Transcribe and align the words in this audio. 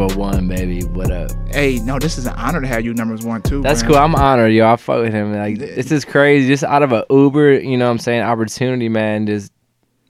number 0.00 0.14
one, 0.18 0.48
baby. 0.48 0.82
What 0.84 1.10
up? 1.10 1.30
Hey, 1.48 1.78
no, 1.80 1.98
this 1.98 2.16
is 2.18 2.26
an 2.26 2.34
honor 2.34 2.60
to 2.60 2.66
have 2.66 2.84
you 2.84 2.94
numbers 2.94 3.22
one 3.24 3.42
too. 3.42 3.60
That's 3.62 3.82
man. 3.82 3.90
cool. 3.92 3.98
I'm 4.00 4.14
honored, 4.14 4.52
yo. 4.52 4.66
I 4.70 4.76
fuck 4.76 5.02
with 5.02 5.12
him. 5.12 5.34
Like 5.34 5.58
this 5.58 5.92
is 5.92 6.04
crazy. 6.04 6.48
Just 6.48 6.64
out 6.64 6.82
of 6.82 6.92
a 6.92 7.04
Uber, 7.10 7.60
you 7.60 7.76
know 7.76 7.86
what 7.86 7.92
I'm 7.92 7.98
saying, 7.98 8.22
opportunity, 8.22 8.88
man. 8.88 9.26
Just 9.26 9.52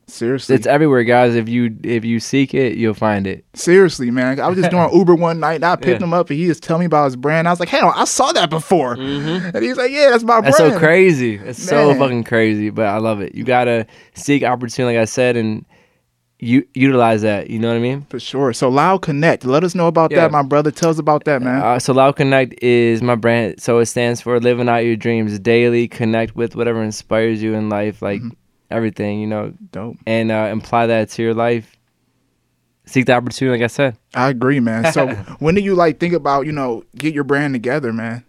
Seriously, 0.07 0.57
it's 0.57 0.67
everywhere, 0.67 1.05
guys. 1.05 1.37
If 1.37 1.49
you 1.49 1.77
if 1.85 2.05
you 2.05 2.19
seek 2.19 2.53
it, 2.53 2.77
you'll 2.77 2.95
find 2.95 3.29
it. 3.29 3.45
seriously, 3.55 4.11
man. 4.11 4.41
I 4.41 4.49
was 4.49 4.59
just 4.59 4.71
doing 4.73 4.91
Uber 4.95 5.15
one 5.15 5.39
night. 5.39 5.55
And 5.57 5.65
I 5.65 5.77
picked 5.77 6.01
Yeah. 6.01 6.07
him 6.07 6.13
up, 6.13 6.31
and 6.31 6.39
he 6.39 6.47
just 6.47 6.65
telling 6.65 6.81
me 6.81 6.87
about 6.87 7.05
his 7.05 7.15
brand. 7.15 7.47
I 7.47 7.53
was 7.53 7.61
like, 7.61 7.69
"Hell, 7.69 7.93
I 7.95 8.05
saw 8.07 8.33
that 8.33 8.51
before." 8.51 8.95
And 8.95 9.57
he's 9.65 9.77
like, 9.77 9.93
"Yeah, 9.93 10.11
that's 10.11 10.25
my 10.25 10.37
Mm-hmm. 10.39 10.45
That's 10.47 10.57
brand." 10.59 10.73
so 10.73 10.79
crazy. 10.81 11.35
It's 11.37 11.63
so 11.63 11.95
fucking 11.95 12.25
crazy, 12.25 12.71
but 12.71 12.87
I 12.87 12.97
love 12.99 13.21
it. 13.21 13.37
You 13.37 13.45
gotta 13.45 13.87
seek 14.15 14.43
opportunity, 14.43 14.97
like 14.97 15.03
I 15.03 15.05
said, 15.05 15.37
and 15.37 15.65
you 16.43 16.67
utilize 16.75 17.23
that. 17.23 17.51
You 17.51 17.59
know 17.59 17.69
what 17.69 17.77
I 17.77 17.81
mean? 17.81 18.07
For 18.09 18.19
sure. 18.19 18.53
So 18.53 18.71
Loudd 18.71 19.03
Connect. 19.03 19.45
Let 19.45 19.63
us 19.63 19.75
know 19.75 19.87
about 19.87 20.11
Yeah. 20.11 20.21
that, 20.23 20.33
my 20.33 20.43
brother. 20.43 20.71
Tell 20.71 20.91
us 20.91 20.99
about 20.99 21.25
that, 21.25 21.43
man. 21.43 21.61
Uh, 21.63 21.79
so 21.79 21.93
Loudd 21.93 22.17
Connect 22.17 22.55
is 22.63 23.03
my 23.03 23.15
brand. 23.15 23.61
So 23.61 23.79
it 23.79 23.87
stands 23.87 24.21
for 24.21 24.41
living 24.41 24.69
out 24.69 24.79
your 24.79 24.97
dreams 24.97 25.39
daily. 25.39 25.87
Connect 25.87 26.35
with 26.35 26.57
whatever 26.57 26.83
inspires 26.83 27.43
you 27.43 27.55
in 27.55 27.69
life, 27.69 28.01
like 28.03 28.21
Mm-hmm. 28.21 28.31
everything, 28.71 29.21
you 29.21 29.27
know, 29.27 29.53
Dope. 29.73 29.97
and 30.07 30.31
uh, 30.33 30.51
apply 30.57 30.87
that 30.87 31.11
to 31.11 31.23
your 31.23 31.35
life. 31.35 31.77
Seek 32.87 33.07
the 33.07 33.13
opportunity, 33.13 33.57
like 33.61 33.65
I 33.65 33.69
said. 33.69 33.97
I 34.15 34.31
agree, 34.31 34.59
man. 34.61 34.93
So 34.93 35.09
when 35.39 35.55
do 35.55 35.61
you 35.61 35.75
like 35.75 36.01
think 36.01 36.13
about 36.15 36.47
you 36.47 36.53
know 36.53 36.83
get 36.97 37.15
your 37.15 37.23
brand 37.25 37.55
together, 37.55 37.93
man? 37.93 38.25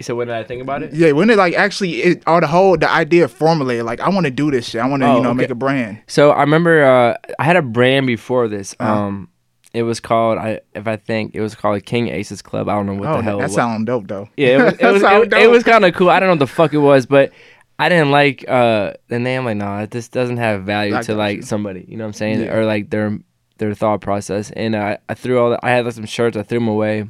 So 0.00 0.14
when 0.14 0.26
did 0.26 0.36
I 0.36 0.44
think 0.44 0.60
about 0.62 0.82
it? 0.82 0.92
Yeah, 0.92 1.12
when 1.12 1.30
it 1.30 1.38
like 1.38 1.54
actually 1.54 2.02
it, 2.02 2.22
or 2.26 2.40
the 2.40 2.46
whole 2.46 2.76
the 2.76 2.90
idea 2.90 3.28
formulated 3.28 3.84
like 3.86 4.00
I 4.00 4.08
want 4.10 4.24
to 4.26 4.30
do 4.30 4.50
this 4.50 4.68
shit. 4.68 4.80
I 4.80 4.86
want 4.88 5.02
to 5.02 5.08
Oh, 5.08 5.16
you 5.16 5.22
know 5.22 5.30
okay. 5.30 5.38
make 5.38 5.50
a 5.50 5.54
brand. 5.54 6.00
So 6.06 6.30
I 6.32 6.40
remember 6.40 6.84
uh, 6.84 7.16
I 7.38 7.44
had 7.44 7.56
a 7.56 7.62
brand 7.62 8.06
before 8.06 8.46
this. 8.48 8.74
Uh-huh. 8.78 8.92
Um, 8.92 9.28
it 9.72 9.82
was 9.82 10.00
called 10.00 10.38
I 10.38 10.60
if 10.74 10.86
I 10.86 10.96
think 10.96 11.34
it 11.34 11.40
was 11.40 11.54
called 11.54 11.84
King 11.84 12.08
Aces 12.08 12.42
Club. 12.42 12.68
I 12.68 12.74
don't 12.74 12.86
know 12.86 12.94
what 12.94 13.08
oh, 13.08 13.16
the 13.18 13.22
hell. 13.22 13.38
that 13.38 13.44
it 13.44 13.46
was. 13.46 13.54
sounds 13.54 13.84
dope 13.86 14.06
though. 14.08 14.28
Yeah, 14.36 14.46
it 14.48 14.62
was 14.62 14.72
it 14.74 14.78
That 14.80 14.92
was, 14.92 15.02
sound 15.02 15.24
it, 15.24 15.32
it 15.34 15.50
was 15.50 15.64
kind 15.64 15.84
of 15.84 15.94
cool. 15.94 16.10
I 16.10 16.20
don't 16.20 16.28
know 16.28 16.32
what 16.34 16.38
the 16.40 16.46
fuck 16.46 16.72
it 16.74 16.78
was, 16.78 17.06
but 17.06 17.32
I 17.78 17.88
didn't 17.88 18.10
like 18.10 18.44
uh 18.48 18.94
the 19.08 19.18
name. 19.18 19.44
Like, 19.44 19.56
no, 19.56 19.86
this 19.86 20.08
doesn't 20.08 20.38
have 20.38 20.64
value 20.64 20.94
I 20.96 21.02
to 21.02 21.14
like 21.14 21.36
you. 21.38 21.42
somebody. 21.42 21.84
You 21.88 21.96
know 21.96 22.04
what 22.04 22.08
I'm 22.08 22.12
saying? 22.14 22.40
Yeah. 22.40 22.54
Or 22.54 22.64
like 22.64 22.90
their 22.90 23.18
their 23.58 23.74
thought 23.74 24.00
process. 24.02 24.50
And 24.50 24.74
uh, 24.74 24.96
I 25.08 25.14
threw 25.14 25.38
all. 25.38 25.50
The, 25.50 25.58
I 25.64 25.70
had 25.70 25.84
like 25.86 25.94
some 25.94 26.06
shirts. 26.06 26.36
I 26.36 26.42
threw 26.42 26.58
them 26.58 26.68
away. 26.68 27.08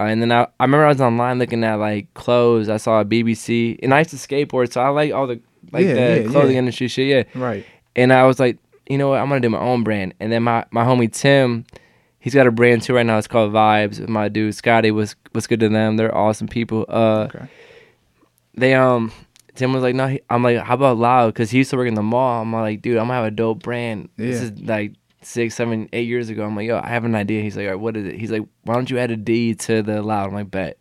Uh, 0.00 0.04
and 0.04 0.20
then 0.20 0.32
I, 0.32 0.42
I 0.58 0.64
remember 0.64 0.86
I 0.86 0.88
was 0.88 1.00
online 1.00 1.38
looking 1.38 1.62
at 1.64 1.76
like 1.76 2.12
clothes. 2.14 2.68
I 2.68 2.78
saw 2.78 3.00
a 3.00 3.04
BBC, 3.04 3.78
and 3.82 3.94
I 3.94 3.98
used 4.00 4.10
to 4.10 4.16
skateboard, 4.16 4.72
so 4.72 4.80
I 4.80 4.88
like 4.88 5.12
all 5.12 5.26
the 5.26 5.40
like 5.72 5.84
Yeah, 5.86 5.94
the 5.94 6.22
yeah, 6.22 6.28
clothing 6.30 6.52
yeah. 6.54 6.58
industry 6.58 6.88
shit. 6.88 7.28
Yeah. 7.34 7.40
Right. 7.42 7.64
And 7.96 8.12
I 8.12 8.24
was 8.26 8.40
like, 8.40 8.58
you 8.88 8.98
know 8.98 9.08
what? 9.10 9.20
I'm 9.20 9.28
gonna 9.28 9.40
do 9.40 9.50
my 9.50 9.60
own 9.60 9.84
brand. 9.84 10.14
And 10.20 10.32
then 10.32 10.42
my 10.42 10.64
my 10.72 10.84
homie 10.84 11.12
Tim, 11.12 11.64
he's 12.18 12.34
got 12.34 12.46
a 12.46 12.50
brand 12.50 12.82
too 12.82 12.94
right 12.94 13.06
now. 13.06 13.18
It's 13.18 13.28
called 13.28 13.52
Vibes. 13.52 14.06
My 14.08 14.28
dude 14.28 14.54
Scotty 14.54 14.90
was 14.90 15.14
was 15.32 15.46
good 15.46 15.60
to 15.60 15.68
them. 15.68 15.96
They're 15.96 16.14
awesome 16.14 16.48
people. 16.48 16.84
Uh, 16.88 17.28
Okay. 17.34 17.46
they 18.54 18.74
um. 18.74 19.12
Tim 19.54 19.72
was 19.72 19.84
like, 19.84 19.94
no. 19.94 20.08
He, 20.08 20.20
I'm 20.28 20.42
like, 20.42 20.58
how 20.58 20.74
about 20.74 20.98
Loud? 20.98 21.28
Because 21.32 21.48
he 21.52 21.58
used 21.58 21.70
to 21.70 21.76
work 21.76 21.86
in 21.86 21.94
the 21.94 22.02
mall. 22.02 22.42
I'm 22.42 22.52
like, 22.52 22.82
dude, 22.82 22.96
I'm 22.96 23.04
gonna 23.06 23.14
have 23.14 23.24
a 23.26 23.30
dope 23.30 23.62
brand. 23.62 24.08
This 24.16 24.40
is 24.42 24.58
like 24.60 24.94
six, 25.24 25.54
seven, 25.54 25.88
eight 25.92 26.06
years 26.06 26.28
ago. 26.28 26.44
I'm 26.44 26.54
like, 26.56 26.66
yo, 26.66 26.78
I 26.82 26.88
have 26.88 27.04
an 27.04 27.14
idea. 27.14 27.42
He's 27.42 27.56
like, 27.56 27.64
all 27.66 27.72
right, 27.72 27.80
what 27.80 27.96
is 27.96 28.06
it? 28.06 28.14
He's 28.18 28.30
like, 28.30 28.42
why 28.62 28.74
don't 28.74 28.88
you 28.90 28.98
add 28.98 29.10
a 29.10 29.16
D 29.16 29.54
to 29.54 29.82
the 29.82 30.02
Loud? 30.02 30.28
I'm 30.28 30.34
like, 30.34 30.50
bet. 30.50 30.80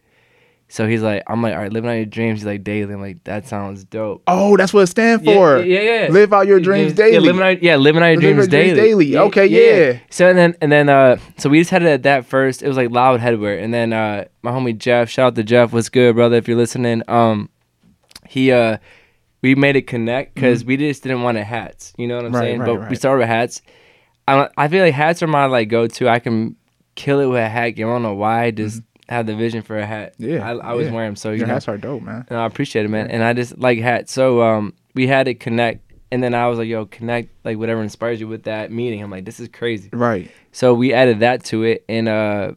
So 0.69 0.87
he's 0.87 1.03
like, 1.03 1.21
I'm 1.27 1.43
like, 1.43 1.53
all 1.53 1.61
right, 1.61 1.71
living 1.71 1.89
out 1.89 1.93
your 1.95 2.05
dreams. 2.05 2.39
He's 2.39 2.47
like, 2.47 2.63
daily. 2.63 2.93
I'm 2.93 3.01
like, 3.01 3.23
that 3.25 3.47
sounds 3.47 3.83
dope. 3.83 4.23
Oh, 4.25 4.57
that's 4.57 4.73
what 4.73 4.81
it 4.81 4.87
stands 4.87 5.23
Yeah, 5.23 5.33
for. 5.35 5.57
Yeah, 5.59 5.81
yeah, 5.81 6.03
yeah. 6.05 6.11
Live 6.11 6.33
out 6.33 6.47
your 6.47 6.59
dreams 6.59 6.93
daily. 6.93 7.13
Yeah, 7.13 7.19
living 7.19 7.41
out, 7.43 7.61
yeah, 7.61 7.75
living 7.75 8.01
out 8.01 8.07
your 8.07 8.21
dreams 8.21 8.37
your 8.37 8.47
dreams 8.47 8.77
daily. 8.77 9.11
daily. 9.11 9.17
Okay, 9.27 9.45
yeah. 9.45 9.99
So 10.09 10.27
and 10.29 10.37
then 10.37 10.55
and 10.61 10.71
then 10.71 10.89
uh, 10.89 11.17
so 11.37 11.49
we 11.49 11.59
just 11.59 11.69
had 11.69 11.83
it 11.83 11.89
at 11.89 12.03
that 12.03 12.25
first. 12.25 12.63
It 12.63 12.67
was 12.67 12.77
like 12.77 12.89
loud 12.89 13.19
headwear, 13.19 13.61
and 13.63 13.71
then 13.71 13.93
uh, 13.93 14.25
my 14.41 14.49
homie 14.51 14.75
Jeff, 14.75 15.09
shout 15.09 15.27
out 15.27 15.35
to 15.35 15.43
Jeff, 15.43 15.73
what's 15.73 15.89
good, 15.89 16.15
brother? 16.15 16.37
If 16.37 16.47
you're 16.47 16.57
listening, 16.57 17.03
um, 17.07 17.49
he 18.27 18.51
uh, 18.51 18.77
we 19.43 19.53
made 19.53 19.75
it 19.75 19.85
connect 19.85 20.33
because 20.33 20.65
we 20.65 20.75
just 20.77 21.03
didn't 21.03 21.21
want 21.21 21.37
it 21.37 21.43
hats. 21.43 21.93
You 21.97 22.07
know 22.07 22.15
what 22.15 22.25
I'm 22.25 22.31
Mm-hmm. 22.31 22.35
Right, 22.39 22.45
saying? 22.47 22.59
right, 22.61 22.79
but 22.79 22.89
we 22.89 22.95
started 22.95 23.19
with 23.19 23.27
hats. 23.27 23.61
I 24.27 24.49
I 24.57 24.67
feel 24.67 24.83
like 24.83 24.93
hats 24.93 25.21
are 25.23 25.27
my 25.27 25.45
like 25.45 25.69
go 25.69 25.87
to. 25.87 26.09
I 26.09 26.19
can 26.19 26.55
kill 26.95 27.19
it 27.19 27.25
with 27.25 27.39
a 27.39 27.49
hat. 27.49 27.63
I 27.65 27.71
don't 27.71 28.03
know 28.03 28.13
why. 28.13 28.43
I 28.45 28.51
just 28.51 28.81
have 29.09 29.25
the 29.25 29.35
vision 29.35 29.61
for 29.61 29.77
a 29.77 29.85
hat. 29.85 30.13
Mm-hmm. 30.17 30.33
Yeah, 30.33 30.47
I, 30.47 30.53
I 30.55 30.69
always 30.71 30.87
yeah. 30.87 30.93
wear 30.93 31.05
them. 31.05 31.15
So 31.15 31.31
you 31.31 31.39
Your 31.39 31.47
know, 31.47 31.53
hats 31.55 31.67
are 31.67 31.77
dope, 31.77 32.03
man. 32.03 32.25
and 32.29 32.39
I 32.39 32.45
appreciate 32.45 32.85
it, 32.85 32.89
man. 32.89 33.09
And 33.09 33.23
I 33.23 33.33
just 33.33 33.57
like 33.57 33.79
hats. 33.79 34.11
So 34.13 34.41
um, 34.41 34.73
we 34.95 35.07
had 35.07 35.27
it 35.27 35.39
connect, 35.39 35.91
and 36.11 36.23
then 36.23 36.33
I 36.33 36.47
was 36.47 36.57
like, 36.57 36.67
"Yo, 36.67 36.85
connect 36.85 37.29
like 37.43 37.57
whatever 37.57 37.81
inspires 37.81 38.19
you 38.19 38.27
with 38.27 38.43
that 38.43 38.71
meeting." 38.71 39.01
I'm 39.03 39.11
like, 39.11 39.25
"This 39.25 39.39
is 39.39 39.49
crazy." 39.49 39.89
Right. 39.91 40.31
So 40.51 40.73
we 40.73 40.93
added 40.93 41.19
that 41.19 41.43
to 41.45 41.63
it, 41.63 41.83
and 41.89 42.07
uh, 42.07 42.53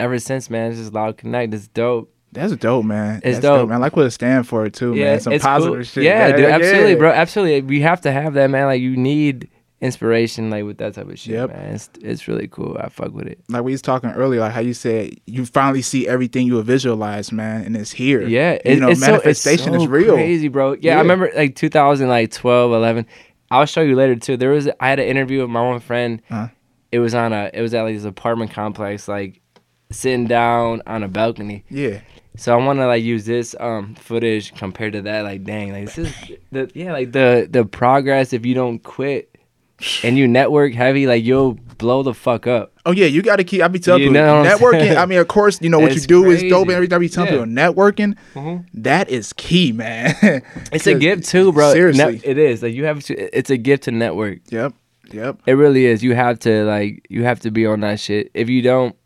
ever 0.00 0.18
since, 0.18 0.50
man, 0.50 0.70
it's 0.70 0.80
just 0.80 0.92
loud 0.92 1.16
connect. 1.16 1.54
It's 1.54 1.68
dope. 1.68 2.12
That's 2.32 2.56
dope, 2.56 2.86
man. 2.86 3.16
It's 3.16 3.38
That's 3.38 3.40
dope. 3.40 3.68
man. 3.68 3.76
I 3.76 3.80
like 3.80 3.94
what 3.94 4.06
it 4.06 4.10
stands 4.10 4.48
for 4.48 4.68
too, 4.70 4.94
man. 4.94 5.20
Some 5.20 5.34
it's 5.34 5.44
positive 5.44 5.74
cool. 5.74 5.84
shit. 5.84 6.04
Yeah, 6.04 6.28
man. 6.28 6.36
dude, 6.38 6.46
absolutely, 6.46 6.92
Yeah. 6.92 6.98
bro, 6.98 7.10
absolutely. 7.10 7.60
We 7.60 7.82
have 7.82 8.00
to 8.00 8.10
have 8.12 8.32
that, 8.34 8.48
man. 8.48 8.64
Like 8.66 8.80
you 8.80 8.96
need 8.96 9.50
inspiration, 9.82 10.48
like 10.48 10.64
with 10.64 10.78
that 10.78 10.94
type 10.94 11.08
of 11.10 11.18
shit, 11.18 11.34
Yep. 11.34 11.50
man. 11.50 11.74
It's 11.74 11.90
it's 12.00 12.28
really 12.28 12.48
cool. 12.48 12.78
I 12.80 12.88
fuck 12.88 13.12
with 13.12 13.26
it. 13.26 13.40
Like 13.48 13.64
we 13.64 13.72
was 13.72 13.82
talking 13.82 14.10
earlier, 14.10 14.40
like 14.40 14.52
how 14.52 14.60
you 14.60 14.72
said 14.72 15.14
you 15.26 15.44
finally 15.44 15.82
see 15.82 16.08
everything 16.08 16.46
you 16.46 16.62
visualize, 16.62 17.32
man, 17.32 17.64
and 17.64 17.76
it's 17.76 17.90
here. 17.90 18.22
Yeah, 18.22 18.52
you 18.52 18.60
it- 18.64 18.78
know, 18.80 18.88
it's 18.88 19.00
so- 19.00 19.06
manifestation 19.10 19.72
so 19.74 19.82
is 19.82 19.86
real. 19.88 20.14
Crazy, 20.14 20.48
bro. 20.48 20.72
Yeah, 20.72 20.78
Yeah. 20.82 20.96
I 20.98 21.00
remember 21.02 21.30
like 21.34 21.56
2012, 21.56 22.72
11. 22.72 23.06
I'll 23.50 23.66
show 23.66 23.82
you 23.82 23.96
later 23.96 24.16
too. 24.16 24.36
There 24.38 24.50
was 24.50 24.68
I 24.80 24.88
had 24.88 24.98
an 24.98 25.06
interview 25.06 25.40
with 25.42 25.50
my 25.50 25.60
one 25.62 25.80
friend. 25.80 26.22
Uh-huh. 26.30 26.48
It 26.90 27.00
was 27.00 27.14
on 27.14 27.32
a 27.32 27.50
it 27.52 27.60
was 27.60 27.74
at 27.74 27.82
like 27.82 27.94
this 27.96 28.04
apartment 28.04 28.52
complex, 28.52 29.08
like 29.08 29.40
sitting 29.90 30.26
down 30.26 30.80
on 30.86 31.02
a 31.02 31.08
balcony. 31.08 31.64
Yeah, 31.68 32.00
So 32.36 32.58
I 32.58 32.64
want 32.64 32.78
to 32.78 32.86
like 32.86 33.02
use 33.02 33.24
this 33.26 33.54
um 33.60 33.94
footage 33.96 34.54
compared 34.54 34.92
to 34.94 35.02
that. 35.02 35.22
Like, 35.22 35.44
dang, 35.44 35.72
like 35.72 35.86
this 35.86 35.98
is 35.98 36.14
the 36.50 36.70
yeah, 36.74 36.92
like 36.92 37.12
the 37.12 37.46
the 37.50 37.64
progress 37.64 38.32
if 38.32 38.46
you 38.46 38.54
don't 38.54 38.78
quit 38.82 39.31
and 40.02 40.16
you 40.18 40.26
network 40.28 40.72
heavy, 40.74 41.06
like 41.06 41.24
you'll 41.24 41.54
blow 41.78 42.02
the 42.02 42.14
fuck 42.14 42.46
up. 42.46 42.72
Oh 42.86 42.92
yeah, 42.92 43.06
you 43.06 43.22
got 43.22 43.36
to 43.36 43.44
keep. 43.44 43.62
I 43.62 43.68
be 43.68 43.78
telling 43.78 44.02
You 44.02 44.08
people 44.10 44.22
know 44.24 44.44
networking. 44.44 44.96
I 44.96 45.06
mean, 45.06 45.18
of 45.18 45.28
course, 45.28 45.60
you 45.62 45.68
know 45.70 45.78
what 45.78 45.94
you 45.94 46.00
do 46.00 46.30
is 46.30 46.42
dope 46.42 46.52
and 46.62 46.66
crazy. 46.66 46.74
everything. 46.76 46.96
I 46.96 46.98
be 46.98 47.08
telling 47.08 47.32
Yeah. 47.32 47.40
people 47.44 47.52
networking. 47.54 48.16
Mhm. 48.34 48.66
that 48.74 49.08
is 49.08 49.32
key, 49.34 49.72
man. 49.72 50.14
It's 50.72 50.86
a 50.86 50.94
gift 50.94 51.24
too, 51.28 51.52
bro. 51.52 51.72
Seriously. 51.72 52.14
Net- 52.16 52.24
it 52.24 52.38
is. 52.38 52.62
Like 52.62 52.74
you 52.74 52.84
have 52.84 53.02
to. 53.04 53.36
It's 53.36 53.50
a 53.50 53.56
gift 53.56 53.84
to 53.84 53.90
network. 53.92 54.38
Yep. 54.50 54.74
Yep. 55.12 55.38
It 55.46 55.52
really 55.52 55.84
is. 55.86 56.02
You 56.02 56.14
have 56.14 56.38
to 56.40 56.64
like. 56.64 57.06
You 57.10 57.24
have 57.24 57.40
to 57.40 57.50
be 57.50 57.66
on 57.66 57.80
that 57.80 58.00
shit. 58.00 58.30
If 58.34 58.48
you 58.48 58.62
don't, 58.62 58.96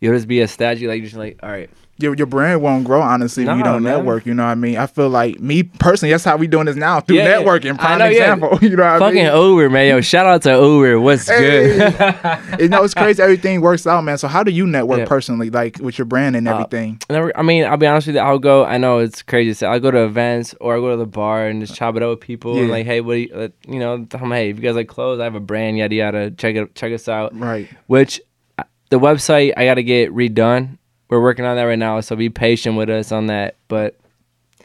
you'll 0.00 0.14
just 0.14 0.28
be 0.28 0.40
a 0.40 0.48
statue. 0.48 0.88
Like 0.88 0.98
you're 0.98 1.06
just 1.06 1.16
like, 1.16 1.38
all 1.42 1.50
right. 1.50 1.70
Your, 2.02 2.14
your 2.16 2.26
brand 2.26 2.60
won't 2.60 2.84
grow 2.84 3.00
honestly 3.00 3.44
if 3.44 3.56
you 3.56 3.62
don't 3.62 3.82
man. 3.82 3.94
network. 3.98 4.26
You 4.26 4.34
know 4.34 4.42
what 4.44 4.50
I 4.50 4.54
mean? 4.56 4.76
I 4.76 4.86
feel 4.86 5.08
like 5.08 5.40
me 5.40 5.62
personally, 5.62 6.10
that's 6.12 6.24
how 6.24 6.36
we 6.36 6.46
doing 6.46 6.66
this 6.66 6.76
now 6.76 7.00
through 7.00 7.16
Yeah, 7.18 7.28
yeah. 7.38 7.42
networking. 7.42 7.78
Prime 7.78 7.98
know, 7.98 8.04
yeah. 8.06 8.10
example. 8.34 8.58
You 8.62 8.76
know 8.76 8.82
what 8.84 8.92
I 8.94 8.98
Fucking 8.98 9.24
mean? 9.24 9.34
Uber, 9.34 9.70
man. 9.70 9.88
Yo, 9.88 10.00
shout 10.00 10.26
out 10.26 10.42
to 10.42 10.50
Uber. 10.50 11.00
What's 11.00 11.28
Hey. 11.28 11.76
good? 11.78 12.38
you 12.60 12.68
know, 12.68 12.82
it's 12.84 12.94
crazy. 12.94 13.22
Everything 13.22 13.60
works 13.60 13.86
out, 13.86 14.02
man. 14.02 14.18
So 14.18 14.28
how 14.28 14.42
do 14.42 14.50
you 14.50 14.66
network 14.66 14.98
Yeah. 15.00 15.04
personally, 15.06 15.50
like 15.50 15.78
with 15.80 15.96
your 15.98 16.04
brand 16.06 16.36
and 16.36 16.48
Uh, 16.48 16.52
everything? 16.54 17.00
Never, 17.08 17.36
I 17.38 17.42
mean, 17.42 17.64
I'll 17.64 17.76
be 17.76 17.86
honest 17.86 18.06
with 18.08 18.16
you. 18.16 18.22
I'll 18.22 18.38
go. 18.38 18.64
I 18.64 18.78
know 18.78 18.98
it's 18.98 19.22
crazy. 19.22 19.50
to 19.50 19.54
say. 19.54 19.66
I'll 19.66 19.80
go 19.80 19.90
to 19.90 20.04
events 20.04 20.54
or 20.60 20.76
I 20.76 20.80
go 20.80 20.90
to 20.90 20.96
the 20.96 21.06
bar 21.06 21.46
and 21.46 21.60
just 21.60 21.74
chop 21.76 21.96
it 21.96 22.02
up 22.02 22.10
with 22.10 22.20
people 22.20 22.58
and 22.58 22.70
like, 22.70 22.86
hey, 22.86 23.00
what 23.00 23.14
do 23.14 23.20
you, 23.20 23.30
uh, 23.34 23.48
you 23.68 23.78
know? 23.78 24.04
Tell 24.04 24.22
'em, 24.22 24.30
hey, 24.32 24.50
if 24.50 24.56
you 24.56 24.62
guys 24.62 24.74
like 24.74 24.88
clothes, 24.88 25.20
I 25.20 25.24
have 25.24 25.34
a 25.34 25.40
brand, 25.40 25.78
yada 25.78 25.94
yada. 25.94 26.30
Check 26.32 26.56
it, 26.56 26.74
check 26.74 26.92
us 26.92 27.08
out. 27.08 27.38
right. 27.38 27.68
Which 27.86 28.20
uh, 28.58 28.64
the 28.90 28.98
website 28.98 29.52
I 29.56 29.64
got 29.64 29.74
to 29.74 29.82
get 29.82 30.10
redone. 30.14 30.78
We're 31.12 31.20
working 31.22 31.44
on 31.44 31.56
that 31.56 31.64
right 31.64 31.78
now, 31.78 32.00
so 32.00 32.16
be 32.16 32.30
patient 32.30 32.76
with 32.76 32.88
us 32.90 33.12
on 33.12 33.26
that. 33.26 33.56
But 33.68 33.98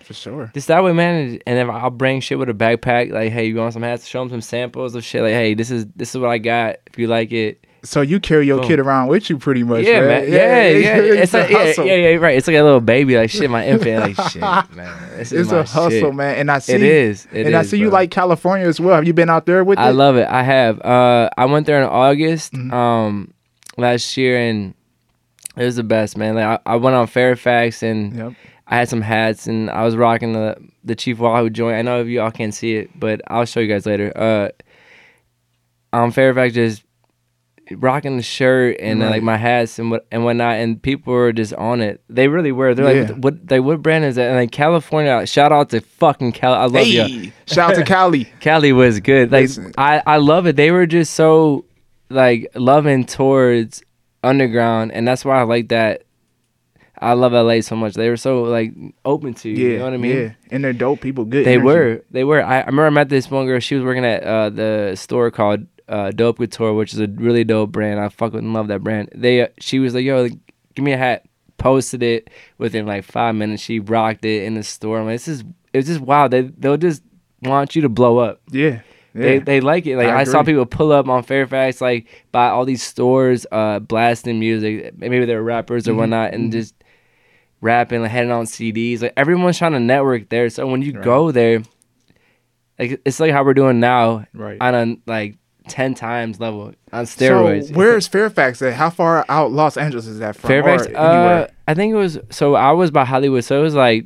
For 0.02 0.14
sure. 0.14 0.50
just 0.54 0.70
that 0.70 0.84
way, 0.84 0.94
man. 0.94 1.40
And 1.46 1.58
then 1.58 1.70
I'll 1.70 1.90
bring 1.90 2.22
shit 2.22 2.40
with 2.40 2.50
a 2.50 2.54
backpack. 2.54 3.12
Like, 3.12 3.32
hey, 3.34 3.48
you 3.48 3.56
want 3.58 3.74
some 3.74 3.84
hats? 3.84 4.08
Show 4.08 4.20
them 4.22 4.30
some 4.30 4.42
samples 4.42 4.96
of 4.96 5.04
shit. 5.04 5.22
Like, 5.24 5.34
hey, 5.34 5.54
this 5.56 5.70
is 5.70 5.86
this 5.96 6.16
is 6.16 6.22
what 6.22 6.30
I 6.30 6.38
got. 6.38 6.78
If 6.88 6.98
you 6.98 7.08
like 7.08 7.34
it, 7.34 7.66
So 7.84 8.00
you 8.02 8.20
carry 8.22 8.46
your 8.48 8.60
Boom. 8.60 8.68
kid 8.68 8.80
around 8.80 9.08
with 9.10 9.30
you 9.30 9.38
pretty 9.38 9.64
much, 9.64 9.84
yeah, 9.86 10.00
right? 10.00 10.08
man. 10.08 10.32
Yeah, 10.32 10.70
yeah. 10.70 11.22
It's 11.22 11.34
a 11.34 11.40
like, 11.42 11.50
yeah, 11.50 11.58
hustle. 11.66 11.86
yeah, 11.86 11.96
yeah, 11.96 12.16
right. 12.16 12.38
It's 12.38 12.48
like 12.48 12.56
a 12.56 12.64
little 12.64 12.80
baby. 12.82 13.18
Like 13.18 13.30
shit, 13.30 13.50
my 13.50 13.68
infant. 13.68 14.18
Like 14.18 14.30
shit, 14.32 14.42
man. 14.42 15.20
It's 15.20 15.32
a 15.34 15.64
hustle, 15.64 15.90
shit. 15.90 16.16
man. 16.16 16.38
And 16.38 16.50
I 16.50 16.60
see 16.60 16.74
It 16.76 16.82
is. 16.84 17.28
It 17.34 17.46
and 17.46 17.56
I 17.58 17.62
is, 17.62 17.70
see 17.70 17.78
you 17.78 17.90
like 17.90 18.10
California 18.10 18.66
as 18.68 18.80
well. 18.80 18.96
Have 18.96 19.06
you 19.06 19.14
been 19.14 19.30
out 19.30 19.46
there 19.46 19.64
with 19.66 19.80
I 19.80 19.90
it? 19.90 19.94
love 19.94 20.16
it. 20.16 20.28
I 20.30 20.44
have. 20.44 20.80
Uh, 20.80 21.30
I 21.38 21.44
went 21.46 21.66
there 21.66 21.82
in 21.82 21.88
August, 21.90 22.54
Mm-hmm. 22.54 22.74
um, 22.74 23.34
last 23.78 24.16
year, 24.18 24.38
and 24.40 24.74
it 25.58 25.64
was 25.64 25.76
the 25.76 25.84
best, 25.84 26.18
man. 26.18 26.36
Like 26.36 26.62
I, 26.66 26.74
I 26.74 26.76
went 26.76 26.96
on 26.96 27.08
Fairfax 27.08 27.84
and 27.84 28.16
Yep. 28.16 28.34
I 28.70 28.76
had 28.76 28.90
some 28.90 29.02
hats 29.02 29.48
and 29.48 29.70
I 29.70 29.84
was 29.84 29.96
rocking 29.96 30.34
the 30.34 30.58
the 30.84 30.96
Chief 30.96 31.20
Wahoo 31.20 31.50
joint. 31.50 31.78
I 31.78 31.82
know 31.82 32.02
if 32.02 32.08
you 32.08 32.22
all 32.22 32.32
can't 32.32 32.54
see 32.54 32.76
it, 32.76 32.90
but 33.00 33.22
I'll 33.28 33.46
show 33.46 33.60
you 33.62 33.68
guys 33.68 33.86
later. 33.86 34.12
Uh, 34.16 34.50
on 35.94 36.12
Fairfax, 36.12 36.54
just 36.54 36.84
rocking 37.72 38.16
the 38.18 38.24
shirt 38.24 38.78
and 38.80 39.04
uh, 39.04 39.10
like 39.10 39.24
my 39.24 39.36
hats 39.38 39.80
and 39.80 39.92
what 39.92 40.06
and 40.12 40.24
whatnot, 40.24 40.56
and 40.56 40.82
people 40.82 41.14
were 41.14 41.32
just 41.34 41.54
on 41.54 41.82
it. 41.82 42.02
They 42.10 42.28
really 42.28 42.52
were. 42.52 42.74
They're 42.74 42.94
Yeah. 43.04 43.12
like, 43.12 43.16
what? 43.24 43.36
Like, 43.50 43.62
what 43.64 43.82
brand 43.82 44.06
is 44.06 44.16
that? 44.16 44.28
And 44.28 44.36
like 44.36 44.52
California. 44.52 45.26
Shout 45.26 45.52
out 45.52 45.70
to 45.70 45.82
fucking 45.82 46.34
Cali. 46.34 46.58
I 46.58 46.66
love 46.66 46.88
you. 46.88 47.32
Shout 47.48 47.72
out 47.72 47.76
to 47.78 47.84
Cali. 47.94 48.26
Cali 48.42 48.74
was 48.74 49.00
good. 49.00 49.32
Like 49.32 49.44
Listen. 49.44 49.74
I, 49.78 50.02
I 50.06 50.18
love 50.18 50.46
it. 50.48 50.56
They 50.56 50.72
were 50.72 50.86
just 50.86 51.14
so 51.14 51.66
like 52.10 52.48
loving 52.56 53.06
towards 53.06 53.82
underground, 54.24 54.92
and 54.92 55.08
that's 55.08 55.24
why 55.26 55.40
I 55.40 55.44
like 55.44 55.70
that. 55.70 56.04
I 57.00 57.14
love 57.14 57.32
LA 57.32 57.62
so 57.62 57.76
much. 57.76 57.94
They 57.94 58.10
were 58.10 58.18
so 58.18 58.44
like 58.44 58.74
open 59.06 59.34
to 59.36 59.50
you. 59.50 59.56
Yeah, 59.56 59.72
you 59.74 59.78
know 59.80 59.84
what 59.86 59.94
I 59.94 59.98
mean? 59.98 60.18
Yeah, 60.18 60.34
and 60.50 60.64
they're 60.64 60.74
dope 60.74 61.02
people. 61.02 61.26
Good. 61.26 61.46
They 61.46 61.54
energy. 61.54 61.66
were. 61.66 62.04
They 62.10 62.24
were. 62.24 62.44
I, 62.44 62.62
I 62.62 62.66
remember 62.66 62.88
I 62.88 62.90
met 62.90 63.10
this 63.10 63.30
one 63.30 63.46
girl. 63.46 63.60
She 63.60 63.76
was 63.76 63.84
working 63.84 64.06
at 64.06 64.24
uh, 64.24 64.50
the 64.50 64.96
store 64.96 65.30
called 65.30 65.68
uh, 65.88 66.12
Dope 66.12 66.38
Couture, 66.38 66.74
which 66.74 66.94
is 66.94 67.00
a 67.00 67.08
really 67.08 67.44
dope 67.44 67.72
brand. 67.72 68.00
I 68.00 68.10
fucking 68.10 68.52
love 68.54 68.68
that 68.70 68.84
brand. 68.84 69.10
They. 69.14 69.42
Uh, 69.42 69.48
she 69.60 69.80
was 69.80 69.94
like, 69.94 70.06
"Yo, 70.06 70.24
like, 70.24 70.54
give 70.74 70.84
me 70.84 70.94
a 70.94 70.98
hat." 70.98 71.26
Posted 71.60 72.04
it 72.04 72.30
within 72.60 72.86
like 72.86 73.04
five 73.04 73.34
minutes. 73.34 73.64
She 73.64 73.80
rocked 73.80 74.24
it 74.26 74.44
in 74.44 74.54
the 74.54 74.62
store. 74.62 75.00
I'm 75.00 75.06
like, 75.06 75.16
this 75.16 75.28
is. 75.28 75.44
It's 75.74 75.88
just 75.88 76.02
wild. 76.02 76.32
They 76.32 76.42
they'll 76.42 76.78
just 76.78 77.02
want 77.42 77.76
you 77.76 77.82
to 77.82 77.90
blow 77.90 78.20
up. 78.20 78.42
Yeah. 78.52 78.82
Yeah. 79.18 79.24
They 79.24 79.40
they 79.40 79.62
like 79.62 79.86
it. 79.88 79.98
Like 79.98 80.08
I 80.10 80.20
I, 80.22 80.24
saw 80.26 80.44
people 80.44 80.66
pull 80.66 80.92
up 80.92 81.08
on 81.08 81.24
Fairfax, 81.24 81.82
like 81.82 82.08
by 82.32 82.50
all 82.50 82.66
these 82.66 82.84
stores, 82.84 83.46
uh, 83.52 83.80
blasting 83.80 84.40
music. 84.40 84.98
Maybe 84.98 85.26
they're 85.26 85.42
rappers 85.42 85.88
or 85.88 85.92
Mm-hmm. 85.92 86.00
whatnot, 86.00 86.34
and 86.34 86.52
just 86.52 86.76
rapping, 87.62 88.02
like 88.02 88.12
heading 88.12 88.32
on 88.32 88.46
CDs. 88.46 89.02
Like 89.02 89.14
everyone's 89.18 89.58
trying 89.58 89.72
to 89.74 89.80
network 89.80 90.30
there. 90.30 90.50
So 90.50 90.68
when 90.68 90.82
you 90.84 90.94
Right. 90.94 91.04
go 91.04 91.32
there, 91.32 91.64
like 92.78 93.02
it's 93.06 93.20
like 93.20 93.32
how 93.32 93.44
we're 93.44 93.54
doing 93.56 93.80
now 93.80 94.26
right. 94.34 94.58
on 94.62 94.76
a 94.76 94.98
like 95.10 95.38
ten 95.68 95.96
times 95.96 96.40
level 96.40 96.74
on 96.94 97.06
steroids. 97.06 97.68
So 97.70 97.74
where's 97.74 98.08
Fairfax 98.08 98.62
at? 98.62 98.74
How 98.74 98.90
far 98.92 99.26
out 99.30 99.52
Los 99.52 99.78
Angeles 99.78 100.06
is 100.06 100.20
that 100.20 100.36
from? 100.36 100.48
Fairfax? 100.48 100.86
Uh. 100.88 101.48
I 101.68 101.74
think 101.74 101.92
it 101.92 101.98
was. 101.98 102.20
So 102.30 102.54
I 102.56 102.72
was 102.72 102.92
by 102.92 103.04
Hollywood, 103.06 103.44
so 103.44 103.60
it 103.60 103.64
was 103.64 103.74
like. 103.76 104.06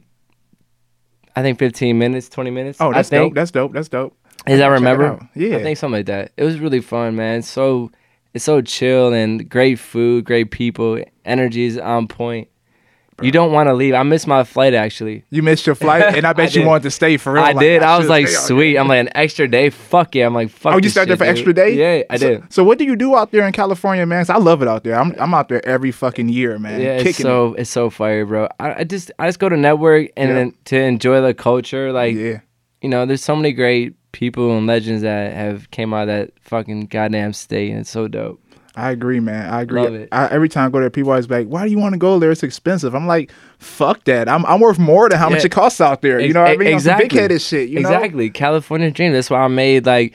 I 1.33 1.41
think 1.43 1.59
15 1.59 1.97
minutes, 1.97 2.27
20 2.27 2.49
minutes. 2.51 2.77
oh, 2.81 2.91
that's 2.91 3.09
dope. 3.09 3.33
That's 3.33 3.51
dope. 3.51 3.71
That's 3.71 3.87
dope. 3.87 4.17
As 4.47 4.59
I 4.59 4.65
it 4.65 4.69
remember. 4.69 5.29
Yeah. 5.35 5.57
I 5.57 5.63
think 5.63 5.77
something 5.77 5.99
like 5.99 6.05
that. 6.07 6.31
It 6.37 6.43
was 6.43 6.59
really 6.59 6.81
fun, 6.81 7.15
man. 7.15 7.39
It's 7.39 7.49
so 7.49 7.91
it's 8.33 8.43
so 8.45 8.61
chill 8.61 9.13
and 9.13 9.49
great 9.49 9.77
food, 9.77 10.25
great 10.25 10.51
people, 10.51 11.03
energy 11.25 11.65
is 11.65 11.77
on 11.77 12.07
point. 12.07 12.47
You 13.21 13.31
don't 13.31 13.51
want 13.51 13.67
to 13.67 13.75
leave. 13.75 13.93
I 13.93 14.01
missed 14.01 14.25
my 14.25 14.43
flight 14.43 14.73
actually. 14.73 15.25
You 15.29 15.43
missed 15.43 15.67
your 15.67 15.75
flight, 15.75 16.01
and 16.15 16.25
I 16.25 16.33
bet 16.39 16.57
I 16.57 16.59
you 16.59 16.65
wanted 16.65 16.83
to 16.83 16.91
stay 16.91 17.17
for 17.17 17.33
real. 17.33 17.43
I 17.43 17.51
like, 17.51 17.59
did. 17.59 17.83
I 17.83 17.99
was 17.99 18.09
like, 18.09 18.27
sweet. 18.27 18.77
I'm 18.79 18.87
like 18.87 18.99
an 19.01 19.09
extra 19.13 19.47
day. 19.47 19.69
Fuck 19.69 20.15
yeah. 20.15 20.25
I'm 20.25 20.33
like, 20.33 20.49
fuck. 20.49 20.73
Oh, 20.73 20.77
you 20.77 20.89
stayed 20.89 21.07
there 21.07 21.17
for 21.17 21.25
dude. 21.25 21.31
extra 21.37 21.53
day? 21.53 21.73
Yeah, 21.99 22.03
I 22.09 22.17
So- 22.17 22.27
did. 22.27 22.51
So, 22.51 22.63
what 22.63 22.79
do 22.79 22.83
you 22.85 22.95
do 22.95 23.15
out 23.15 23.31
there 23.31 23.45
in 23.45 23.53
California, 23.53 24.07
man? 24.07 24.25
I 24.27 24.39
love 24.39 24.63
it 24.63 24.67
out 24.67 24.83
there. 24.83 24.99
I'm 24.99 25.13
I'm 25.19 25.35
out 25.35 25.49
there 25.49 25.63
every 25.67 25.91
fucking 25.91 26.29
year, 26.29 26.57
man. 26.57 26.81
yeah, 26.81 26.93
it's 26.97 27.19
so 27.19 27.53
it's 27.53 27.69
so 27.69 27.91
fire, 27.91 28.25
bro. 28.25 28.47
I, 28.59 28.73
I 28.79 28.83
just 28.85 29.11
I 29.19 29.27
just 29.27 29.37
go 29.37 29.49
to 29.49 29.57
network 29.57 30.09
and 30.17 30.29
Yeah. 30.29 30.35
then 30.35 30.53
to 30.65 30.79
enjoy 30.81 31.21
the 31.21 31.35
culture. 31.35 31.91
Like 31.91 32.15
yeah. 32.15 32.39
you 32.81 32.89
know, 32.89 33.05
there's 33.05 33.23
so 33.23 33.35
many 33.35 33.51
great 33.53 33.93
people 34.11 34.57
and 34.57 34.67
legends 34.67 35.01
that 35.01 35.33
have 35.33 35.71
came 35.71 35.93
out 35.93 36.03
of 36.03 36.07
that 36.07 36.31
fucking 36.41 36.87
goddamn 36.87 37.33
state, 37.33 37.69
and 37.71 37.79
it's 37.79 37.89
so 37.89 38.07
dope. 38.07 38.39
I 38.73 38.91
agree, 38.91 39.19
man. 39.19 39.49
I 39.53 39.61
agree. 39.63 39.81
Love 39.81 39.93
it. 39.95 40.09
I, 40.13 40.27
every 40.27 40.47
time 40.47 40.67
I 40.67 40.69
go 40.71 40.79
there, 40.79 40.89
people 40.89 41.11
always 41.11 41.27
be 41.27 41.35
like, 41.35 41.47
"Why 41.47 41.65
do 41.65 41.71
you 41.71 41.77
want 41.77 41.93
to 41.93 41.99
go 41.99 42.19
there? 42.19 42.31
It's 42.31 42.41
expensive." 42.41 42.95
I'm 42.95 43.05
like, 43.05 43.29
"Fuck 43.59 44.05
that! 44.05 44.29
I'm 44.29 44.45
I'm 44.45 44.61
worth 44.61 44.79
more 44.79 45.09
than 45.09 45.17
how 45.19 45.29
much 45.29 45.43
it 45.43 45.49
costs 45.51 45.81
out 45.81 46.01
there." 46.01 46.21
You 46.21 46.33
know 46.33 46.41
what 46.43 46.51
I 46.51 46.53
e- 46.53 46.57
mean? 46.57 46.67
Exactly. 46.69 47.09
big 47.09 47.17
headed 47.19 47.41
shit. 47.41 47.67
You 47.69 47.81
know? 47.81 47.89
exactly. 47.89 48.29
California 48.29 48.89
dream. 48.89 49.11
That's 49.11 49.29
why 49.29 49.41
I 49.41 49.47
made 49.49 49.85
like 49.85 50.13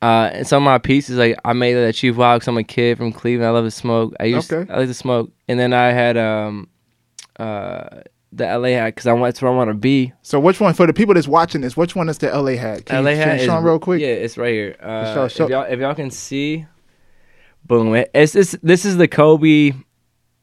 uh 0.00 0.42
some 0.42 0.62
of 0.62 0.64
my 0.64 0.78
pieces 0.78 1.16
like 1.18 1.38
I 1.44 1.52
made 1.52 1.74
that 1.74 1.94
Chief 1.94 2.16
Wild 2.16 2.40
'cause 2.40 2.48
I'm 2.48 2.56
a 2.56 2.64
kid 2.64 2.96
from 2.96 3.12
Cleveland. 3.12 3.46
I 3.48 3.50
love 3.50 3.66
to 3.66 3.70
smoke. 3.70 4.14
I 4.18 4.24
used 4.24 4.50
Okay. 4.52 4.72
I 4.72 4.78
like 4.78 4.88
to 4.88 4.94
smoke. 4.94 5.30
And 5.46 5.60
then 5.60 5.72
I 5.74 5.92
had 5.92 6.16
um 6.16 6.68
uh 7.38 8.00
the 8.32 8.44
LA 8.46 8.68
hat 8.68 8.86
because 8.94 9.06
I 9.06 9.12
want 9.12 9.24
that's 9.24 9.42
where 9.42 9.52
I 9.52 9.54
want 9.54 9.68
to 9.68 9.74
be. 9.74 10.12
So 10.22 10.40
which 10.40 10.58
one 10.60 10.72
for 10.74 10.86
the 10.86 10.92
people 10.92 11.14
that's 11.14 11.28
watching 11.28 11.60
this? 11.60 11.76
Which 11.76 11.94
one 11.94 12.08
is 12.08 12.18
the 12.18 12.28
LA 12.30 12.52
hat? 12.56 12.86
Can 12.86 13.04
LA 13.04 13.10
you, 13.10 13.16
hat 13.16 13.40
is 13.40 13.48
real 13.48 13.78
quick? 13.78 14.00
Yeah, 14.00 14.08
it's 14.08 14.38
right 14.38 14.52
here. 14.52 14.76
Uh, 14.80 15.14
show- 15.14 15.28
show- 15.28 15.44
If 15.44 15.50
y'all 15.50 15.62
if 15.68 15.80
y'all 15.80 15.94
can 15.94 16.10
see, 16.10 16.66
boom. 17.66 17.94
It- 17.94 18.10
It's 18.14 18.32
this 18.32 18.56
this 18.62 18.84
is 18.84 18.96
the 18.96 19.08
Kobe. 19.08 19.72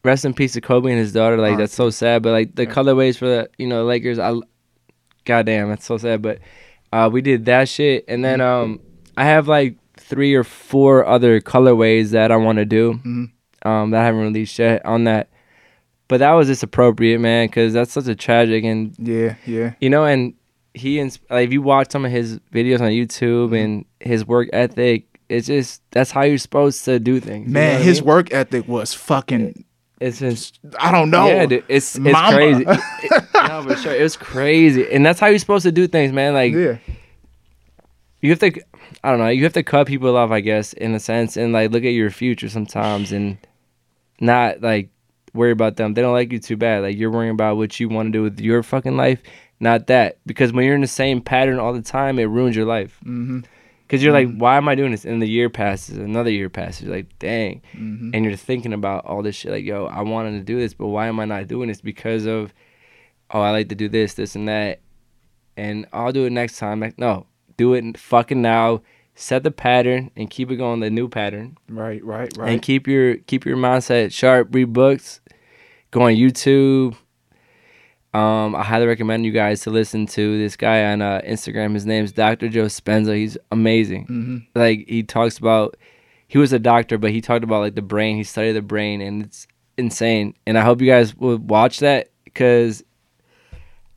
Rest 0.06 0.24
in 0.24 0.34
peace 0.34 0.54
to 0.54 0.62
Kobe 0.62 0.90
and 0.92 0.98
his 1.00 1.12
daughter. 1.12 1.36
Like 1.38 1.52
Alright. 1.52 1.58
that's 1.60 1.74
so 1.76 1.90
sad. 1.90 2.24
But 2.24 2.32
like 2.32 2.56
the 2.56 2.64
Yeah. 2.64 2.70
colorways 2.74 3.18
for 3.18 3.26
the 3.26 3.50
you 3.58 3.68
know 3.68 3.84
Lakers, 3.86 4.18
I 4.20 4.34
goddamn 5.26 5.70
that's 5.70 5.86
so 5.86 5.98
sad. 5.98 6.22
But 6.22 6.40
uh, 6.94 7.10
we 7.12 7.22
did 7.22 7.46
that 7.46 7.68
shit, 7.70 8.06
and 8.08 8.24
then 8.24 8.40
Mm-hmm. 8.40 8.72
um 8.72 8.80
I 9.18 9.26
have 9.26 9.48
like 9.48 9.76
three 9.98 10.34
or 10.34 10.44
four 10.46 11.06
other 11.06 11.42
colorways 11.42 12.12
that 12.12 12.32
I 12.32 12.38
want 12.38 12.58
to 12.58 12.66
do. 12.66 12.94
Mhm. 13.06 13.32
Um, 13.68 13.92
that 13.92 14.02
I 14.02 14.06
haven't 14.06 14.22
released 14.22 14.58
yet 14.58 14.86
on 14.86 15.04
that. 15.04 15.30
But 16.10 16.18
that 16.20 16.32
was 16.34 16.48
just 16.48 16.64
appropriate, 16.64 17.20
man, 17.20 17.48
because 17.48 17.72
that's 17.74 17.94
such 17.94 18.08
a 18.08 18.16
tragic 18.16 18.64
and 18.66 18.94
Yeah, 19.00 19.36
yeah. 19.46 19.74
you 19.80 19.90
know, 19.90 20.04
and 20.06 20.34
he 20.74 21.00
ins- 21.00 21.20
like 21.30 21.48
if 21.48 21.54
you 21.54 21.62
watch 21.62 21.92
some 21.92 22.04
of 22.04 22.12
his 22.12 22.40
videos 22.54 22.82
on 22.82 22.90
YouTube 22.90 23.46
Mm-hmm. 23.48 23.54
and 23.56 23.86
his 24.02 24.26
work 24.26 24.50
ethic, 24.52 25.06
it's 25.30 25.48
just 25.48 25.82
that's 25.92 26.12
how 26.12 26.24
you're 26.24 26.38
supposed 26.40 26.84
to 26.86 27.00
do 27.00 27.20
things. 27.20 27.48
you 27.48 27.54
know 27.54 27.60
Man, 27.62 27.80
I 27.80 27.84
his 27.84 28.02
mean? 28.02 28.08
work 28.08 28.34
ethic 28.34 28.68
was 28.68 28.94
fucking. 28.94 29.64
it's 30.00 30.20
just 30.20 30.60
I 30.80 30.92
don't 30.92 31.10
know. 31.12 31.28
yeah, 31.28 31.46
dude, 31.46 31.64
it's 31.70 31.96
it's 31.96 32.04
Mama. 32.12 32.36
crazy. 32.36 32.66
It- 33.04 33.24
no, 33.48 33.64
for 33.64 33.76
sure, 33.78 33.94
it 33.96 34.02
was 34.04 34.18
crazy, 34.18 34.92
and 34.92 35.06
that's 35.06 35.20
how 35.20 35.28
you're 35.28 35.40
supposed 35.40 35.64
to 35.64 35.72
do 35.72 35.88
things, 35.88 36.12
man. 36.12 36.34
Like 36.34 36.54
yeah, 36.54 36.78
you 38.22 38.30
have 38.32 38.40
to, 38.40 38.52
I 39.04 39.10
don't 39.12 39.20
know, 39.20 39.28
you 39.30 39.44
have 39.44 39.54
to 39.54 39.64
cut 39.64 39.88
people 39.88 40.16
off, 40.18 40.30
I 40.32 40.40
guess, 40.42 40.74
in 40.74 40.94
a 40.94 41.00
sense, 41.00 41.38
and 41.38 41.54
like 41.54 41.72
look 41.72 41.84
at 41.84 41.94
your 41.94 42.10
future 42.12 42.50
sometimes, 42.50 43.12
and 43.12 43.38
not 44.20 44.62
like 44.62 44.90
worry 45.34 45.52
about 45.52 45.76
them. 45.78 45.94
They 45.94 46.02
don't 46.02 46.14
like 46.14 46.32
you 46.32 46.40
too 46.40 46.58
bad. 46.58 46.84
Like 46.84 46.98
you're 46.98 47.12
worrying 47.12 47.32
about 47.32 47.58
what 47.58 47.80
you 47.80 47.90
want 47.90 48.08
to 48.08 48.12
do 48.12 48.24
with 48.24 48.40
your 48.40 48.64
fucking 48.64 48.98
life, 48.98 49.22
not 49.60 49.88
that. 49.88 50.18
Because 50.26 50.52
when 50.54 50.66
you're 50.66 50.76
in 50.76 50.82
the 50.82 50.88
same 50.88 51.22
pattern 51.22 51.60
all 51.60 51.74
the 51.74 51.82
time, 51.82 52.20
it 52.20 52.26
ruins 52.26 52.56
your 52.56 52.66
life. 52.66 52.98
hmm 53.04 53.42
Because 53.88 54.04
you're 54.04 54.14
like, 54.14 54.34
why 54.38 54.58
am 54.58 54.68
I 54.70 54.76
doing 54.76 54.92
this? 54.92 55.06
And 55.06 55.22
the 55.22 55.28
year 55.28 55.50
passes, 55.50 55.98
another 55.98 56.30
year 56.32 56.50
passes. 56.50 56.84
You're 56.84 56.96
like, 56.96 57.18
dang. 57.20 57.62
hmm 57.74 58.12
And 58.14 58.26
you're 58.26 58.36
thinking 58.36 58.74
about 58.74 59.06
all 59.06 59.22
this 59.22 59.36
shit. 59.36 59.52
Like, 59.52 59.66
yo, 59.66 59.86
I 59.86 60.02
wanted 60.02 60.32
to 60.32 60.44
do 60.44 60.60
this, 60.60 60.74
but 60.74 60.88
why 60.88 61.08
am 61.08 61.20
I 61.20 61.26
not 61.26 61.48
doing 61.48 61.68
this? 61.70 61.82
Because 61.82 62.26
of, 62.26 62.54
oh, 63.32 63.42
I 63.42 63.52
like 63.52 63.70
to 63.70 63.76
do 63.76 63.90
this, 63.90 64.14
this, 64.16 64.36
and 64.36 64.48
that. 64.48 64.82
And 65.58 65.86
I'll 65.92 66.12
do 66.12 66.26
it 66.26 66.32
next 66.32 66.58
time. 66.58 66.80
Like, 66.80 66.98
no, 66.98 67.26
do 67.58 67.74
it 67.74 67.98
fucking 67.98 68.42
now. 68.42 68.82
Set 69.22 69.44
the 69.44 69.52
pattern 69.52 70.12
and 70.16 70.30
keep 70.30 70.50
it 70.50 70.56
going. 70.56 70.80
The 70.80 70.90
new 70.90 71.10
pattern 71.10 71.58
Right, 71.68 72.02
right, 72.06 72.32
right 72.38 72.50
and 72.52 72.62
keep 72.62 72.88
your 72.88 73.18
keep 73.18 73.46
your 73.46 73.58
mindset 73.58 74.14
sharp. 74.14 74.48
Read 74.56 74.72
books. 74.72 75.20
Go 75.92 76.04
on 76.04 76.14
YouTube. 76.14 76.96
Um, 78.14 78.56
I 78.56 78.64
highly 78.64 78.88
recommend 78.88 79.26
you 79.26 79.32
guys 79.32 79.62
to 79.62 79.70
listen 79.70 80.08
to 80.08 80.38
this 80.40 80.56
guy 80.56 80.86
on 80.92 81.02
uh, 81.02 81.22
Instagram. 81.28 81.74
His 81.76 81.86
name's 81.86 82.12
Dr. 82.12 82.50
Joe 82.50 82.66
Dispenza. 82.66 83.16
He's 83.16 83.38
amazing 83.52 84.06
hmm 84.06 84.38
like 84.56 84.86
he 84.88 85.04
talks 85.04 85.38
about 85.38 85.76
he 86.28 86.38
was 86.38 86.54
a 86.54 86.60
doctor 86.60 86.98
but 86.98 87.12
he 87.12 87.22
talked 87.22 87.44
about 87.44 87.60
like 87.60 87.76
the 87.76 87.82
brain 87.82 88.16
he 88.16 88.24
studied 88.24 88.54
the 88.54 88.62
brain 88.62 89.02
and 89.02 89.24
it's 89.26 89.48
insane 89.78 90.34
and 90.48 90.58
i 90.58 90.62
hope 90.62 90.82
you 90.82 90.88
guys 90.88 91.16
will 91.16 91.38
watch 91.38 91.80
that 91.80 92.10
because 92.26 92.84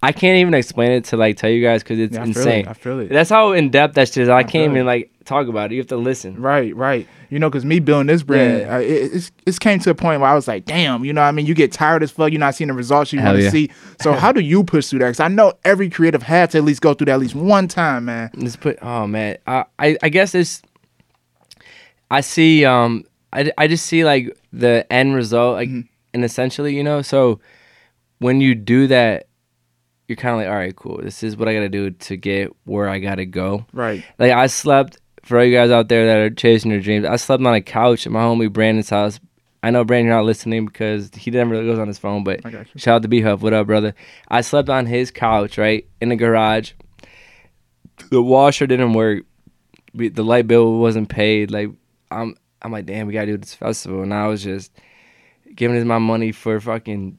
i 0.02 0.12
can't 0.12 0.36
even 0.38 0.54
explain 0.54 0.90
it 0.92 1.04
to 1.04 1.16
like 1.16 1.36
tell 1.36 1.50
you 1.50 1.62
guys 1.62 1.82
because 1.82 1.98
it's 1.98 2.14
Yeah, 2.14 2.22
I 2.22 2.24
feel 2.24 2.42
insane 2.42 2.64
it. 2.66 2.68
I 2.68 2.72
feel 2.74 3.00
it. 3.00 3.08
that's 3.08 3.30
how 3.30 3.52
in-depth 3.52 3.94
that 3.94 4.08
shit 4.08 4.18
is 4.24 4.28
i, 4.28 4.42
feel 4.42 4.50
can't 4.50 4.72
it. 4.72 4.74
even 4.76 4.86
like 4.86 5.11
talk 5.24 5.48
about 5.48 5.70
it 5.70 5.74
you 5.76 5.80
have 5.80 5.86
to 5.88 5.96
listen 5.96 6.40
Right, 6.40 6.74
right. 6.76 7.06
You 7.30 7.38
know, 7.38 7.48
because 7.48 7.64
me 7.64 7.80
building 7.80 8.08
this 8.08 8.22
brand, 8.22 8.60
Yeah. 8.60 8.76
uh, 8.76 8.80
it, 8.80 9.14
it's 9.14 9.32
it's 9.46 9.58
came 9.58 9.78
to 9.80 9.90
a 9.90 9.94
point 9.94 10.20
where 10.20 10.28
I 10.28 10.34
was 10.34 10.46
like, 10.46 10.66
damn, 10.66 11.02
you 11.04 11.12
know, 11.14 11.22
what 11.22 11.28
I 11.28 11.32
mean, 11.32 11.46
you 11.46 11.54
get 11.54 11.72
tired 11.72 12.02
as 12.02 12.10
fuck. 12.10 12.30
You're 12.30 12.38
not 12.40 12.54
seeing 12.54 12.68
the 12.68 12.74
results 12.74 13.10
you 13.12 13.20
Hell 13.20 13.32
want 13.32 13.38
to 13.38 13.44
yeah. 13.44 13.50
see. 13.50 13.70
So 14.02 14.12
how 14.22 14.32
do 14.32 14.40
you 14.40 14.62
push 14.64 14.88
through 14.88 14.98
that? 14.98 15.06
Because 15.06 15.20
I 15.20 15.28
know 15.28 15.54
every 15.64 15.88
creative 15.88 16.22
had 16.22 16.50
to 16.50 16.58
at 16.58 16.64
least 16.64 16.82
go 16.82 16.92
through 16.92 17.06
that 17.06 17.12
at 17.14 17.20
least 17.20 17.34
one 17.34 17.68
time, 17.68 18.04
man. 18.04 18.30
Let's 18.34 18.56
put. 18.56 18.78
Oh 18.82 19.06
man, 19.06 19.38
I 19.46 19.64
I, 19.78 19.96
I 20.02 20.08
guess 20.10 20.34
it's. 20.34 20.60
I 22.10 22.20
see. 22.20 22.64
Um, 22.64 23.04
I, 23.32 23.50
I 23.56 23.66
just 23.66 23.86
see 23.86 24.04
like 24.04 24.36
the 24.52 24.86
end 24.92 25.14
result, 25.14 25.54
like, 25.54 25.68
Mhm. 25.70 25.88
and 26.12 26.24
essentially, 26.24 26.76
you 26.76 26.82
know, 26.82 27.00
so 27.02 27.40
when 28.18 28.40
you 28.40 28.54
do 28.54 28.86
that, 28.88 29.26
you're 30.08 30.16
kind 30.16 30.34
of 30.34 30.40
like, 30.40 30.48
all 30.48 30.54
right, 30.54 30.76
cool. 30.76 31.00
This 31.02 31.22
is 31.22 31.36
what 31.36 31.48
I 31.48 31.54
got 31.54 31.60
to 31.60 31.68
do 31.70 31.90
to 31.90 32.16
get 32.16 32.50
where 32.64 32.88
I 32.88 32.98
got 32.98 33.14
to 33.14 33.24
go. 33.26 33.64
Right. 33.72 34.04
Like 34.18 34.32
I 34.32 34.46
slept 34.48 34.98
for 35.22 35.38
all 35.38 35.44
you 35.44 35.54
guys 35.56 35.70
out 35.70 35.88
there 35.88 36.06
that 36.06 36.16
are 36.18 36.30
chasing 36.34 36.70
your 36.70 36.80
dreams. 36.80 37.06
I 37.06 37.16
slept 37.16 37.42
on 37.44 37.54
a 37.54 37.60
couch 37.60 38.06
at 38.06 38.12
my 38.12 38.20
homie 38.20 38.52
Brandon's 38.52 38.90
house. 38.90 39.20
I 39.62 39.70
know 39.70 39.84
Brandon, 39.84 40.06
you're 40.08 40.16
not 40.16 40.24
listening 40.24 40.66
because 40.66 41.10
he 41.14 41.30
never 41.30 41.50
really 41.50 41.66
goes 41.66 41.78
on 41.78 41.86
his 41.86 41.98
phone, 41.98 42.24
but 42.24 42.44
I 42.44 42.50
got 42.50 42.66
you. 42.74 42.80
Shout 42.80 42.96
out 42.96 43.02
to 43.02 43.08
B 43.08 43.20
Huff. 43.20 43.42
What 43.42 43.52
up, 43.52 43.66
brother? 43.68 43.94
I 44.28 44.40
slept 44.40 44.68
on 44.68 44.86
his 44.86 45.10
couch, 45.12 45.56
right? 45.56 45.86
In 46.00 46.08
the 46.08 46.16
garage. 46.16 46.72
The 48.10 48.20
washer 48.22 48.66
didn't 48.66 48.94
work. 48.94 49.24
We, 49.94 50.08
the 50.08 50.24
light 50.24 50.48
bill 50.48 50.78
wasn't 50.80 51.08
paid. 51.08 51.50
Like 51.52 51.68
I'm 52.10 52.34
I'm 52.60 52.72
like, 52.72 52.86
damn, 52.86 53.06
we 53.06 53.12
gotta 53.12 53.26
do 53.26 53.36
this 53.36 53.54
festival. 53.54 54.02
And 54.02 54.12
I 54.12 54.26
was 54.26 54.42
just 54.42 54.72
giving 55.54 55.76
his 55.76 55.84
my 55.84 55.98
money 55.98 56.32
for 56.32 56.58
fucking 56.58 57.18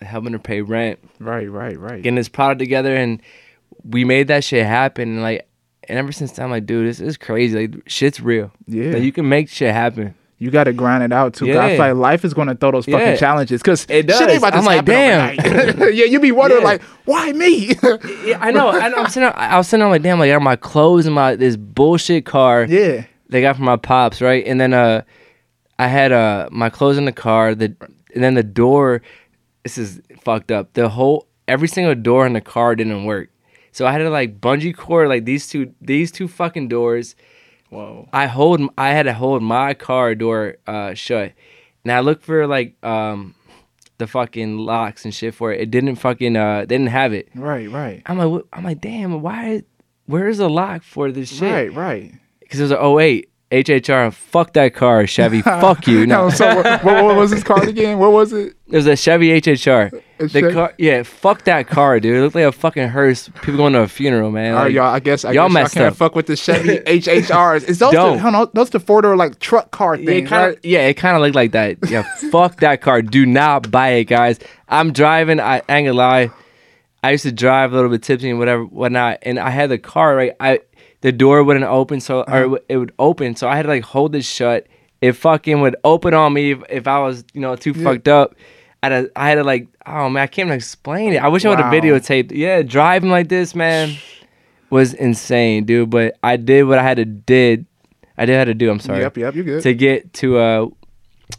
helping 0.00 0.32
her 0.32 0.38
pay 0.38 0.60
rent, 0.60 1.00
Right, 1.18 1.50
right, 1.50 1.76
right. 1.78 2.02
getting 2.02 2.14
this 2.14 2.28
product 2.28 2.60
together 2.60 2.94
and 2.94 3.20
we 3.82 4.04
made 4.04 4.28
that 4.28 4.44
shit 4.44 4.64
happen. 4.64 5.08
And 5.14 5.22
like 5.22 5.47
and 5.88 5.98
ever 5.98 6.12
since 6.12 6.32
then 6.32 6.44
I'm 6.46 6.50
like, 6.50 6.66
dude, 6.66 6.86
this 6.88 7.00
is 7.00 7.16
crazy. 7.16 7.66
Like 7.66 7.82
shit's 7.88 8.20
real. 8.20 8.50
yeah. 8.66 8.92
Like 8.92 9.02
you 9.02 9.12
can 9.12 9.28
make 9.28 9.48
shit 9.48 9.72
happen. 9.74 10.14
you 10.40 10.50
got 10.52 10.64
to 10.64 10.72
grind 10.72 11.02
it 11.02 11.12
out 11.12 11.34
too. 11.34 11.46
'cause 11.46 11.56
I 11.56 11.70
Yeah. 11.70 11.76
feel 11.76 11.94
like 11.94 11.94
life 11.96 12.24
is 12.24 12.32
going 12.32 12.46
to 12.48 12.54
throw 12.54 12.70
those 12.70 12.84
fucking 12.84 13.00
Yeah. 13.00 13.16
challenges 13.16 13.60
because 13.60 13.84
It 13.88 14.08
shit 14.08 14.20
ain't 14.20 14.28
does. 14.28 14.36
about 14.38 14.50
to 14.50 14.56
I'm 14.58 14.64
like, 14.64 14.84
damn. 14.84 15.34
yeah, 15.92 16.04
you 16.04 16.20
be 16.20 16.30
wondering 16.30 16.62
Yeah. 16.62 16.68
like, 16.68 16.82
why 17.06 17.32
me? 17.32 17.74
Yeah, 18.24 18.38
I 18.40 18.52
know. 18.52 18.68
I 18.70 18.88
know. 18.88 18.98
I'm 18.98 19.08
sitting. 19.08 19.28
I 19.34 19.56
was 19.56 19.66
sitting 19.66 19.80
there 19.80 19.88
like, 19.90 20.02
damn, 20.02 20.18
like 20.20 20.40
my 20.42 20.54
clothes 20.56 21.06
and 21.06 21.14
my 21.14 21.34
this 21.34 21.56
bullshit 21.56 22.24
car. 22.24 22.64
yeah. 22.68 23.04
they 23.30 23.40
got 23.40 23.56
from 23.56 23.64
my 23.64 23.76
pops, 23.76 24.20
right? 24.22 24.46
And 24.46 24.60
then 24.60 24.72
uh 24.74 25.02
I 25.78 25.86
had 25.88 26.12
uh 26.12 26.48
my 26.52 26.70
clothes 26.70 26.98
in 26.98 27.04
the 27.04 27.12
car, 27.12 27.54
the 27.54 27.74
and 28.14 28.22
then 28.24 28.34
the 28.34 28.42
door. 28.44 29.02
This 29.64 29.76
is 29.76 30.00
fucked 30.22 30.50
up. 30.52 30.72
The 30.74 30.88
whole 30.88 31.26
every 31.48 31.68
single 31.68 31.94
door 31.94 32.26
in 32.26 32.32
the 32.32 32.40
car 32.40 32.74
didn't 32.76 33.04
work, 33.04 33.28
so 33.78 33.86
I 33.86 33.92
had 33.92 33.98
to 33.98 34.10
like 34.10 34.40
bungee 34.40 34.76
cord 34.76 35.08
like 35.08 35.24
these 35.24 35.46
two 35.46 35.72
these 35.80 36.10
two 36.10 36.26
fucking 36.26 36.66
doors. 36.66 37.14
Whoa. 37.70 38.08
I 38.12 38.26
hold 38.26 38.60
I 38.76 38.88
had 38.88 39.04
to 39.04 39.14
hold 39.14 39.40
my 39.40 39.72
car 39.72 40.16
door 40.16 40.56
uh 40.66 40.94
shut, 40.94 41.32
and 41.84 41.92
I 41.92 42.00
looked 42.00 42.24
for 42.24 42.48
like 42.48 42.74
um 42.84 43.36
the 43.98 44.08
fucking 44.08 44.58
locks 44.58 45.04
and 45.04 45.14
shit 45.14 45.32
for 45.32 45.52
it. 45.52 45.60
It 45.60 45.70
didn't 45.70 45.94
fucking 45.94 46.36
uh 46.36 46.62
they 46.62 46.76
didn't 46.76 46.88
have 46.88 47.12
it. 47.12 47.28
Right, 47.36 47.70
right. 47.70 48.02
I'm 48.06 48.18
like? 48.18 48.44
I'm 48.52 48.64
like 48.64 48.80
damn 48.80 49.22
why? 49.22 49.62
Where's 50.06 50.38
the 50.38 50.50
lock 50.50 50.82
for 50.82 51.12
this 51.12 51.28
shit? 51.28 51.42
Right, 51.42 51.72
right. 51.72 52.14
Because 52.40 52.58
it 52.58 52.64
was 52.64 52.72
a 52.72 53.00
08 53.00 53.30
HHR. 53.50 54.12
Fuck 54.12 54.52
that 54.52 54.74
car, 54.74 55.06
Chevy. 55.06 55.40
Fuck 55.42 55.86
you. 55.86 56.06
No, 56.06 56.24
No, 56.24 56.30
so 56.34 56.54
what, 56.56 56.84
what, 56.84 57.04
what 57.04 57.16
was 57.16 57.30
this 57.30 57.42
car 57.42 57.62
again? 57.66 57.98
What 57.98 58.12
was 58.12 58.32
it? 58.32 58.54
it 58.66 58.76
was 58.76 58.86
a 58.86 58.94
Chevy 58.96 59.28
HHR. 59.40 59.90
The 60.18 60.28
Chevy- 60.28 60.52
car, 60.52 60.74
yeah, 60.78 61.02
fuck 61.04 61.44
that 61.44 61.68
car, 61.68 61.98
dude. 62.00 62.16
It 62.16 62.20
looked 62.20 62.34
like 62.34 62.44
a 62.44 62.52
fucking 62.52 62.88
hearse. 62.88 63.28
People 63.40 63.56
going 63.56 63.72
to 63.72 63.80
a 63.80 63.88
funeral, 63.88 64.30
man. 64.30 64.52
All 64.52 64.58
right, 64.58 64.64
Like, 64.66 64.74
y'all. 64.74 64.94
I 64.94 65.00
guess 65.00 65.24
I 65.24 65.32
y'all 65.32 65.48
guess 65.48 65.54
y'all 65.74 65.82
can't 65.82 65.92
up. 65.92 65.96
fuck 65.96 66.14
with 66.14 66.26
the 66.26 66.36
Chevy 66.36 66.78
HHRs. 66.86 67.64
Is 67.68 67.78
those 67.78 67.92
the, 67.92 67.96
Don't. 67.96 68.18
hold 68.18 68.34
on, 68.34 68.48
those 68.52 68.70
the 68.70 68.80
four 68.80 69.00
door 69.02 69.16
like 69.16 69.38
truck 69.38 69.70
car 69.70 69.94
Yeah, 69.96 70.02
it 70.02 70.06
things, 70.06 70.28
kind 70.28 70.46
right? 70.54 70.58
yeah, 70.64 70.86
it 70.88 70.94
kind 70.94 71.16
of 71.16 71.22
looked 71.22 71.36
like 71.36 71.52
that. 71.52 71.78
Yeah, 71.88 72.02
fuck 72.30 72.60
that 72.60 72.80
car. 72.82 73.00
Do 73.00 73.24
not 73.24 73.70
buy 73.70 73.90
it, 73.90 74.04
guys. 74.04 74.38
I'm 74.68 74.92
driving. 74.92 75.40
I, 75.40 75.62
I 75.68 75.76
ain't 75.76 75.86
gonna 75.86 75.92
lie. 75.94 76.30
I 77.02 77.12
used 77.12 77.22
to 77.22 77.32
drive 77.32 77.72
a 77.72 77.76
little 77.76 77.90
bit 77.90 78.02
tipsy 78.02 78.28
and 78.28 78.40
whatever, 78.40 78.64
whatnot, 78.64 79.18
and 79.22 79.38
I 79.38 79.50
had 79.50 79.70
the 79.70 79.78
car 79.78 80.16
right. 80.16 80.32
I 80.40 80.60
the 81.00 81.12
door 81.12 81.42
wouldn't 81.44 81.64
open, 81.64 82.00
so 82.00 82.22
or 82.26 82.42
it 82.42 82.48
would- 82.50 82.62
it 82.68 82.76
would 82.76 82.92
open, 82.98 83.36
so 83.36 83.48
I 83.48 83.56
had 83.56 83.62
to 83.62 83.68
like 83.68 83.84
hold 83.84 84.14
it 84.16 84.24
shut. 84.24 84.66
It 85.00 85.12
fucking 85.12 85.60
would 85.60 85.76
open 85.84 86.12
on 86.14 86.32
me 86.32 86.52
if, 86.52 86.62
if 86.68 86.86
I 86.88 86.98
was 87.00 87.24
you 87.34 87.40
know 87.40 87.54
too 87.56 87.72
Yeah. 87.76 87.84
fucked 87.84 88.08
up. 88.08 88.34
I 88.82 88.88
had, 88.90 89.04
to, 89.06 89.10
I 89.16 89.28
had 89.28 89.34
to 89.36 89.44
like 89.44 89.68
oh 89.86 90.08
man, 90.08 90.22
I 90.22 90.26
can't 90.26 90.46
even 90.48 90.56
explain 90.56 91.12
it. 91.14 91.18
I 91.22 91.28
wish 91.28 91.44
I 91.44 91.48
would 91.50 91.60
have 91.60 91.72
videotaped. 91.72 92.32
Yeah, 92.32 92.62
driving 92.62 93.10
like 93.10 93.28
this, 93.28 93.54
man, 93.54 93.94
was 94.70 94.94
insane, 94.94 95.64
dude. 95.64 95.90
But 95.90 96.16
I 96.22 96.36
did 96.36 96.64
what 96.64 96.78
I 96.78 96.82
had 96.82 96.96
to 96.98 97.04
did. 97.04 97.66
I 98.16 98.26
did 98.26 98.34
had 98.34 98.46
to 98.46 98.54
do. 98.54 98.68
I'm 98.70 98.80
sorry 98.80 99.00
Yep, 99.00 99.16
yep, 99.18 99.34
you're 99.36 99.44
good. 99.44 99.62
to 99.62 99.74
get 99.74 100.12
to 100.14 100.38
uh 100.38 100.66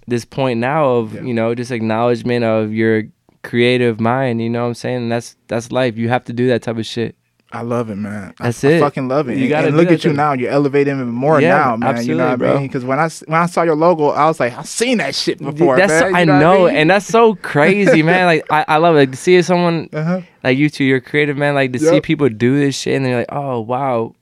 this 0.08 0.24
point 0.24 0.60
now 0.60 0.86
of 0.86 1.14
you 1.26 1.34
know 1.34 1.54
just 1.56 1.72
acknowledgement 1.72 2.44
of 2.46 2.72
your 2.74 3.04
creative 3.42 4.00
mind 4.00 4.42
you 4.42 4.50
know 4.50 4.62
what 4.64 4.68
i'm 4.68 4.74
saying 4.74 4.98
and 5.04 5.12
that's 5.12 5.36
that's 5.48 5.72
life 5.72 5.98
you 5.98 6.10
have 6.10 6.24
to 6.26 6.34
do 6.34 6.48
that 6.48 6.62
type 6.62 6.78
of 6.78 6.86
shit 6.86 7.16
I 7.52 7.62
love 7.62 7.90
it, 7.90 7.96
man. 7.96 8.34
I- 8.40 8.44
That's 8.44 8.64
I, 8.64 8.68
it. 8.70 8.80
fucking 8.80 9.08
love 9.08 9.28
it. 9.28 9.38
You 9.38 9.42
and, 9.46 9.50
gotta 9.50 9.68
and 9.70 9.78
look 9.78 9.88
at 9.88 10.04
you 10.04 10.12
shit. 10.12 10.16
now. 10.16 10.34
You're 10.34 10.52
elevating 10.52 10.96
even 10.96 11.10
more 11.10 11.42
Yeah, 11.42 11.58
now, 11.58 11.76
man. 11.78 12.06
you 12.06 12.14
know 12.16 12.24
what 12.26 12.34
absolutely, 12.34 12.48
I 12.50 12.60
mean? 12.60 12.68
Because 12.68 12.86
when 12.86 13.00
I 13.00 13.10
when 13.26 13.42
I 13.42 13.46
saw 13.48 13.64
your 13.64 13.76
logo, 13.76 14.10
I 14.10 14.26
was 14.28 14.40
like, 14.40 14.56
I've 14.56 14.68
seen 14.68 15.00
that 15.00 15.16
shit 15.16 15.40
before. 15.40 15.76
that's 15.78 15.92
man. 15.92 16.16
I 16.16 16.20
You 16.20 16.26
know, 16.28 16.60
what 16.62 16.70
I 16.70 16.74
mean? 16.74 16.82
and 16.82 16.90
that's 16.92 17.08
so 17.08 17.34
crazy 17.36 18.04
man 18.04 18.26
like 18.28 18.46
I, 18.52 18.66
I 18.68 18.78
love 18.78 18.96
it 18.96 19.00
like 19.00 19.12
to 19.12 19.18
see 19.18 19.42
someone 19.42 19.90
uh-huh. 19.92 20.22
like 20.44 20.58
you 20.60 20.70
two 20.70 20.84
you're 20.84 21.00
creative 21.02 21.38
man 21.38 21.56
like 21.56 21.74
to 21.74 21.80
see 21.80 22.02
people 22.02 22.30
do 22.30 22.60
this 22.60 22.78
shit 22.80 22.96
and 22.96 23.04
they're 23.06 23.18
like 23.18 23.32
oh 23.32 23.60
wow 23.62 24.14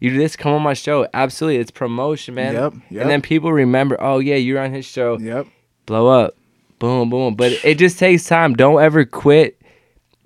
you 0.00 0.10
do 0.10 0.18
this 0.18 0.34
come 0.34 0.52
on 0.52 0.62
my 0.62 0.74
show 0.74 1.06
absolutely 1.14 1.58
it's 1.60 1.70
promotion 1.70 2.34
man 2.34 2.54
Yep, 2.54 2.74
yep. 2.90 3.02
and 3.02 3.10
then 3.10 3.22
people 3.22 3.52
remember 3.52 3.96
oh 4.00 4.18
yeah 4.18 4.34
you're 4.34 4.58
on 4.60 4.72
his 4.72 4.84
show 4.86 5.18
Yep. 5.18 5.46
blow 5.86 6.08
up. 6.08 6.34
Boom, 6.80 7.10
boom. 7.10 7.36
But 7.36 7.52
it 7.64 7.78
just 7.78 7.96
takes 8.00 8.24
time. 8.24 8.54
Don't 8.54 8.82
ever 8.82 9.04
quit. 9.04 9.61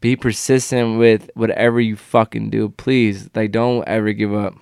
Be 0.06 0.14
persistent 0.14 1.00
with 1.00 1.32
whatever 1.34 1.80
you 1.80 1.96
fucking 1.96 2.50
do. 2.50 2.68
Please. 2.68 3.28
Like 3.34 3.50
don't 3.50 3.82
ever 3.88 4.12
give 4.12 4.32
up. 4.32 4.54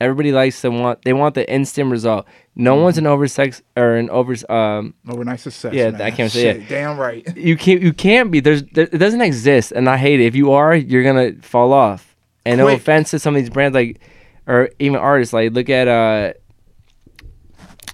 Everybody 0.00 0.32
likes 0.32 0.60
to 0.62 0.72
want 0.72 1.02
they 1.02 1.12
want 1.12 1.36
the 1.36 1.48
instant 1.48 1.88
result. 1.88 2.26
No 2.56 2.74
one's 2.74 2.98
an 2.98 3.06
oversex 3.06 3.62
or 3.76 3.94
an 3.94 4.10
over 4.10 4.34
um 4.52 4.94
Overnight 5.08 5.38
success. 5.38 5.72
Yeah, 5.72 5.90
man. 5.90 6.02
I 6.02 6.10
can't 6.10 6.32
say 6.32 6.48
it. 6.48 6.68
Damn 6.68 6.98
right. 6.98 7.24
you 7.36 7.56
can't 7.56 7.80
you 7.80 7.92
can't 7.92 8.32
be 8.32 8.40
there's 8.40 8.64
there, 8.72 8.88
it 8.90 8.98
doesn't 8.98 9.20
exist 9.20 9.70
and 9.70 9.88
I 9.88 9.98
hate 9.98 10.18
it. 10.18 10.24
If 10.24 10.34
you 10.34 10.50
are, 10.50 10.74
you're 10.74 11.04
gonna 11.04 11.34
fall 11.42 11.72
off. 11.72 12.16
And 12.44 12.58
no 12.58 12.66
offense 12.66 13.12
to 13.12 13.20
some 13.20 13.36
of 13.36 13.40
these 13.40 13.50
brands 13.50 13.76
like 13.76 14.00
or 14.48 14.68
even 14.80 14.98
artists, 14.98 15.32
like 15.32 15.52
look 15.52 15.70
at 15.70 15.86
uh 15.86 16.32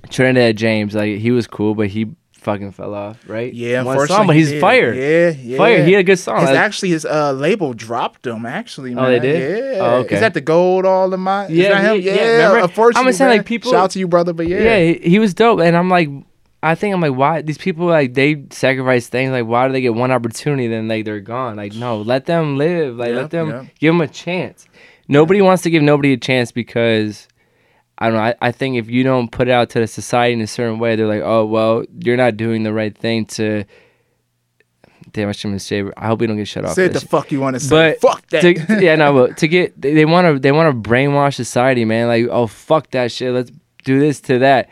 Trinidad 0.09 0.57
James, 0.57 0.95
like 0.95 1.19
he 1.19 1.33
was 1.33 1.47
cool, 1.47 1.75
but 1.75 1.89
he 1.89 2.07
fucking 2.39 2.73
fell 2.73 2.95
off, 2.95 3.19
right? 3.29 3.53
Yeah, 3.53 3.83
One 3.83 4.07
song, 4.07 4.27
but 4.27 4.37
he's 4.37 4.51
did. 4.51 4.61
fire. 4.61 4.93
Yeah, 4.95 5.31
yeah. 5.31 5.57
Fire. 5.59 5.85
He 5.85 5.93
had 5.93 6.01
a 6.01 6.05
good 6.05 6.19
song. 6.19 6.41
His 6.41 6.51
actually 6.51 6.91
his 6.91 7.05
uh 7.05 7.33
label 7.33 7.75
dropped 7.75 8.27
him 8.27 8.47
actually. 8.47 8.95
Man. 8.95 9.05
Oh, 9.05 9.09
they 9.09 9.21
did? 9.21 9.75
Yeah. 9.77 9.81
Oh, 9.81 9.97
okay. 9.99 10.15
Is 10.17 10.21
that 10.21 10.35
the 10.35 10.41
gold 10.41 10.87
all 10.87 11.13
in 11.13 11.21
my? 11.21 11.47
Yeah, 11.49 11.65
Is 11.65 11.69
that 11.71 11.95
him? 11.97 12.01
yeah, 12.03 12.15
Yeah. 12.15 12.53
yeah. 12.55 12.63
Unfortunately, 12.65 13.09
I'm 13.09 13.13
saying, 13.13 13.29
man. 13.29 13.37
like, 13.39 13.47
people- 13.47 13.71
Shout 13.73 13.85
out 13.85 13.91
to 13.93 13.99
you, 13.99 14.09
brother. 14.09 14.33
But 14.33 14.47
yeah. 14.49 14.61
yeah, 14.63 14.79
he, 15.01 15.11
he 15.11 15.19
was 15.19 15.35
dope, 15.35 15.61
and 15.61 15.77
I'm 15.77 15.89
like, 15.91 16.09
I 16.63 16.75
think 16.75 16.95
I'm 16.95 17.01
like, 17.01 17.15
why 17.15 17.43
these 17.43 17.59
people 17.59 17.87
like 17.87 18.15
they 18.15 18.45
sacrifice 18.51 19.09
things? 19.09 19.31
Like, 19.31 19.47
why 19.47 19.67
do 19.67 19.73
they 19.73 19.81
get 19.81 19.95
one 19.95 20.11
opportunity 20.11 20.67
then 20.67 20.89
like 20.89 21.05
they're 21.05 21.21
gone? 21.21 21.57
Like, 21.57 21.75
no, 21.75 22.01
let 22.01 22.27
them 22.27 22.57
live. 22.57 22.97
Like, 22.97 23.11
Yep, 23.11 23.17
let 23.17 23.31
them 23.31 23.49
yep. 23.51 23.67
give 23.79 23.95
them 23.95 24.01
a 24.01 24.09
chance. 24.09 24.67
Nobody 25.07 25.41
wants 25.41 25.63
to 25.63 25.71
give 25.71 25.83
nobody 25.83 26.13
a 26.13 26.17
chance 26.17 26.51
because 26.53 27.29
I 27.99 28.07
don't 28.07 28.15
know. 28.15 28.23
I, 28.23 28.35
I 28.41 28.53
think 28.53 28.77
if 28.77 28.89
you 28.89 29.03
don't 29.03 29.31
put 29.31 29.49
it 29.49 29.51
out 29.51 29.71
to 29.71 29.81
the 29.81 29.87
society 29.87 30.33
in 30.33 30.41
a 30.41 30.47
certain 30.47 30.79
way, 30.79 30.95
they're 30.97 31.07
like, 31.07 31.23
oh 31.23 31.45
well, 31.45 31.85
you're 31.99 32.17
not 32.17 32.37
doing 32.37 32.63
the 32.63 32.73
right 32.73 32.97
thing 32.97 33.27
to. 33.27 33.65
Damn, 35.13 35.29
I 35.29 35.33
shouldn't 35.33 35.63
say. 35.63 35.83
I 35.97 36.07
hope 36.07 36.21
we 36.21 36.27
don't 36.27 36.37
get 36.37 36.47
shut 36.47 36.65
off. 36.65 36.75
Say 36.75 36.89
the 36.89 37.01
fuck 37.01 37.33
you 37.33 37.41
want 37.41 37.55
to 37.55 37.61
say. 37.61 37.97
but 38.01 38.01
fuck 38.01 38.27
that. 38.29 38.43
To, 38.43 38.81
yeah, 38.81 38.95
no, 38.95 39.13
but 39.13 39.37
to 39.39 39.49
get 39.49 39.81
they 39.81 40.05
want 40.05 40.27
to 40.27 40.39
they 40.39 40.53
want 40.53 40.85
to 40.85 40.89
brainwash 40.89 41.35
society, 41.35 41.85
man. 41.85 42.07
Like, 42.09 42.27
oh 42.31 42.47
fuck 42.47 42.91
that 42.91 43.11
shit. 43.11 43.33
Let's 43.33 43.51
do 43.85 43.99
this 43.99 44.21
to 44.23 44.39
that. 44.41 44.69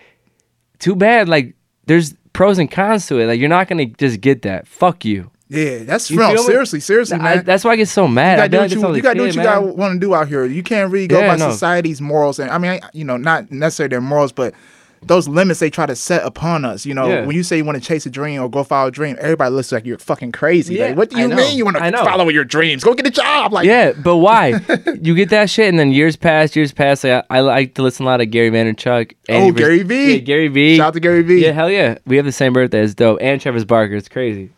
Too 0.79 0.95
bad. 0.95 1.29
Like, 1.29 1.55
there's 1.87 2.15
pros 2.33 2.59
and 2.59 2.71
cons 2.71 3.07
to 3.07 3.19
it. 3.19 3.27
Like, 3.27 3.41
you're 3.41 3.49
not 3.49 3.67
gonna 3.67 3.87
just 3.87 4.21
get 4.21 4.43
that. 4.43 4.69
Fuck 4.69 5.05
you. 5.05 5.31
Yeah, 5.49 5.79
that's 5.85 6.11
You 6.11 6.17
no, 6.19 6.35
seriously, 6.37 6.81
seriously, 6.81 7.19
I- 7.19 7.23
man. 7.37 7.45
that's 7.45 7.65
why 7.65 7.73
I 7.73 7.77
get 7.77 7.89
so 7.89 8.09
mad. 8.09 8.41
I 8.41 8.49
gotta 8.49 8.69
do 8.69 8.81
what 8.81 8.91
like 8.91 8.93
you, 8.93 8.97
you 8.97 9.03
gotta 9.03 9.15
do 9.19 9.23
what 9.27 9.35
you 9.35 9.37
man. 9.43 9.45
gotta 9.45 9.67
want 9.67 9.95
to 9.95 9.99
do 10.01 10.15
out 10.15 10.29
here. 10.29 10.45
You 10.45 10.63
can't 10.63 10.91
really 10.91 11.07
go 11.07 11.21
Yeah, 11.21 11.29
by 11.29 11.37
no. 11.37 11.51
society's 11.51 12.01
morals, 12.01 12.39
and 12.39 12.51
I 12.51 12.59
mean, 12.59 12.73
I- 12.73 12.81
you 12.93 13.05
know, 13.05 13.17
not 13.17 13.51
necessarily 13.53 13.91
their 13.91 14.01
morals, 14.01 14.33
but 14.33 14.55
those 15.03 15.29
limits 15.29 15.61
they 15.61 15.71
try 15.71 15.87
to 15.87 15.95
set 15.95 16.25
upon 16.25 16.65
us. 16.65 16.85
You 16.85 16.93
know, 16.95 17.07
Yeah. 17.07 17.25
when 17.27 17.37
you 17.37 17.45
say 17.45 17.59
you 17.59 17.65
want 17.65 17.81
to 17.81 17.87
chase 17.87 18.07
a 18.07 18.11
dream 18.11 18.43
or 18.43 18.49
go 18.51 18.65
follow 18.65 18.89
a 18.89 18.91
dream, 18.91 19.17
everybody 19.21 19.55
looks 19.55 19.71
like 19.71 19.85
you're 19.87 19.99
fucking 19.99 20.33
crazy. 20.33 20.75
Yeah, 20.77 20.87
like, 20.87 20.97
what 20.97 21.11
do 21.11 21.21
you 21.21 21.29
mean 21.29 21.57
you 21.57 21.65
want 21.65 21.77
to 21.77 21.93
follow 21.93 22.29
your 22.29 22.45
dreams? 22.45 22.83
Go 22.83 22.93
get 22.95 23.07
a 23.07 23.11
job. 23.11 23.53
Like, 23.53 23.67
Yeah, 23.67 23.93
but 23.93 24.17
why? 24.17 24.59
you 25.01 25.15
get 25.15 25.29
that 25.29 25.49
shit, 25.49 25.69
and 25.69 25.79
then 25.79 25.93
years 25.93 26.17
pass, 26.17 26.57
years 26.57 26.73
pass. 26.73 27.05
Like, 27.05 27.25
I, 27.31 27.37
I 27.37 27.41
like 27.41 27.75
to 27.75 27.83
listen 27.83 28.05
a 28.05 28.09
lot 28.09 28.21
of 28.21 28.31
Gary 28.33 28.51
Vaynerchuk. 28.51 29.13
and 29.29 29.45
Oh, 29.45 29.53
Gary 29.53 29.85
V. 29.85 30.15
Yeah, 30.15 30.19
Gary 30.19 30.49
V. 30.49 30.77
shout 30.79 30.89
out 30.89 30.95
to 30.95 31.01
Gary 31.01 31.23
V. 31.23 31.45
Yeah, 31.45 31.53
hell 31.53 31.71
yeah. 31.71 31.99
We 32.07 32.17
have 32.17 32.25
the 32.25 32.33
same 32.33 32.53
birthday. 32.53 32.83
It's 32.83 32.95
dope. 32.95 33.19
And 33.21 33.41
Travis 33.41 33.65
Barker. 33.65 33.95
It's 33.95 34.09
crazy. 34.09 34.51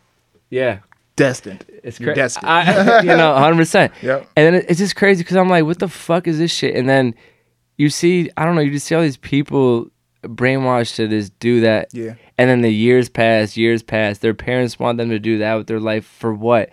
Yeah. 0.49 0.79
Destined. 1.15 1.65
It's 1.83 1.99
You're 1.99 2.13
crazy. 2.13 2.21
destined. 2.21 2.47
I, 2.49 2.99
you 3.01 3.07
know, 3.07 3.35
hundred 3.35 3.57
percent. 3.57 3.93
Yep. 4.01 4.27
And 4.35 4.55
then 4.55 4.65
it's 4.67 4.79
just 4.79 4.95
crazy 4.95 5.23
because 5.23 5.35
I'm 5.37 5.49
like, 5.49 5.65
what 5.65 5.79
the 5.79 5.87
fuck 5.87 6.27
is 6.27 6.37
this 6.37 6.51
shit? 6.51 6.75
And 6.75 6.87
then 6.87 7.13
you 7.77 7.89
see, 7.89 8.29
I 8.37 8.45
don't 8.45 8.55
know, 8.55 8.61
you 8.61 8.71
just 8.71 8.87
see 8.87 8.95
all 8.95 9.01
these 9.01 9.17
people 9.17 9.89
brainwashed 10.23 10.95
to 10.95 11.07
just 11.07 11.37
do 11.39 11.61
that. 11.61 11.93
Yeah. 11.93 12.15
And 12.37 12.49
then 12.49 12.61
the 12.61 12.73
years 12.73 13.09
pass, 13.09 13.57
years 13.57 13.83
pass. 13.83 14.19
Their 14.19 14.33
parents 14.33 14.79
want 14.79 14.97
them 14.97 15.09
to 15.09 15.19
do 15.19 15.37
that 15.39 15.55
with 15.55 15.67
their 15.67 15.79
life 15.79 16.05
for 16.05 16.33
what? 16.33 16.69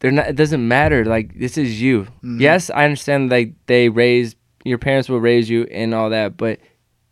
They're 0.00 0.10
not. 0.10 0.28
It 0.28 0.36
doesn't 0.36 0.66
matter. 0.66 1.04
Like 1.04 1.38
this 1.38 1.56
is 1.56 1.80
you. 1.80 2.02
Mm-hmm. 2.02 2.40
Yes, 2.40 2.70
I 2.70 2.84
understand. 2.84 3.30
Like 3.30 3.54
they 3.66 3.88
raise 3.88 4.34
your 4.64 4.78
parents 4.78 5.08
will 5.08 5.20
raise 5.20 5.48
you 5.48 5.64
and 5.64 5.94
all 5.94 6.10
that, 6.10 6.36
but 6.36 6.58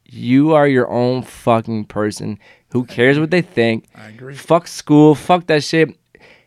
you 0.05 0.55
are 0.55 0.67
your 0.67 0.89
own 0.91 1.23
fucking 1.23 1.85
person. 1.87 2.39
Who 2.73 2.85
cares 2.85 3.19
what 3.19 3.31
they 3.31 3.43
think? 3.43 3.85
I 3.95 4.09
agree. 4.09 4.35
Fuck 4.35 4.67
school. 4.69 5.15
Fuck 5.15 5.47
that 5.47 5.63
shit. 5.65 5.97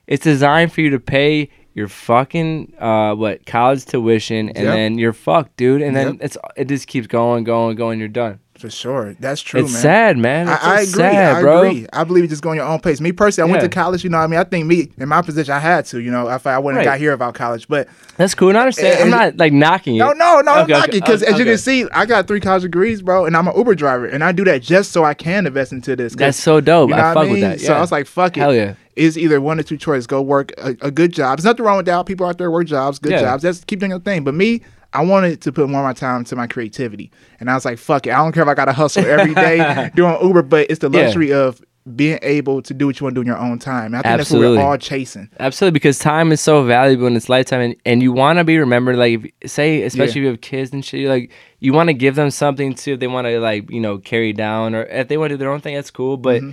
It's 0.07 0.23
designed 0.23 0.71
for 0.73 0.81
you 0.81 0.89
to 0.91 0.99
pay 0.99 1.49
your 1.73 1.87
fucking 1.87 2.73
uh 2.79 3.15
what 3.15 3.45
college 3.45 3.85
tuition, 3.85 4.49
and 4.49 4.57
Yep. 4.65 4.73
then 4.75 4.97
you're 4.99 5.13
fucked, 5.13 5.57
dude. 5.57 5.81
And 5.81 5.95
then 5.95 6.07
Yep. 6.13 6.17
it's 6.21 6.37
it 6.55 6.67
just 6.67 6.87
keeps 6.87 7.07
going, 7.07 7.43
going, 7.43 7.75
going. 7.75 7.99
You're 7.99 8.07
done. 8.09 8.39
For 8.63 8.69
sure. 8.69 9.13
That's 9.19 9.41
true, 9.41 9.59
it's 9.59 9.73
man. 9.73 9.81
sad, 9.81 10.17
man. 10.17 10.47
It's 10.47 10.63
I, 10.63 10.69
I 10.69 10.79
agree. 10.79 10.85
sad, 10.93 11.35
I 11.35 11.41
bro. 11.41 11.63
agree. 11.63 11.85
I 11.91 12.05
believe 12.05 12.23
you 12.23 12.29
just 12.29 12.41
go 12.41 12.51
on 12.51 12.55
your 12.55 12.63
own 12.63 12.79
pace. 12.79 13.01
Me 13.01 13.11
personally, 13.11 13.49
I 13.49 13.51
went 13.51 13.61
to 13.61 13.67
college. 13.67 14.05
You 14.05 14.09
know, 14.09 14.19
what 14.19 14.23
I 14.23 14.27
mean, 14.27 14.39
I 14.39 14.45
think 14.45 14.65
me 14.67 14.89
in 14.97 15.09
my 15.09 15.21
position, 15.21 15.53
I 15.53 15.59
had 15.59 15.83
to. 15.87 15.99
You 15.99 16.11
know, 16.11 16.29
if 16.29 16.47
I 16.47 16.57
wouldn't 16.59 16.77
have 16.79 16.87
Right. 16.87 16.93
got 16.93 16.99
here 17.01 17.11
about 17.11 17.33
college, 17.35 17.67
but 17.67 17.89
That's 18.15 18.33
cool. 18.33 18.47
And 18.47 18.57
I 18.57 18.61
understand. 18.61 19.03
I'm 19.03 19.09
not 19.09 19.35
like 19.35 19.51
knocking 19.51 19.95
you. 19.95 19.99
no, 19.99 20.13
no, 20.13 20.39
no, 20.39 20.53
I'm 20.53 20.63
Okay, 20.63 20.71
not 20.71 20.87
okay, 20.87 20.97
because 20.97 21.23
as 21.23 21.37
you 21.37 21.43
can 21.43 21.57
see, 21.57 21.85
I 21.91 22.05
got 22.05 22.25
three 22.25 22.39
college 22.39 22.61
degrees, 22.61 23.01
bro, 23.01 23.25
and 23.25 23.35
I'm 23.35 23.49
an 23.49 23.57
Uber 23.57 23.75
driver, 23.75 24.05
and 24.05 24.23
I 24.23 24.31
do 24.31 24.45
that 24.45 24.61
just 24.61 24.93
so 24.93 25.03
I 25.03 25.13
can 25.13 25.45
invest 25.45 25.73
into 25.73 25.97
this. 25.97 26.15
That's 26.15 26.41
so 26.41 26.61
dope. 26.61 26.89
You 26.89 26.95
know 26.95 27.01
I 27.01 27.13
fuck 27.13 27.17
I 27.17 27.23
mean? 27.23 27.31
with 27.33 27.41
that. 27.41 27.59
So. 27.59 27.73
I 27.73 27.81
was 27.81 27.91
like, 27.91 28.05
fuck 28.07 28.37
it. 28.37 28.39
hell 28.39 28.55
yeah. 28.55 28.75
It's 28.95 29.17
either 29.17 29.41
one 29.41 29.59
or 29.59 29.63
two 29.63 29.75
choices. 29.75 30.07
Go 30.07 30.21
work 30.21 30.53
a, 30.57 30.69
a 30.79 30.89
good 30.89 31.11
job. 31.11 31.37
There's 31.37 31.43
nothing 31.43 31.65
wrong 31.65 31.75
with 31.75 31.87
that. 31.87 32.05
People 32.05 32.27
out 32.27 32.37
there 32.37 32.49
work 32.49 32.67
jobs, 32.67 32.97
good 32.97 33.11
Yeah. 33.11 33.23
jobs. 33.23 33.43
Just 33.43 33.67
keep 33.67 33.81
doing 33.81 33.89
your 33.89 33.99
thing. 33.99 34.23
But 34.23 34.35
me, 34.35 34.61
I 34.93 35.03
wanted 35.03 35.41
to 35.41 35.51
put 35.51 35.69
more 35.69 35.81
of 35.81 35.85
my 35.85 35.93
time 35.93 36.23
to 36.25 36.35
my 36.35 36.47
creativity. 36.47 37.11
And 37.39 37.49
I 37.49 37.55
was 37.55 37.65
like, 37.65 37.77
fuck 37.77 38.05
it. 38.07 38.11
I 38.11 38.17
don't 38.17 38.31
care 38.31 38.43
if 38.43 38.49
I 38.49 38.53
got 38.53 38.65
to 38.65 38.73
hustle 38.73 39.05
every 39.05 39.33
day 39.33 39.89
doing 39.95 40.15
Uber, 40.21 40.43
but 40.43 40.67
it's 40.69 40.79
the 40.79 40.89
Yeah. 40.89 41.01
luxury 41.05 41.33
of 41.33 41.61
being 41.95 42.17
able 42.21 42.61
to 42.61 42.73
do 42.73 42.85
what 42.85 42.97
you 42.99 43.03
want 43.03 43.13
to 43.13 43.17
do 43.17 43.21
in 43.21 43.27
your 43.27 43.37
own 43.37 43.59
time. 43.59 43.87
And 43.87 43.97
I 43.97 44.01
think 44.03 44.19
Absolutely. 44.21 44.47
that's 44.55 44.57
what 44.57 44.65
we're 44.65 44.71
all 44.71 44.77
chasing. 44.77 45.29
Absolutely, 45.39 45.73
because 45.73 45.99
time 45.99 46.31
is 46.31 46.39
so 46.39 46.63
valuable 46.63 47.07
in 47.07 47.15
its 47.17 47.27
lifetime, 47.27 47.59
and, 47.59 47.75
and 47.85 48.01
you 48.01 48.13
want 48.13 48.37
to 48.39 48.45
be 48.45 48.57
remembered. 48.57 48.95
Like, 48.95 49.33
if, 49.41 49.51
say, 49.51 49.81
especially 49.81 50.21
if 50.21 50.23
you 50.23 50.27
have 50.27 50.39
kids 50.41 50.71
and 50.71 50.85
shit, 50.85 51.09
like 51.09 51.29
you 51.59 51.73
want 51.73 51.87
to 51.89 51.93
give 51.93 52.15
them 52.15 52.29
something 52.29 52.73
too. 52.73 52.93
if 52.93 52.99
they 53.01 53.07
want 53.07 53.27
to 53.27 53.37
like 53.41 53.69
you 53.69 53.81
know 53.81 53.97
carry 53.97 54.31
down, 54.31 54.75
or 54.75 54.83
if 54.83 55.09
they 55.09 55.17
want 55.17 55.31
to 55.31 55.33
do 55.35 55.39
their 55.39 55.51
own 55.51 55.59
thing, 55.59 55.75
that's 55.75 55.91
cool. 55.91 56.15
But 56.15 56.41
Mm-hmm. 56.41 56.51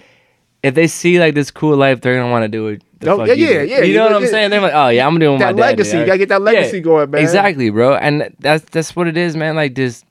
if 0.65 0.75
they 0.75 0.89
see 0.89 1.21
like 1.21 1.35
this 1.37 1.53
cool 1.53 1.77
life, 1.77 2.01
they're 2.01 2.17
gonna 2.19 2.31
want 2.33 2.43
to 2.43 2.49
do 2.49 2.67
it. 2.67 2.83
Fuck 3.00 3.28
yeah, 3.28 3.35
yeah, 3.35 3.62
yeah, 3.62 3.80
You 3.83 3.95
know 3.95 4.04
what 4.04 4.14
I'm 4.16 4.23
yeah. 4.23 4.28
saying? 4.28 4.50
They're 4.50 4.61
like, 4.61 4.75
oh 4.75 4.88
yeah, 4.88 5.07
I'm 5.07 5.19
doing 5.19 5.38
That 5.38 5.54
my 5.57 5.61
legacy, 5.62 5.99
you 5.99 6.07
gotta 6.07 6.19
get 6.19 6.28
that 6.30 6.42
legacy 6.42 6.80
going, 6.80 7.11
man. 7.11 7.23
Exactly, 7.23 7.71
bro. 7.71 7.95
And 7.97 8.35
that's 8.38 8.64
that's 8.71 8.95
what 8.95 9.07
it 9.07 9.16
is, 9.16 9.37
man. 9.37 9.57
Like 9.57 9.75
just 9.75 10.04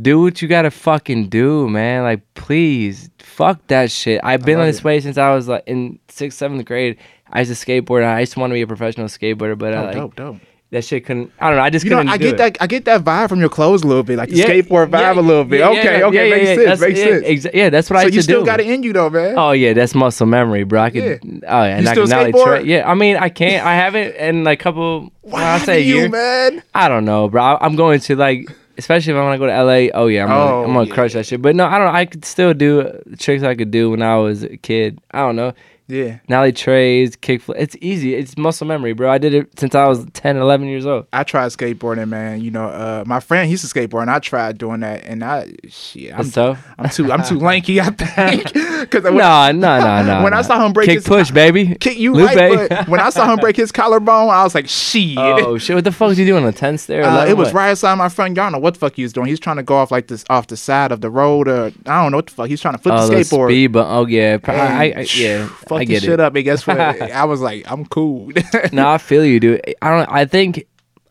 do 0.00 0.20
what 0.22 0.40
you 0.40 0.48
gotta 0.48 0.70
fucking 0.70 1.28
do, 1.28 1.68
man. 1.68 2.02
Like 2.04 2.22
please, 2.34 3.10
fuck 3.18 3.66
that 3.68 3.90
shit. 3.90 4.20
I've 4.22 4.44
been 4.44 4.60
on 4.60 4.66
this 4.66 4.78
it. 4.78 4.84
way 4.84 5.00
since 5.00 5.18
I 5.18 5.34
was 5.34 5.48
like 5.48 5.64
in 5.66 5.98
sixth, 6.08 6.38
seventh 6.38 6.64
grade. 6.64 6.98
I 7.30 7.40
used 7.40 7.60
to 7.60 7.66
skateboard. 7.66 8.04
I 8.04 8.20
used 8.20 8.32
to 8.34 8.40
want 8.40 8.50
to 8.52 8.54
be 8.54 8.62
a 8.62 8.66
professional 8.66 9.06
skateboarder, 9.08 9.58
but 9.58 9.74
I, 9.74 9.78
Oh, 9.80 9.84
like, 9.84 9.94
dope, 9.94 10.16
dope. 10.16 10.36
That 10.70 10.84
shit 10.84 11.06
couldn't. 11.06 11.32
I 11.40 11.48
don't 11.48 11.56
know. 11.56 11.62
I 11.62 11.70
just 11.70 11.84
You 11.84 11.90
know, 11.90 11.96
couldn't. 11.98 12.12
I 12.12 12.16
do 12.18 12.24
get 12.24 12.34
it. 12.34 12.36
that. 12.38 12.56
I 12.62 12.66
get 12.66 12.84
that 12.84 13.02
vibe 13.04 13.28
from 13.30 13.40
your 13.40 13.48
clothes 13.48 13.82
a 13.82 13.86
little 13.86 14.02
bit, 14.02 14.18
like 14.18 14.28
the 14.28 14.36
Yeah, 14.36 14.46
skateboard 14.46 14.88
vibe 14.90 15.00
yeah, 15.00 15.12
a 15.12 15.20
little 15.20 15.44
bit. 15.44 15.60
yeah, 15.60 15.68
okay, 15.70 16.02
okay, 16.02 16.30
makes 16.30 16.46
sense. 16.46 16.58
that's- 16.58 16.80
Makes 16.80 16.98
yeah, 16.98 17.04
sense. 17.06 17.24
exa- 17.46 17.54
yeah, 17.54 17.70
that's 17.70 17.88
what 17.90 17.98
I 17.98 18.02
so 18.02 18.08
you 18.08 18.22
still 18.22 18.40
do. 18.40 18.46
got 18.46 18.60
it 18.60 18.66
in 18.68 18.82
you 18.82 18.92
though, 18.92 19.08
man. 19.10 19.34
Oh 19.38 19.52
yeah, 19.52 19.72
that's 19.72 19.94
muscle 19.94 20.26
memory, 20.26 20.64
bro. 20.64 20.82
I 20.82 20.90
could. 20.90 21.20
Oh 21.24 21.62
yeah, 21.62 21.64
and 21.76 21.84
You 21.84 21.90
I 21.90 21.92
still 21.94 22.06
can 22.06 22.10
now 22.10 22.24
skateboard? 22.38 22.44
tra- 22.58 22.64
Yeah, 22.64 22.90
I 22.90 22.94
mean, 22.94 23.16
I 23.16 23.28
can't. 23.30 23.64
I 23.64 23.74
haven't 23.74 24.14
in 24.16 24.44
like 24.44 24.60
couple. 24.60 25.10
When 25.22 25.42
I 25.42 25.58
Why 25.58 25.64
say 25.64 25.80
you, 25.82 25.94
year, 25.96 26.08
man? 26.08 26.62
I 26.74 26.88
don't 26.88 27.04
know, 27.04 27.28
bro. 27.28 27.42
I- 27.42 27.64
I'm 27.64 27.74
going 27.76 28.00
to 28.00 28.16
like, 28.16 28.50
especially 28.78 29.12
if 29.14 29.18
I 29.18 29.22
want 29.22 29.34
to 29.34 29.38
go 29.38 29.46
to 29.46 29.52
LA. 29.62 29.88
Oh 29.94 30.06
yeah, 30.06 30.22
I'm 30.24 30.28
gonna, 30.28 30.52
Oh, 30.54 30.64
I'm 30.64 30.72
gonna 30.74 30.90
crush 30.94 31.12
that 31.14 31.24
shit. 31.26 31.40
But 31.42 31.56
no, 31.56 31.64
I 31.66 31.78
don't. 31.78 31.94
I 31.94 32.04
could 32.04 32.24
still 32.24 32.52
do 32.54 32.90
tricks 33.18 33.42
I 33.42 33.54
could 33.54 33.70
do 33.70 33.90
when 33.90 34.02
I 34.02 34.16
was 34.16 34.42
a 34.44 34.56
kid. 34.58 34.98
I 35.12 35.20
don't 35.20 35.36
know. 35.36 35.54
Yeah, 35.88 36.18
Nollie 36.28 36.52
trays, 36.52 37.16
kickflip. 37.16 37.54
It's 37.58 37.74
easy. 37.80 38.14
It's 38.14 38.36
muscle 38.36 38.66
memory, 38.66 38.92
bro. 38.92 39.10
I 39.10 39.16
did 39.16 39.32
it 39.32 39.58
since 39.58 39.74
I 39.74 39.86
was 39.86 40.04
10, 40.12 40.36
11 40.36 40.66
years 40.68 40.84
old. 40.84 41.06
I 41.14 41.24
tried 41.24 41.48
skateboarding, 41.48 42.10
man. 42.10 42.42
You 42.42 42.50
know, 42.50 42.66
uh, 42.66 43.04
my 43.06 43.20
friend 43.20 43.46
he 43.46 43.52
used 43.52 43.66
to 43.66 43.74
skateboard, 43.74 44.02
and 44.02 44.10
I 44.10 44.18
tried 44.18 44.58
doing 44.58 44.80
that, 44.80 45.04
and 45.04 45.24
I 45.24 45.54
shit, 45.68 46.12
I'm. 46.12 46.30
I'm 46.78 46.90
too, 46.90 47.10
I'm 47.10 47.22
too 47.24 47.38
lanky, 47.38 47.80
I 47.80 47.90
think. 47.90 48.52
Because 48.52 49.04
when, 49.04 49.16
No, 49.16 49.50
no, 49.52 49.80
no, 49.80 50.02
no. 50.04 50.22
when 50.24 50.34
I 50.34 50.36
no. 50.36 50.42
saw 50.42 50.64
him 50.64 50.72
break 50.74 50.86
kick 50.88 50.96
his 50.98 51.06
push, 51.06 51.30
baby. 51.32 51.74
kick 51.76 51.96
you 51.98 52.12
Lupe. 52.12 52.34
right, 52.34 52.68
but 52.68 52.88
when 52.88 53.00
I 53.00 53.08
saw 53.10 53.32
him 53.32 53.38
break 53.38 53.56
his 53.56 53.72
collarbone, 53.72 54.28
I 54.28 54.44
was 54.44 54.54
like, 54.54 54.68
shit. 54.68 55.16
Oh 55.18 55.56
shit! 55.58 55.74
What 55.74 55.84
the 55.84 55.92
fuck 55.92 56.08
was 56.08 56.18
you 56.18 56.26
doing? 56.26 56.44
A 56.44 56.52
ten 56.52 56.76
stair? 56.76 57.02
Uh, 57.04 57.24
it 57.26 57.36
was 57.36 57.46
what? 57.48 57.54
right 57.54 57.70
outside 57.70 57.94
my 57.94 58.10
front 58.10 58.36
yard. 58.36 58.44
I 58.44 58.50
don't 58.50 58.60
know 58.60 58.62
what 58.62 58.74
the 58.74 58.80
fuck 58.80 58.94
he 58.96 59.02
was 59.04 59.14
doing. 59.14 59.26
He's 59.26 59.40
trying 59.40 59.56
to 59.56 59.62
go 59.62 59.76
off 59.76 59.90
like 59.90 60.08
this 60.08 60.24
off 60.28 60.48
the 60.48 60.56
side 60.58 60.92
of 60.92 61.00
the 61.00 61.08
road, 61.10 61.48
or 61.48 61.72
I 61.86 62.02
don't 62.02 62.10
know 62.12 62.18
what 62.18 62.26
the 62.26 62.32
fuck. 62.34 62.48
He's 62.48 62.60
trying 62.60 62.74
to 62.74 62.78
flip 62.78 62.94
Oh, 62.94 63.06
the 63.08 63.14
the 63.16 63.20
skateboard. 63.22 63.48
speed 63.48 63.68
bump. 63.72 63.88
Oh 63.90 64.06
yeah, 64.06 64.38
I, 64.44 64.52
I, 64.52 64.82
I- 64.98 65.06
yeah. 65.14 65.48
Fuck 65.78 65.82
I 65.82 65.84
this 65.86 66.00
get 66.00 66.02
shit 66.02 66.12
it. 66.14 66.20
up. 66.20 66.34
And 66.34 66.44
guess 66.44 66.66
what? 66.66 66.78
I 66.80 67.24
was 67.24 67.40
like, 67.40 67.70
I'm 67.70 67.86
cool. 67.86 68.30
no, 68.72 68.88
I 68.88 68.98
feel 68.98 69.24
you, 69.24 69.40
dude. 69.40 69.62
I 69.82 69.90
don't. 69.90 70.08
I 70.12 70.24
think. 70.24 70.64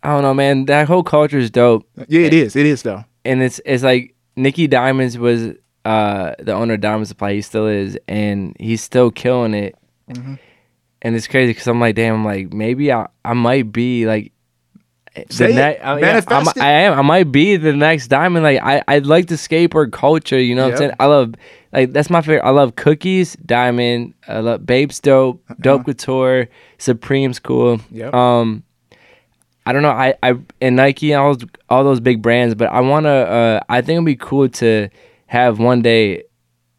I 0.04 0.10
don't 0.10 0.22
know, 0.22 0.34
man. 0.34 0.66
That 0.66 0.88
whole 0.88 1.04
culture 1.04 1.40
is 1.40 1.50
dope, 1.50 1.88
yeah, 2.08 2.22
it 2.22 2.34
is. 2.34 2.56
It 2.56 2.66
is 2.66 2.84
though. 2.84 3.04
and 3.26 3.42
it's 3.42 3.60
it's 3.66 3.84
like 3.84 4.16
Nicky 4.36 4.68
Diamonds 4.68 5.18
was 5.18 5.54
uh 5.86 6.34
the 6.40 6.54
owner 6.54 6.76
of 6.76 6.82
Diamond 6.82 7.08
Supply. 7.08 7.34
He 7.34 7.42
still 7.42 7.68
is, 7.68 7.98
and 8.08 8.56
he's 8.60 8.82
still 8.82 9.10
killing 9.12 9.54
it. 9.54 9.76
Mm-hmm. 10.10 10.36
And 11.02 11.16
it's 11.16 11.28
crazy 11.28 11.52
because 11.52 11.68
I'm 11.68 11.80
like, 11.80 11.96
damn, 11.96 12.16
I'm 12.16 12.26
like 12.26 12.54
maybe 12.54 12.92
I 12.92 13.08
I 13.26 13.34
might 13.34 13.72
be 13.72 14.06
like. 14.06 14.32
Say 15.30 15.52
it. 15.52 15.56
ne- 15.56 15.78
I, 15.80 16.00
yeah, 16.00 16.22
I'm- 16.28 16.48
it. 16.48 16.58
I 16.58 16.70
am. 16.82 16.98
I 16.98 17.02
might 17.02 17.32
be 17.32 17.56
the 17.58 17.74
next 17.74 18.08
diamond. 18.08 18.44
Like 18.44 18.60
I, 18.62 18.84
I 18.88 19.00
like 19.00 19.28
the 19.28 19.36
skateboard 19.36 19.92
culture. 19.92 20.40
You 20.40 20.56
know 20.56 20.64
what 20.64 20.70
Yep. 20.70 20.74
I'm 20.74 20.80
saying? 20.80 20.96
I 21.00 21.06
love 21.06 21.36
like 21.74 21.94
that's 21.94 22.10
my 22.10 22.22
favorite. 22.22 22.44
I 22.46 22.50
love 22.52 22.76
cookies, 22.76 23.36
diamond. 23.46 24.14
I 24.28 24.40
love 24.40 24.66
Babes 24.66 25.00
dope, 25.00 25.44
dope 25.60 25.86
couture, 25.86 26.48
Supreme's 26.78 27.40
cool. 27.40 27.74
Uh-huh. 27.76 27.84
Yep. 27.92 28.14
Um, 28.14 28.64
I 29.66 29.74
don't 29.74 29.82
know. 29.82 29.90
I, 29.90 30.14
I 30.24 30.36
and 30.62 30.76
Nike, 30.78 31.13
all 31.13 31.34
those, 31.36 31.50
all 31.70 31.84
those 31.84 32.00
big 32.00 32.22
brands, 32.22 32.56
but 32.56 32.70
I 32.72 32.80
wanna. 32.82 33.10
Uh, 33.10 33.60
I 33.68 33.82
think 33.82 33.98
it'd 33.98 34.06
be 34.06 34.15
cool 34.15 34.48
to 34.50 34.89
have 35.26 35.60
one 35.60 35.82
day. 35.82 36.24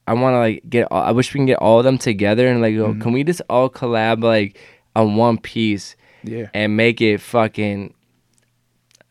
I 0.07 0.15
want 0.15 0.35
to 0.35 0.39
like 0.39 0.63
get. 0.71 0.89
All, 0.91 1.03
I 1.03 1.11
wish 1.11 1.35
we 1.35 1.39
can 1.39 1.45
get 1.47 1.59
all 1.59 1.79
of 1.81 1.85
them 1.85 1.99
together 1.99 2.49
and 2.49 2.63
like, 2.63 2.75
go, 2.77 2.89
Mm-hmm. 2.89 3.03
can 3.03 3.13
we 3.13 3.25
just 3.25 3.43
all 3.51 3.69
collab 3.69 4.23
like 4.25 4.59
on 4.97 5.17
one 5.17 5.37
piece 5.37 5.97
Yeah. 6.25 6.49
and 6.55 6.79
make 6.79 7.03
it 7.03 7.21
fucking. 7.21 7.93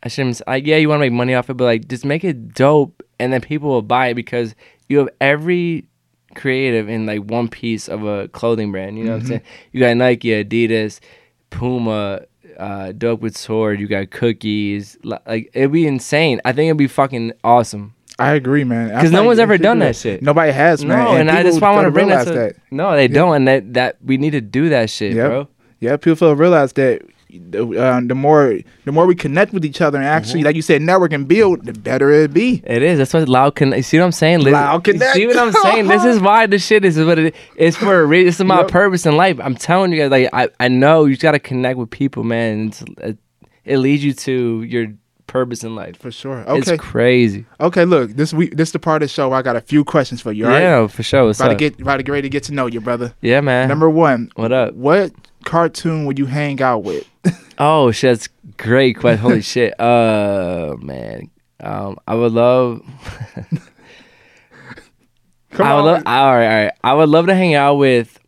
I 0.03 0.09
shouldn't. 0.09 0.41
Like, 0.47 0.65
yeah, 0.65 0.77
you 0.77 0.89
want 0.89 0.99
to 0.99 1.05
make 1.05 1.13
money 1.13 1.33
off 1.33 1.49
it, 1.49 1.55
but 1.55 1.65
like, 1.65 1.87
just 1.87 2.05
make 2.05 2.23
it 2.23 2.53
dope, 2.53 3.03
and 3.19 3.33
then 3.33 3.41
people 3.41 3.69
will 3.69 3.81
buy 3.81 4.07
it 4.07 4.13
because 4.13 4.55
you 4.89 4.99
have 4.99 5.09
every 5.19 5.87
creative 6.35 6.87
in 6.87 7.05
like 7.05 7.21
one 7.23 7.47
piece 7.47 7.87
of 7.89 8.03
a 8.05 8.27
clothing 8.29 8.71
brand. 8.71 8.97
You 8.97 9.05
know 9.05 9.13
what 9.13 9.21
I'm 9.21 9.27
saying? 9.27 9.41
You 9.71 9.79
got 9.79 9.97
Nike, 9.97 10.29
Adidas, 10.29 10.99
Puma, 11.49 12.21
uh, 12.57 12.91
Dope 12.91 13.21
with 13.21 13.35
Sword. 13.37 13.79
You 13.79 13.87
got 13.87 14.11
cookies. 14.11 14.97
Like 15.03 15.49
it'd 15.53 15.71
be 15.71 15.87
insane. 15.87 16.41
I 16.45 16.53
think 16.53 16.67
it'd 16.67 16.77
be 16.77 16.87
fucking 16.87 17.33
awesome. 17.43 17.93
I 18.19 18.33
agree, 18.33 18.63
man. 18.63 18.89
Because 18.89 19.11
no 19.11 19.23
one's 19.23 19.39
ever 19.39 19.57
done 19.57 19.79
that 19.79 19.95
shit. 19.95 20.23
Nobody 20.23 20.51
has, 20.51 20.83
man. 20.83 21.03
no, 21.03 21.15
and, 21.17 21.29
I 21.29 21.37
people 21.37 21.51
just 21.51 21.61
want 21.61 21.85
to 21.85 21.91
bring 21.91 22.07
that. 22.09 22.55
No, 22.71 22.95
they 22.95 23.07
don't, 23.07 23.35
and 23.35 23.47
that 23.47 23.73
that 23.73 23.97
we 24.03 24.17
need 24.17 24.31
to 24.31 24.41
do 24.41 24.69
that 24.69 24.89
shit, 24.89 25.13
Yep. 25.13 25.29
bro. 25.29 25.47
Yeah, 25.79 25.97
people 25.97 26.35
realize 26.35 26.73
that 26.73 27.03
uh, 27.33 27.99
the 28.05 28.15
more 28.15 28.57
the 28.85 28.91
more 28.91 29.05
we 29.05 29.13
connect 29.15 29.51
with 29.53 29.65
each 29.65 29.81
other 29.81 29.97
and 29.97 30.07
actually, 30.07 30.39
Mm-hmm. 30.39 30.45
like 30.45 30.55
you 30.55 30.61
said, 30.61 30.81
network 30.81 31.11
and 31.13 31.27
build, 31.27 31.65
the 31.65 31.73
better 31.73 32.09
it 32.11 32.33
be. 32.33 32.61
It 32.65 32.81
is. 32.81 32.97
That's 32.99 33.13
what 33.13 33.27
loud 33.27 33.55
connect. 33.55 33.85
See 33.85 33.97
what 33.99 34.05
I'm 34.05 34.11
saying? 34.11 34.41
Loud 34.41 34.83
connect. 34.83 35.13
See 35.13 35.27
what 35.27 35.37
I'm 35.37 35.51
saying? 35.51 35.87
this 35.87 36.05
is 36.05 36.19
why 36.19 36.45
this 36.45 36.65
shit 36.65 36.85
is 36.85 36.97
what 36.99 37.19
it 37.19 37.35
is 37.57 37.75
for 37.75 37.99
a 38.01 38.05
reason. 38.05 38.25
This 38.27 38.39
is 38.39 38.45
my 38.45 38.61
Yep. 38.61 38.69
purpose 38.69 39.05
in 39.05 39.17
life. 39.17 39.39
I'm 39.41 39.55
telling 39.55 39.91
you 39.91 39.99
guys, 39.99 40.11
like 40.11 40.29
I, 40.33 40.49
I 40.59 40.67
know 40.69 41.05
you 41.05 41.13
just 41.13 41.21
gotta 41.21 41.39
connect 41.39 41.77
with 41.77 41.89
people, 41.89 42.23
man. 42.23 42.71
It, 42.99 43.17
it 43.65 43.77
leads 43.79 44.03
you 44.03 44.13
to 44.13 44.63
your 44.63 44.87
purpose 45.27 45.65
in 45.65 45.75
life. 45.75 45.97
For 45.97 46.09
sure. 46.09 46.39
Okay. 46.49 46.73
It's 46.73 46.81
crazy. 46.81 47.45
Okay. 47.59 47.83
Look, 47.83 48.11
this 48.11 48.33
week, 48.33 48.55
this 48.55 48.71
the 48.71 48.79
part 48.79 49.03
of 49.03 49.09
the 49.09 49.13
show. 49.13 49.27
Where 49.27 49.37
I 49.39 49.41
got 49.41 49.57
a 49.57 49.61
few 49.61 49.83
questions 49.83 50.21
for 50.21 50.31
you. 50.31 50.45
All 50.45 50.51
right. 50.51 50.61
yeah, 50.61 50.87
for 50.87 51.03
sure. 51.03 51.25
What's 51.25 51.41
About 51.41 51.49
to 51.49 51.55
get, 51.55 51.77
about 51.81 51.97
to 51.97 52.03
get 52.03 52.11
ready 52.13 52.21
to 52.21 52.29
get 52.29 52.43
to 52.43 52.53
know 52.53 52.67
you, 52.67 52.79
brother. 52.79 53.13
yeah, 53.21 53.41
man. 53.41 53.67
Number 53.67 53.89
one, 53.89 54.31
what 54.35 54.53
up? 54.53 54.73
what 54.75 55.11
cartoon 55.43 56.05
would 56.05 56.17
you 56.19 56.25
hang 56.25 56.61
out 56.61 56.83
with? 56.83 57.05
Oh 57.59 57.91
shit, 57.91 58.11
that's 58.17 58.29
great 58.57 58.97
question. 58.97 59.19
Holy 59.21 59.41
shit. 59.53 59.79
Uh, 59.79 60.75
man. 60.79 61.29
Um, 61.59 61.97
I 62.07 62.13
would 62.15 62.31
love. 62.33 62.81
I 65.59 65.73
would 65.75 65.81
love. 65.81 66.03
All 66.05 66.35
right, 66.35 66.45
all 66.45 66.63
right. 66.65 66.71
I 66.83 66.93
would 66.93 67.09
love 67.09 67.27
to 67.27 67.35
hang 67.35 67.55
out 67.55 67.75
with. 67.75 68.19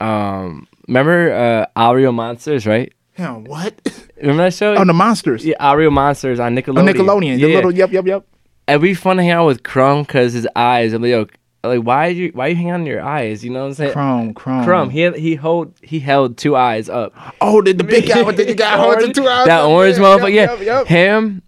Um, 0.00 0.68
remember 0.86 1.32
uh, 1.32 1.66
Aaahh!!! 1.80 1.94
Real 1.96 2.12
Monsters, 2.12 2.66
right? 2.66 2.92
Yeah, 3.18 3.36
what? 3.36 3.74
Remember 4.16 4.44
that 4.44 4.54
show? 4.54 4.74
Oh, 4.74 4.84
the 4.84 4.92
monsters. 4.92 5.44
Yeah, 5.44 5.56
Aaahh!!! 5.60 5.76
Real 5.76 5.90
Monsters 5.90 6.38
on 6.40 6.54
Nickelodeon. 6.54 6.78
On 6.78 6.86
Nickelodeon. 6.86 7.36
The 7.40 7.48
Yeah. 7.48 7.54
little. 7.56 7.72
Yep. 7.74 7.92
Yep. 7.92 8.06
Yep. 8.06 8.26
It'd 8.68 8.82
be 8.82 8.94
fun 8.94 9.16
to 9.16 9.22
hang 9.22 9.32
out 9.32 9.46
with 9.46 9.62
Krumm 9.62 10.06
because 10.06 10.32
his 10.32 10.46
eyes. 10.56 10.92
I'm 10.92 11.02
like, 11.02 11.10
yo, 11.10 11.26
like 11.68 11.80
why 11.80 12.08
you 12.08 12.30
why 12.34 12.48
you 12.48 12.56
hang 12.56 12.70
on 12.70 12.86
your 12.86 13.02
eyes? 13.02 13.44
You 13.44 13.50
know 13.50 13.60
what 13.62 13.66
I'm 13.68 13.74
saying? 13.74 13.92
Chrome. 13.92 14.34
Chrome. 14.34 14.64
Krumm. 14.64 14.90
He 14.92 15.00
had, 15.00 15.16
he 15.16 15.34
hold 15.34 15.74
he 15.82 16.00
held 16.00 16.36
two 16.36 16.56
eyes 16.56 16.88
up. 16.88 17.12
Oh, 17.40 17.62
the, 17.62 17.72
the 17.72 17.84
big 17.84 18.08
guy 18.08 18.22
with 18.22 18.36
the, 18.36 18.54
guy 18.54 18.76
the 19.06 19.12
two 19.12 19.26
eyes. 19.28 19.46
That 19.46 19.60
up. 19.60 19.68
orange 19.68 19.96
Yeah, 19.96 20.02
motherfucker. 20.02 20.32
Yeah, 20.32 20.52
yep, 20.54 20.60
yep. 20.60 20.86
him. 20.86 21.42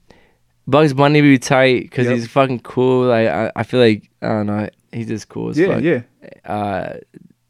Bugs 0.68 0.92
Bunny 0.94 1.20
be 1.20 1.38
tight 1.38 1.82
because 1.82 2.06
Yep. 2.06 2.14
he's 2.16 2.26
fucking 2.28 2.60
cool. 2.60 3.06
Like 3.06 3.28
I, 3.28 3.52
I 3.54 3.62
feel 3.62 3.80
like 3.80 4.10
I 4.22 4.28
don't 4.28 4.46
know. 4.46 4.68
He's 4.92 5.06
just 5.08 5.28
cool 5.28 5.50
as 5.50 5.58
Yeah. 5.58 5.74
fuck. 5.74 5.82
Yeah. 5.82 6.02
Uh, 6.50 6.96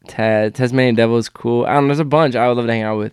Tad 0.09 0.55
Tasmanian 0.55 0.95
Devil 0.95 1.17
is 1.17 1.29
cool. 1.29 1.65
I 1.65 1.75
don't 1.75 1.85
know. 1.85 1.89
There's 1.89 2.01
a 2.01 2.05
bunch 2.05 2.35
I 2.37 2.47
would 2.49 2.57
love 2.57 2.67
to 2.67 2.73
hang 2.73 2.83
out 2.83 2.99
with. 2.99 3.13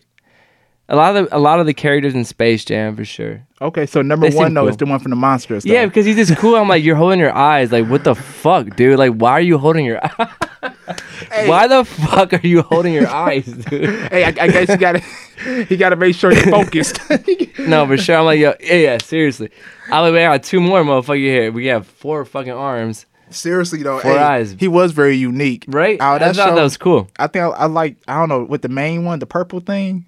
A 0.90 0.96
lot 0.98 1.16
of 1.16 1.30
the, 1.30 1.38
a 1.38 1.40
lot 1.40 1.60
of 1.62 1.66
the 1.66 1.74
characters 1.74 2.14
in 2.14 2.26
Space 2.26 2.66
Jam 2.66 2.96
for 2.96 3.06
sure. 3.06 3.46
Okay. 3.62 3.86
So 3.86 4.02
number 4.02 4.26
They 4.28 4.32
seem 4.32 4.40
one 4.44 4.54
though 4.54 4.62
cool. 4.64 4.70
is 4.70 4.78
the 4.78 4.86
one 4.86 5.00
from 5.00 5.12
the 5.12 5.16
monsters. 5.16 5.66
Yeah, 5.66 5.86
because 5.86 6.06
he's 6.06 6.18
just 6.18 6.36
cool. 6.40 6.56
I'm 6.56 6.68
like, 6.68 6.84
you're 6.84 6.98
holding 6.98 7.20
your 7.20 7.34
eyes. 7.34 7.72
Like, 7.72 7.88
what 7.88 8.04
the 8.04 8.16
fuck, 8.16 8.76
dude? 8.76 9.00
Like, 9.00 9.14
why 9.14 9.32
are 9.32 9.42
you 9.42 9.58
holding 9.58 9.86
your? 9.86 10.02
Why 11.46 11.68
the 11.68 11.84
fuck 11.84 12.34
are 12.34 12.46
you 12.48 12.62
holding 12.62 12.94
your 12.94 13.08
eyes, 13.08 13.46
dude? 13.70 13.90
Hey, 14.12 14.24
I, 14.24 14.28
I 14.28 14.48
guess 14.48 14.70
you 14.70 14.78
gotta 14.78 15.00
he 15.66 15.76
gotta 15.78 15.96
make 15.96 16.16
sure 16.16 16.32
you're 16.32 16.44
focused. 16.44 17.00
No, 17.60 17.86
for 17.88 17.98
sure. 17.98 18.18
I'm 18.18 18.26
like, 18.26 18.40
yo, 18.40 18.54
yeah, 18.62 18.74
yeah 18.76 18.98
seriously. 18.98 19.50
I 19.90 20.00
like, 20.02 20.14
I 20.14 20.24
got 20.38 20.44
two 20.44 20.60
more 20.62 20.82
motherfucker 20.84 21.18
here. 21.18 21.52
We 21.52 21.66
have 21.68 21.86
four 21.88 22.24
fucking 22.26 22.52
arms, 22.52 23.06
Seriously 23.30 23.82
though, 23.84 24.00
Four 24.00 24.12
hey, 24.12 24.18
eyes. 24.20 24.56
he 24.60 24.68
was 24.68 24.92
very 24.92 25.16
unique. 25.16 25.66
right? 25.68 25.98
Oh, 26.00 26.06
I 26.06 26.18
that 26.20 26.36
thought 26.36 26.50
show- 26.50 26.56
that 26.56 26.64
was 26.64 26.78
cool. 26.78 27.10
I 27.18 27.28
think 27.28 27.44
I, 27.44 27.48
I 27.50 27.66
like 27.66 27.98
I 28.08 28.20
don't 28.20 28.30
know 28.30 28.44
with 28.44 28.62
the 28.62 28.70
main 28.70 29.06
one, 29.06 29.20
the 29.20 29.26
purple 29.26 29.60
thing. 29.60 30.06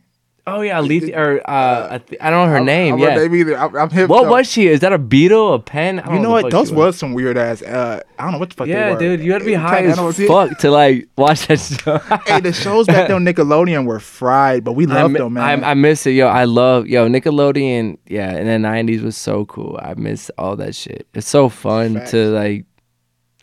Oh 0.47 0.61
yeah, 0.61 0.77
Alethea, 0.79 1.17
or 1.17 1.49
uh, 1.49 1.97
I, 1.97 2.01
I 2.21 2.29
don't 2.29 2.45
know 2.47 2.53
her 2.53 2.59
name. 2.59 2.95
I'm, 2.95 2.99
yeah. 2.99 3.19
I'm, 3.19 3.33
either. 3.33 3.57
I'm, 3.57 3.75
I'm 3.75 3.89
hip. 3.89 4.07
What 4.07 4.25
though. 4.25 4.31
was 4.31 4.47
she? 4.47 4.67
Is 4.67 4.81
that 4.81 4.93
a 4.93 4.99
beetle? 4.99 5.55
A 5.55 5.59
pen? 5.59 5.99
I 5.99 6.05
don't 6.05 6.15
You 6.15 6.21
know 6.21 6.29
what? 6.29 6.51
Those 6.51 6.71
was 6.71 6.97
some 6.97 7.13
weird 7.13 7.35
ass. 7.35 7.63
Uh, 7.63 7.99
I 8.19 8.23
don't 8.23 8.33
know 8.33 8.37
what 8.37 8.51
the 8.51 8.55
fuck. 8.55 8.67
they 8.67 8.73
Yeah, 8.73 8.95
dude, 8.95 9.21
you 9.21 9.31
had 9.31 9.39
to 9.39 9.45
be 9.45 9.55
high 9.55 9.85
as 9.85 9.97
fuck 10.27 10.55
to 10.59 10.69
like 10.69 11.07
watch 11.17 11.47
that 11.47 11.59
show. 11.83 11.97
Hey, 12.27 12.41
the 12.41 12.53
shows 12.53 12.85
back 12.85 13.07
then 13.07 13.15
on 13.15 13.25
Nickelodeon 13.33 13.87
were 13.87 13.99
fried, 13.99 14.63
but 14.63 14.73
we 14.73 14.85
loved 14.85 15.13
mi- 15.13 15.19
them, 15.19 15.33
man. 15.33 15.63
I, 15.63 15.71
I 15.71 15.73
miss 15.73 16.05
it, 16.05 16.11
yo. 16.11 16.27
I 16.27 16.43
love, 16.43 16.85
yo, 16.85 17.07
Nickelodeon. 17.09 17.97
Yeah, 18.05 18.37
in 18.37 18.45
the 18.45 18.67
'90s 18.67 19.01
was 19.01 19.17
so 19.17 19.45
cool. 19.45 19.79
I 19.81 19.95
miss 19.95 20.29
all 20.37 20.55
that 20.57 20.75
shit. 20.75 21.07
It's 21.15 21.27
so 21.27 21.49
fun 21.49 21.95
Facts. 21.95 22.11
to 22.11 22.27
like, 22.27 22.65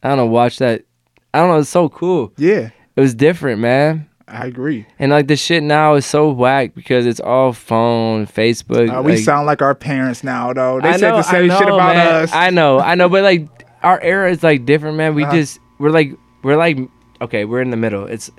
I 0.04 0.08
don't 0.08 0.18
know, 0.18 0.26
watch 0.26 0.58
that. 0.58 0.84
I 1.34 1.40
don't 1.40 1.48
know. 1.48 1.58
It's 1.58 1.68
so 1.68 1.88
cool. 1.88 2.32
Yeah, 2.36 2.70
It 2.94 3.00
was 3.00 3.12
different, 3.14 3.60
man. 3.60 4.08
I 4.32 4.46
agree. 4.46 4.86
And 4.98 5.12
like 5.12 5.28
the 5.28 5.36
shit 5.36 5.62
now 5.62 5.94
is 5.94 6.06
so 6.06 6.30
whack 6.30 6.74
because 6.74 7.04
it's 7.04 7.20
all 7.20 7.52
phone, 7.52 8.26
Facebook. 8.26 8.88
Uh, 8.90 9.02
we 9.02 9.12
like- 9.12 9.20
sound 9.20 9.46
like 9.46 9.60
our 9.60 9.74
parents 9.74 10.24
now, 10.24 10.52
though. 10.54 10.80
They 10.80 10.88
I 10.88 10.96
said 10.96 11.10
know, 11.10 11.16
the 11.18 11.22
same 11.22 11.50
I 11.50 11.58
shit 11.58 11.68
know, 11.68 11.74
about 11.74 11.94
man. 11.96 12.06
us. 12.24 12.32
I 12.32 12.50
know, 12.50 12.80
I 12.80 12.94
know, 12.94 13.08
but 13.08 13.22
like 13.22 13.46
our 13.82 14.00
era 14.00 14.30
is 14.30 14.42
like 14.42 14.64
different, 14.64 14.96
man. 14.96 15.14
We 15.14 15.24
Uh-huh. 15.24 15.32
just 15.36 15.58
we're 15.78 15.90
like 15.90 16.16
we're 16.42 16.56
like 16.56 16.78
okay, 17.20 17.44
we're 17.44 17.60
in 17.60 17.70
the 17.70 17.76
middle. 17.76 18.06
It's 18.06 18.30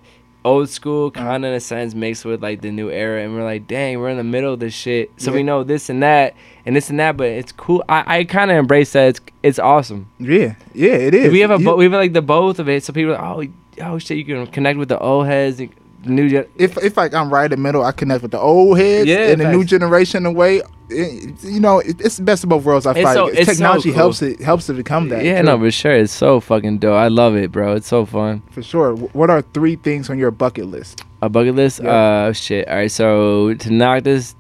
old 0.46 0.68
school 0.68 1.08
Uh-huh. 1.16 1.24
kind 1.26 1.46
of 1.46 1.50
in 1.52 1.56
a 1.56 1.60
sense 1.60 1.94
mixed 1.96 2.26
with 2.26 2.42
like 2.42 2.62
the 2.62 2.72
new 2.72 2.90
era, 2.90 3.22
and 3.22 3.34
we're 3.36 3.44
like, 3.46 3.68
dang, 3.68 4.00
we're 4.00 4.10
in 4.10 4.18
the 4.18 4.24
middle 4.26 4.54
of 4.54 4.60
this 4.60 4.74
shit. 4.74 5.10
So 5.18 5.30
Yeah. 5.32 5.38
we 5.38 5.44
know 5.44 5.64
this 5.64 5.90
and 5.90 6.02
that 6.02 6.34
and 6.66 6.76
this 6.76 6.90
and 6.90 7.00
that, 7.00 7.18
but 7.18 7.28
it's 7.28 7.52
cool. 7.52 7.84
I, 7.88 8.18
I 8.18 8.24
kind 8.24 8.50
of 8.52 8.58
embrace 8.58 8.94
that. 8.94 9.10
It's 9.10 9.22
it's 9.44 9.60
awesome. 9.60 10.10
yeah, 10.20 10.56
yeah, 10.74 10.94
it 10.94 11.14
is. 11.14 11.32
We 11.32 11.42
have 11.42 11.52
a 11.52 11.60
You- 11.60 11.66
bo- 11.66 11.76
we 11.76 11.84
have 11.86 11.94
like 11.94 12.14
the 12.14 12.22
both 12.24 12.58
of 12.60 12.68
it. 12.68 12.84
So 12.84 12.94
people 12.94 13.16
are 13.16 13.38
like, 13.38 13.52
oh 13.82 13.94
oh 13.94 13.98
shit, 14.00 14.18
you 14.18 14.26
can 14.26 14.46
connect 14.48 14.78
with 14.80 14.90
the 14.90 15.00
old 15.00 15.28
heads, 15.28 15.62
new. 16.06 16.30
Gen- 16.30 16.46
if 16.58 16.78
if 16.78 16.98
like 16.98 17.14
I'm 17.14 17.32
right 17.32 17.46
in 17.46 17.52
the 17.52 17.58
middle, 17.58 17.84
I 17.84 17.92
connect 17.92 18.22
with 18.22 18.32
the 18.32 18.40
old 18.40 18.78
heads 18.78 19.08
Yeah, 19.08 19.30
and 19.32 19.40
the 19.42 19.52
new 19.52 19.64
generation. 19.64 20.26
In 20.26 20.26
a 20.28 20.32
way, 20.32 20.62
It- 20.90 21.44
you 21.44 21.60
know, 21.60 21.80
it, 21.80 22.00
it's 22.02 22.18
the 22.18 22.24
best 22.24 22.44
of 22.44 22.50
both 22.50 22.64
worlds. 22.66 22.86
I 22.86 22.94
feel 22.94 23.12
so- 23.14 23.26
like 23.26 23.36
so 23.36 23.44
technology 23.46 23.90
cool. 23.90 23.98
helps 23.98 24.22
it 24.22 24.40
helps 24.42 24.70
it 24.70 24.74
become 24.74 25.10
that. 25.10 25.24
yeah, 25.24 25.42
too, 25.42 25.48
no, 25.48 25.58
for 25.60 25.72
sure. 25.72 25.94
It's 25.94 26.14
so 26.14 26.40
fucking 26.40 26.78
dope. 26.80 26.96
I 26.96 27.08
love 27.08 27.36
it, 27.36 27.52
bro. 27.52 27.74
It's 27.76 27.88
so 27.88 28.06
fun. 28.06 28.42
for 28.52 28.62
sure. 28.62 28.96
What 28.96 29.30
are 29.30 29.42
three 29.42 29.76
things 29.78 30.10
on 30.10 30.18
your 30.20 30.32
bucket 30.32 30.68
list? 30.68 31.04
A 31.22 31.30
bucket 31.30 31.56
list? 31.56 31.82
Yeah. 31.84 31.90
Uh, 31.92 32.34
shit. 32.34 32.68
All 32.68 32.76
right, 32.76 32.92
so 32.92 33.54
to 33.56 33.72
knock 33.72 34.04
this 34.04 34.36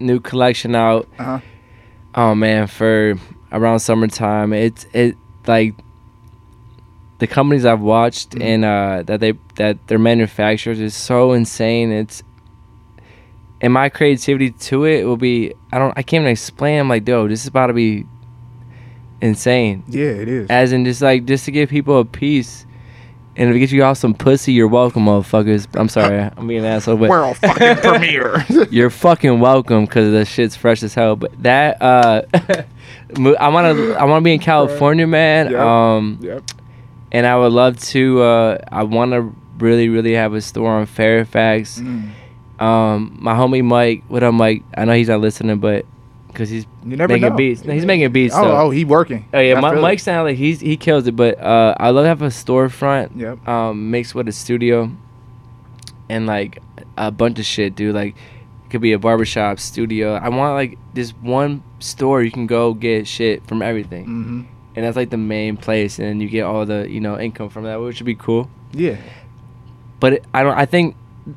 new 0.00 0.20
collection 0.20 0.74
out, 0.74 1.08
Uh-huh. 1.18 1.40
oh 2.14 2.34
man, 2.34 2.66
for 2.68 3.18
around 3.52 3.80
summertime, 3.80 4.52
it's 4.52 4.86
it 4.92 5.16
like 5.46 5.74
the 7.18 7.26
companies 7.26 7.64
I've 7.64 7.80
watched 7.80 8.30
Mhm. 8.30 8.42
and 8.42 8.64
uh, 8.64 9.02
that 9.06 9.20
they 9.20 9.32
that 9.56 9.86
their 9.88 9.98
manufacturers 9.98 10.80
is 10.80 10.94
so 10.94 11.32
insane. 11.32 11.90
It's 11.92 12.22
and 13.60 13.72
my 13.72 13.88
creativity 13.88 14.50
to 14.52 14.84
it 14.84 15.04
will 15.04 15.16
be 15.16 15.52
I 15.72 15.78
don't 15.78 15.92
I 15.96 16.02
can't 16.02 16.22
even 16.22 16.30
explain. 16.32 16.78
I'm 16.80 16.88
like, 16.88 17.04
dude, 17.04 17.30
this 17.30 17.42
is 17.42 17.48
about 17.48 17.68
to 17.68 17.72
be 17.72 18.04
insane. 19.20 19.82
Yeah, 19.88 20.04
it 20.06 20.28
is. 20.28 20.48
As 20.50 20.72
in 20.72 20.84
just 20.84 21.02
like 21.02 21.24
just 21.24 21.44
to 21.46 21.50
give 21.50 21.68
people 21.68 21.98
a 22.00 22.04
piece. 22.04 22.64
And 23.36 23.48
if 23.50 23.54
it 23.54 23.60
gets 23.60 23.70
you 23.70 23.84
all 23.84 23.94
some 23.94 24.14
pussy, 24.14 24.52
you're 24.52 24.66
welcome, 24.66 25.04
motherfuckers. 25.04 25.68
I'm 25.78 25.88
sorry, 25.88 26.18
I'm 26.36 26.48
being 26.48 26.60
an 26.60 26.66
asshole, 26.66 26.96
but 26.96 27.08
World 27.08 27.36
fucking 27.36 27.76
premiere. 27.82 28.44
you're 28.68 28.90
fucking 28.90 29.38
welcome 29.38 29.84
because 29.84 30.10
the 30.10 30.24
shit's 30.24 30.56
fresh 30.56 30.82
as 30.82 30.92
hell. 30.92 31.14
But 31.14 31.40
that, 31.44 31.80
uh, 31.80 32.22
I 32.34 33.48
want 33.48 33.76
to, 33.78 33.94
I 33.94 34.04
want 34.06 34.22
to 34.22 34.24
be 34.24 34.32
in 34.34 34.40
California, 34.40 35.06
man. 35.06 35.52
Yep. 35.52 35.60
Um, 35.60 36.18
yep. 36.20 36.42
And 37.12 37.26
I 37.26 37.36
would 37.36 37.52
love 37.52 37.78
to. 37.80 38.22
Uh, 38.22 38.58
I 38.70 38.82
want 38.84 39.12
to 39.12 39.34
really, 39.58 39.88
really 39.88 40.14
have 40.14 40.34
a 40.34 40.40
store 40.40 40.70
on 40.72 40.86
Fairfax. 40.86 41.78
Mm. 41.80 42.10
Um, 42.60 43.16
my 43.20 43.34
homie 43.34 43.64
Mike, 43.64 44.02
what 44.08 44.22
up, 44.22 44.34
Mike? 44.34 44.62
I 44.76 44.84
know 44.84 44.92
he's 44.92 45.08
not 45.08 45.20
listening, 45.20 45.58
but 45.58 45.86
because 46.28 46.50
he's 46.50 46.66
never 46.84 47.12
making 47.12 47.30
know. 47.30 47.36
beats, 47.36 47.64
no, 47.64 47.72
he's 47.72 47.86
making 47.86 48.10
beats. 48.12 48.34
Oh, 48.36 48.42
though. 48.44 48.56
oh, 48.56 48.70
he 48.70 48.84
working. 48.84 49.28
Oh 49.32 49.38
yeah, 49.40 49.54
I 49.56 49.60
Mi- 49.60 49.68
feel 49.70 49.78
it. 49.78 49.82
Mike 49.82 50.00
sounds 50.00 50.24
like 50.26 50.36
he's 50.36 50.60
he 50.60 50.76
kills 50.76 51.06
it, 51.06 51.14
but 51.16 51.38
uh, 51.40 51.74
I 51.78 51.90
love 51.90 52.04
to 52.04 52.08
have 52.08 52.22
a 52.22 52.26
storefront 52.26 53.16
Yep. 53.18 53.46
um, 53.48 53.90
mixed 53.90 54.14
with 54.14 54.28
a 54.28 54.32
studio 54.32 54.90
and 56.08 56.26
like 56.26 56.60
a 56.96 57.10
bunch 57.10 57.38
of 57.38 57.44
shit, 57.46 57.74
dude. 57.76 57.94
Like 57.94 58.16
it 58.16 58.70
could 58.70 58.80
be 58.80 58.92
a 58.92 58.98
barbershop, 58.98 59.58
studio. 59.60 60.14
I 60.14 60.28
want 60.28 60.54
like 60.54 60.78
this 60.94 61.10
one 61.10 61.62
store 61.78 62.22
you 62.22 62.30
can 62.30 62.46
go 62.46 62.74
get 62.74 63.06
shit 63.06 63.46
from 63.46 63.62
everything, 63.62 64.04
hmm 64.04 64.42
and 64.78 64.86
that's 64.86 64.96
like 64.96 65.10
the 65.10 65.16
main 65.16 65.56
place, 65.56 65.98
and 65.98 66.22
you 66.22 66.28
get 66.28 66.42
all 66.42 66.64
the 66.64 66.88
you 66.88 67.00
know 67.00 67.18
income 67.18 67.48
from 67.48 67.64
that, 67.64 67.80
which 67.80 67.98
would 67.98 68.06
be 68.06 68.14
cool. 68.14 68.48
Yeah. 68.72 68.96
But 69.98 70.12
it, 70.12 70.24
I 70.32 70.44
don't. 70.44 70.56
I 70.56 70.66
think 70.66 70.94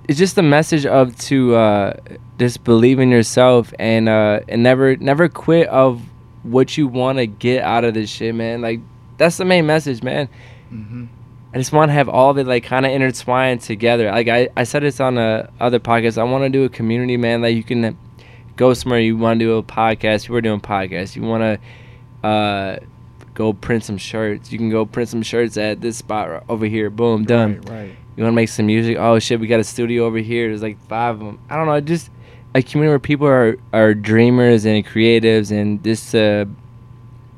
it's 0.07 0.19
just 0.19 0.35
the 0.35 0.43
message 0.43 0.85
of 0.85 1.17
to 1.21 1.55
uh, 1.55 1.93
just 2.37 2.63
believe 2.63 2.99
in 2.99 3.09
yourself 3.09 3.73
and 3.79 4.07
uh, 4.07 4.41
and 4.47 4.61
never 4.61 4.95
never 4.97 5.27
quit 5.27 5.67
of 5.69 6.03
what 6.43 6.77
you 6.77 6.87
want 6.87 7.17
to 7.17 7.25
get 7.25 7.63
out 7.63 7.83
of 7.83 7.95
this 7.95 8.11
shit, 8.11 8.35
man. 8.35 8.61
Like 8.61 8.79
that's 9.17 9.37
the 9.37 9.45
main 9.45 9.65
message, 9.65 10.03
man. 10.03 10.29
hmm 10.69 11.05
I 11.53 11.57
just 11.57 11.73
want 11.73 11.89
to 11.89 11.93
have 11.93 12.07
all 12.07 12.29
of 12.29 12.37
it 12.37 12.45
like 12.45 12.63
kind 12.63 12.85
of 12.85 12.91
intertwined 12.91 13.59
together. 13.59 14.09
Like 14.11 14.27
I, 14.27 14.49
I 14.55 14.63
said 14.63 14.83
this 14.83 14.99
on 14.99 15.17
a 15.17 15.49
other 15.59 15.79
podcast. 15.79 16.19
I 16.19 16.23
want 16.23 16.43
to 16.43 16.49
do 16.49 16.63
a 16.63 16.69
community, 16.69 17.17
man. 17.17 17.41
Like 17.41 17.55
you 17.55 17.63
can 17.63 17.97
go 18.55 18.73
somewhere. 18.73 18.99
You 18.99 19.17
want 19.17 19.39
to 19.39 19.45
do 19.45 19.57
a 19.57 19.63
podcast. 19.63 20.29
We're 20.29 20.41
doing 20.41 20.61
podcasts. 20.61 21.15
You 21.15 21.23
want 21.23 21.41
to 21.41 22.27
uh, 22.27 22.79
go 23.33 23.53
print 23.53 23.83
some 23.83 23.97
shirts. 23.97 24.51
You 24.51 24.57
can 24.57 24.69
go 24.69 24.85
print 24.85 25.09
some 25.09 25.21
shirts 25.21 25.57
at 25.57 25.81
this 25.81 25.97
spot 25.97 26.29
right 26.29 26.43
over 26.49 26.65
here. 26.65 26.89
Boom, 26.89 27.25
done. 27.25 27.61
Right. 27.61 27.69
right. 27.69 27.95
You 28.15 28.23
want 28.23 28.33
to 28.33 28.35
make 28.35 28.49
some 28.49 28.65
music? 28.65 28.97
Oh 28.99 29.19
shit, 29.19 29.39
we 29.39 29.47
got 29.47 29.59
a 29.59 29.63
studio 29.63 30.05
over 30.05 30.17
here. 30.17 30.49
There's 30.49 30.61
like 30.61 30.79
five 30.87 31.15
of 31.15 31.25
them. 31.25 31.39
I 31.49 31.55
don't 31.55 31.65
know. 31.65 31.79
Just 31.79 32.09
a 32.53 32.61
community 32.61 32.89
where 32.89 32.99
people 32.99 33.27
are 33.27 33.57
are 33.71 33.93
dreamers 33.93 34.65
and 34.65 34.85
creatives 34.85 35.51
and 35.51 35.83
just 35.83 36.13
uh, 36.13 36.45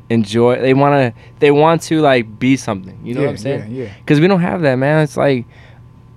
enjoy. 0.09 0.59
They 0.59 0.73
want 0.73 1.15
to. 1.15 1.21
They 1.39 1.51
want 1.51 1.83
to 1.83 2.01
like 2.01 2.39
be 2.39 2.57
something. 2.57 2.99
You 3.05 3.13
know 3.13 3.21
yeah, 3.21 3.27
what 3.27 3.31
I'm 3.31 3.37
saying? 3.37 3.71
Yeah. 3.71 3.83
Yeah. 3.85 3.93
Because 3.99 4.19
we 4.19 4.27
don't 4.27 4.41
have 4.41 4.61
that, 4.61 4.75
man. 4.75 5.03
It's 5.03 5.17
like, 5.17 5.45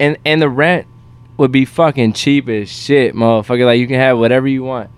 and 0.01 0.17
and 0.25 0.41
the 0.41 0.49
rent 0.49 0.87
would 1.37 1.53
be 1.53 1.67
fucking 1.67 2.15
cheap 2.15 2.49
as 2.49 2.71
shit, 2.71 3.15
motherfucker. 3.15 3.67
Like 3.67 3.79
you 3.79 3.87
can 3.87 4.01
have 4.01 4.19
whatever 4.19 4.49
you 4.49 4.65
want. 4.65 4.91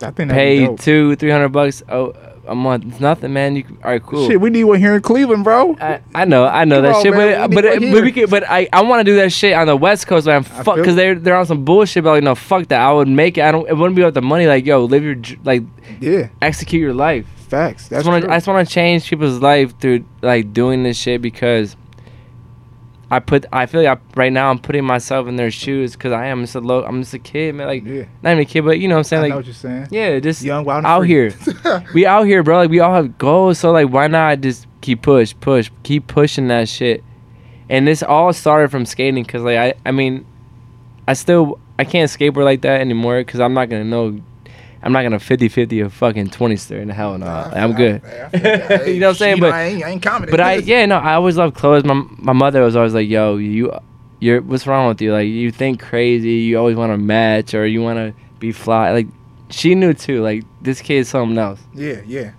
I 0.00 0.10
think 0.10 0.30
Pay 0.30 0.76
two, 0.76 1.16
three 1.16 1.30
hundred 1.30 1.50
bucks 1.50 1.82
a, 1.88 2.31
a 2.46 2.54
month. 2.54 2.84
It's 2.86 3.00
nothing, 3.00 3.32
man. 3.32 3.56
You 3.56 3.64
all 3.84 3.90
right, 3.90 4.02
cool. 4.02 4.28
Shit, 4.28 4.40
we 4.40 4.50
need 4.50 4.64
one 4.64 4.78
here 4.78 4.94
in 4.94 5.02
Cleveland, 5.02 5.44
bro. 5.44 5.76
I, 5.80 6.00
I 6.14 6.24
know, 6.24 6.46
I 6.46 6.64
know 6.64 6.76
Come 6.76 6.84
that 6.84 6.94
on, 6.96 7.02
shit, 7.02 7.14
man, 7.14 7.50
but 7.50 7.64
but 7.64 7.80
but 7.80 8.02
we 8.02 8.12
could, 8.12 8.30
but 8.30 8.48
I, 8.48 8.68
I 8.72 8.82
want 8.82 9.00
to 9.00 9.04
do 9.04 9.16
that 9.16 9.32
shit 9.32 9.52
on 9.54 9.66
the 9.66 9.76
West 9.76 10.06
Coast, 10.06 10.26
man. 10.26 10.42
Fuck, 10.42 10.76
because 10.76 10.96
they're 10.96 11.14
they're 11.14 11.36
on 11.36 11.46
some 11.46 11.64
bullshit. 11.64 12.04
But 12.04 12.10
like, 12.10 12.22
no, 12.24 12.34
fuck 12.34 12.68
that. 12.68 12.80
I 12.80 12.92
would 12.92 13.08
make 13.08 13.38
it. 13.38 13.42
I 13.42 13.52
don't. 13.52 13.68
It 13.68 13.74
wouldn't 13.74 13.96
be 13.96 14.02
about 14.02 14.14
the 14.14 14.22
money. 14.22 14.46
Like, 14.46 14.66
yo, 14.66 14.84
live 14.84 15.02
your 15.02 15.16
like, 15.44 15.62
yeah. 16.00 16.28
execute 16.40 16.80
your 16.80 16.94
life. 16.94 17.26
Facts. 17.48 17.86
I 17.86 17.88
That's 17.88 18.04
just 18.04 18.08
wanna, 18.08 18.20
true. 18.22 18.30
I 18.30 18.36
just 18.36 18.46
want 18.46 18.66
to 18.66 18.74
change 18.74 19.08
people's 19.08 19.40
life 19.40 19.78
through 19.78 20.04
like 20.22 20.52
doing 20.52 20.82
this 20.82 20.96
shit 20.96 21.20
because 21.20 21.76
I 23.12 23.18
put 23.18 23.44
I 23.52 23.66
feel 23.66 23.82
like 23.82 23.98
I, 23.98 24.18
right 24.18 24.32
now 24.32 24.48
I'm 24.50 24.58
putting 24.58 24.84
myself 24.84 25.28
in 25.28 25.36
their 25.36 25.50
shoes 25.50 25.92
because 25.92 26.12
I 26.12 26.26
am 26.28 26.40
just 26.44 26.54
a 26.54 26.60
low 26.60 26.82
I'm 26.82 27.02
just 27.02 27.12
a 27.12 27.18
kid 27.18 27.54
man 27.54 27.66
like 27.66 27.84
yeah. 27.84 28.04
not 28.22 28.30
even 28.30 28.40
a 28.40 28.44
kid 28.46 28.62
but 28.64 28.80
you 28.80 28.88
know 28.88 28.94
what 28.94 29.00
I'm 29.00 29.00
I 29.00 29.02
saying 29.02 29.22
know 29.22 29.28
like 29.28 29.36
what 29.36 29.44
you're 29.44 29.54
saying. 29.54 29.88
yeah 29.90 30.18
just 30.18 30.42
Young, 30.42 30.64
wild, 30.64 30.86
out 30.86 31.00
free. 31.00 31.08
here 31.08 31.34
we 31.94 32.06
out 32.06 32.24
here 32.24 32.42
bro 32.42 32.56
like 32.56 32.70
we 32.70 32.80
all 32.80 32.94
have 32.94 33.18
goals 33.18 33.58
so 33.58 33.70
like 33.70 33.90
why 33.90 34.06
not 34.06 34.40
just 34.40 34.66
keep 34.80 35.02
push 35.02 35.34
push 35.40 35.70
keep 35.82 36.06
pushing 36.06 36.48
that 36.48 36.70
shit 36.70 37.04
and 37.68 37.86
this 37.86 38.02
all 38.02 38.32
started 38.32 38.70
from 38.70 38.86
skating 38.86 39.24
because 39.24 39.42
like 39.42 39.58
I 39.58 39.74
I 39.84 39.92
mean 39.92 40.24
I 41.06 41.12
still 41.12 41.60
I 41.78 41.84
can't 41.84 42.10
skateboard 42.10 42.44
like 42.44 42.62
that 42.62 42.80
anymore 42.80 43.20
because 43.20 43.40
I'm 43.40 43.52
not 43.52 43.68
gonna 43.68 43.84
know 43.84 44.20
I'm 44.82 44.92
not 44.92 45.02
gonna 45.02 45.18
50-50 45.18 45.86
a 45.86 45.90
fucking 45.90 46.30
20 46.30 46.56
stir 46.56 46.78
in 46.78 46.88
the 46.88 46.94
hell 46.94 47.16
no 47.18 47.26
Nah, 47.26 47.42
I 47.42 47.44
Like, 47.44 47.56
I'm 47.56 47.72
good. 47.74 48.02
I 48.04 48.38
that. 48.38 48.88
You 48.88 49.00
know 49.00 49.06
what 49.08 49.10
I'm 49.12 49.16
saying? 49.16 49.40
But- 49.40 49.52
I 49.52 49.62
ain't, 49.62 49.84
I 49.84 49.90
ain't 49.90 50.02
but 50.30 50.40
I 50.40 50.54
yeah 50.54 50.86
no 50.86 50.96
I 50.96 51.14
always 51.14 51.36
loved 51.36 51.56
clothes. 51.56 51.84
My 51.84 52.04
my 52.18 52.32
mother 52.32 52.62
was 52.62 52.76
always 52.76 52.94
like, 52.94 53.08
"Yo, 53.08 53.36
you, 53.36 53.72
you're 54.20 54.40
what's 54.42 54.66
wrong 54.66 54.88
with 54.88 55.00
you? 55.00 55.12
Like 55.12 55.28
you 55.28 55.50
think 55.50 55.80
crazy. 55.80 56.34
You 56.34 56.58
always 56.58 56.76
want 56.76 56.92
to 56.92 56.98
match 56.98 57.54
or 57.54 57.66
you 57.66 57.82
want 57.82 57.98
to 57.98 58.14
be 58.38 58.52
fly." 58.52 58.90
Like 58.92 59.06
she 59.50 59.74
knew 59.74 59.94
too. 59.94 60.22
Like 60.22 60.44
this 60.60 60.80
kid's 60.80 61.08
something 61.08 61.38
else. 61.38 61.60
Yeah, 61.74 62.00
yeah. 62.06 62.32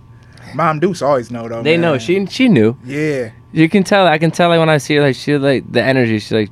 Mom 0.54 0.80
Deuce 0.80 1.02
always 1.02 1.30
know 1.30 1.48
though. 1.48 1.62
They 1.62 1.76
know 1.76 1.98
she 1.98 2.26
she 2.26 2.48
knew. 2.48 2.76
Yeah. 2.84 3.30
You 3.52 3.68
can 3.68 3.84
tell. 3.84 4.06
I 4.06 4.18
can 4.18 4.30
tell 4.30 4.48
like 4.48 4.58
when 4.58 4.68
I 4.68 4.78
see 4.78 4.96
her 4.96 5.02
like 5.02 5.16
she 5.16 5.36
like 5.38 5.70
the 5.70 5.82
energy. 5.82 6.18
She's 6.18 6.32
like, 6.32 6.50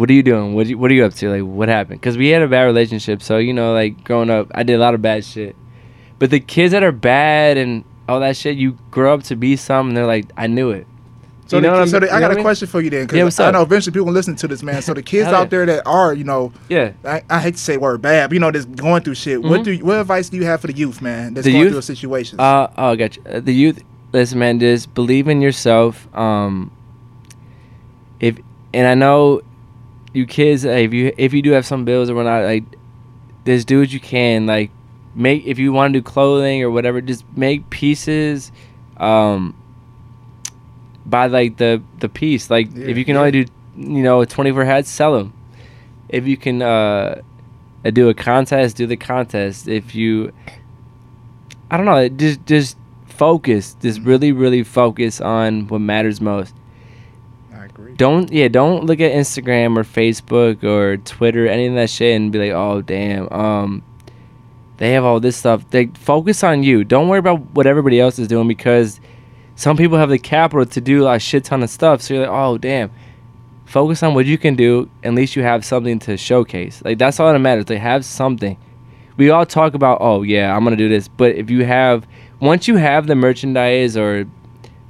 "What 0.00 0.10
are 0.10 0.12
you 0.14 0.22
doing? 0.24 0.54
What 0.54 0.66
you, 0.66 0.78
what 0.78 0.90
are 0.90 0.94
you 0.94 1.04
up 1.04 1.14
to? 1.14 1.30
Like 1.30 1.42
what 1.42 1.68
happened?" 1.68 2.00
Because 2.00 2.16
we 2.16 2.28
had 2.28 2.42
a 2.42 2.48
bad 2.48 2.62
relationship. 2.64 3.22
So 3.22 3.38
you 3.38 3.52
know 3.52 3.72
like 3.72 4.02
growing 4.02 4.30
up, 4.30 4.48
I 4.54 4.62
did 4.64 4.74
a 4.74 4.78
lot 4.78 4.94
of 4.94 5.02
bad 5.02 5.24
shit. 5.24 5.54
But 6.18 6.30
the 6.30 6.40
kids 6.40 6.72
that 6.72 6.82
are 6.82 6.92
bad 6.92 7.56
and 7.56 7.84
all 8.08 8.20
that 8.20 8.36
shit, 8.36 8.56
you 8.56 8.76
grow 8.90 9.14
up 9.14 9.22
to 9.24 9.36
be 9.36 9.56
something. 9.56 9.94
They're 9.94 10.06
like, 10.06 10.26
I 10.36 10.48
knew 10.48 10.70
it. 10.70 10.86
So, 11.46 11.56
You 11.56 11.62
the, 11.62 11.66
know 11.66 11.72
what 11.72 11.78
I'm- 11.80 11.88
so 11.88 11.98
the, 12.00 12.12
I 12.14 12.20
got 12.20 12.30
a 12.30 12.34
mean? 12.34 12.44
question 12.44 12.68
for 12.68 12.80
you 12.80 12.90
then, 12.90 13.06
because 13.06 13.24
what's 13.24 13.40
I 13.40 13.50
know 13.50 13.62
eventually 13.62 13.92
people 13.94 14.12
listen 14.12 14.36
to 14.36 14.46
this, 14.46 14.62
man. 14.62 14.82
So 14.82 14.94
the 14.94 15.02
kids 15.02 15.28
out 15.28 15.32
yeah. 15.40 15.44
there 15.46 15.66
that 15.66 15.86
are, 15.86 16.12
you 16.14 16.22
know, 16.24 16.52
Yeah. 16.68 16.92
I, 17.04 17.22
I 17.28 17.40
hate 17.40 17.54
to 17.54 17.60
say 17.60 17.76
word 17.76 18.02
bad, 18.02 18.28
but, 18.30 18.34
you 18.34 18.40
know, 18.40 18.52
just 18.52 18.70
going 18.76 19.02
through 19.02 19.14
shit. 19.16 19.42
What 19.42 19.60
Mhm. 19.60 19.64
do 19.64 19.72
you, 19.72 19.84
what 19.84 19.98
advice 20.00 20.28
do 20.28 20.36
you 20.36 20.44
have 20.44 20.60
for 20.60 20.66
the 20.68 20.72
youth, 20.76 21.00
man? 21.02 21.34
That's 21.34 21.44
The 21.46 21.52
going 21.52 21.62
youth? 21.64 21.70
through 21.72 21.78
a 21.78 21.82
situation. 21.82 22.38
Uh 22.38 22.68
oh, 22.76 22.94
gotcha. 22.94 23.20
Uh, 23.28 23.40
the 23.40 23.52
youth, 23.54 23.82
listen, 24.12 24.38
man, 24.38 24.60
just 24.60 24.94
believe 24.94 25.26
in 25.26 25.40
yourself. 25.40 26.06
Um, 26.16 26.70
if 28.20 28.36
and 28.72 28.86
I 28.86 28.94
know 28.94 29.40
you 30.12 30.26
kids, 30.26 30.64
if 30.64 30.92
you 30.92 31.12
if 31.16 31.32
you 31.32 31.42
do 31.42 31.52
have 31.52 31.66
some 31.66 31.84
bills 31.84 32.10
or 32.10 32.14
whatnot, 32.14 32.44
like 32.44 32.64
just 33.44 33.66
do 33.66 33.80
what 33.80 33.92
you 33.92 34.00
can. 34.00 34.46
Like 34.46 34.70
make 35.14 35.44
if 35.46 35.58
you 35.58 35.72
want 35.72 35.92
to 35.92 36.00
do 36.00 36.02
clothing 36.02 36.62
or 36.62 36.70
whatever, 36.70 37.00
just 37.00 37.24
make 37.36 37.68
pieces. 37.70 38.52
Um, 38.96 39.56
by 41.06 41.26
like 41.26 41.56
the 41.56 41.82
the 41.98 42.08
piece. 42.08 42.50
Like 42.50 42.68
Yeah, 42.74 42.86
if 42.86 42.98
you 42.98 43.04
can 43.04 43.14
yeah. 43.14 43.20
only 43.20 43.44
do 43.44 43.52
you 43.76 44.02
know 44.02 44.24
twenty 44.24 44.52
four 44.52 44.64
hats, 44.64 44.88
sell 44.88 45.16
them. 45.16 45.32
If 46.08 46.26
you 46.26 46.36
can 46.36 46.62
uh, 46.62 47.22
do 47.84 48.08
a 48.08 48.14
contest, 48.14 48.76
do 48.76 48.86
the 48.86 48.96
contest. 48.96 49.68
If 49.68 49.94
you 49.94 50.32
I 51.70 51.76
don't 51.76 51.86
know. 51.86 52.08
Just 52.08 52.44
just 52.46 52.76
focus. 53.06 53.76
Just 53.80 54.00
really 54.00 54.32
really 54.32 54.62
focus 54.62 55.20
on 55.20 55.68
what 55.68 55.80
matters 55.80 56.20
most. 56.20 56.54
Don't 58.00 58.32
yeah 58.32 58.48
don't 58.48 58.86
look 58.86 58.98
at 58.98 59.12
Instagram 59.12 59.76
or 59.76 59.84
Facebook 59.84 60.64
or 60.64 60.96
Twitter 60.96 61.46
any 61.46 61.66
of 61.66 61.74
that 61.74 61.90
shit 61.90 62.16
and 62.16 62.32
be 62.32 62.38
like 62.38 62.52
oh 62.52 62.80
damn 62.80 63.30
um 63.30 63.82
they 64.78 64.92
have 64.92 65.04
all 65.04 65.20
this 65.20 65.36
stuff. 65.36 65.68
They 65.68 65.88
focus 65.88 66.42
on 66.42 66.62
you. 66.62 66.82
Don't 66.82 67.08
worry 67.08 67.18
about 67.18 67.42
what 67.50 67.66
everybody 67.66 68.00
else 68.00 68.18
is 68.18 68.26
doing 68.26 68.48
because 68.48 69.02
some 69.54 69.76
people 69.76 69.98
have 69.98 70.08
the 70.08 70.18
capital 70.18 70.64
to 70.64 70.80
do 70.80 71.06
a 71.06 71.18
shit 71.18 71.44
ton 71.44 71.62
of 71.62 71.68
stuff. 71.68 72.00
So 72.00 72.14
you're 72.14 72.22
like 72.22 72.32
oh 72.32 72.56
damn. 72.56 72.90
Focus 73.66 74.02
on 74.02 74.14
what 74.14 74.24
you 74.24 74.38
can 74.38 74.56
do. 74.56 74.88
At 75.04 75.12
least 75.12 75.36
you 75.36 75.42
have 75.42 75.62
something 75.62 75.98
to 75.98 76.16
showcase. 76.16 76.80
Like 76.82 76.96
that's 76.96 77.20
all 77.20 77.30
that 77.30 77.38
matters. 77.38 77.66
They 77.66 77.76
have 77.76 78.06
something. 78.06 78.56
We 79.18 79.28
all 79.28 79.44
talk 79.44 79.74
about 79.74 79.98
oh 80.00 80.22
yeah 80.22 80.56
I'm 80.56 80.64
gonna 80.64 80.76
do 80.76 80.88
this, 80.88 81.06
but 81.06 81.34
if 81.34 81.50
you 81.50 81.66
have 81.66 82.06
once 82.40 82.66
you 82.66 82.76
have 82.76 83.08
the 83.08 83.14
merchandise 83.14 83.94
or 83.94 84.24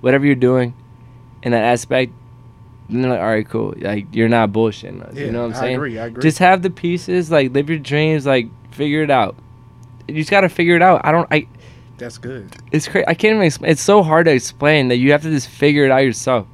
whatever 0.00 0.24
you're 0.26 0.36
doing 0.36 0.74
in 1.42 1.50
that 1.50 1.64
aspect, 1.64 2.12
then 2.90 3.02
they're 3.02 3.10
like, 3.12 3.20
all 3.20 3.26
right, 3.26 3.48
cool. 3.48 3.74
Like 3.78 4.06
you're 4.12 4.28
not 4.28 4.52
bullshitting 4.52 5.06
us. 5.08 5.16
you 5.16 5.30
know 5.30 5.42
what 5.42 5.54
I'm 5.56 5.60
saying? 5.60 5.72
I 5.72 5.76
agree. 5.76 5.98
I 5.98 6.06
agree. 6.06 6.22
Just 6.22 6.38
have 6.38 6.62
the 6.62 6.70
pieces, 6.70 7.30
like 7.30 7.52
live 7.52 7.68
your 7.68 7.78
dreams, 7.78 8.26
like 8.26 8.48
figure 8.72 9.02
it 9.02 9.10
out. 9.10 9.36
You 10.08 10.14
just 10.16 10.30
gotta 10.30 10.48
figure 10.48 10.76
it 10.76 10.82
out. 10.82 11.02
I 11.04 11.12
don't. 11.12 11.28
I. 11.30 11.46
That's 11.98 12.18
good. 12.18 12.56
It's 12.72 12.88
crazy. 12.88 13.06
I 13.06 13.14
can't 13.14 13.34
even. 13.34 13.46
Explain. 13.46 13.70
It's 13.70 13.82
so 13.82 14.02
hard 14.02 14.26
to 14.26 14.32
explain 14.32 14.88
that 14.88 14.96
you 14.96 15.12
have 15.12 15.22
to 15.22 15.30
just 15.30 15.48
figure 15.48 15.84
it 15.84 15.90
out 15.90 15.98
yourself. 15.98 16.46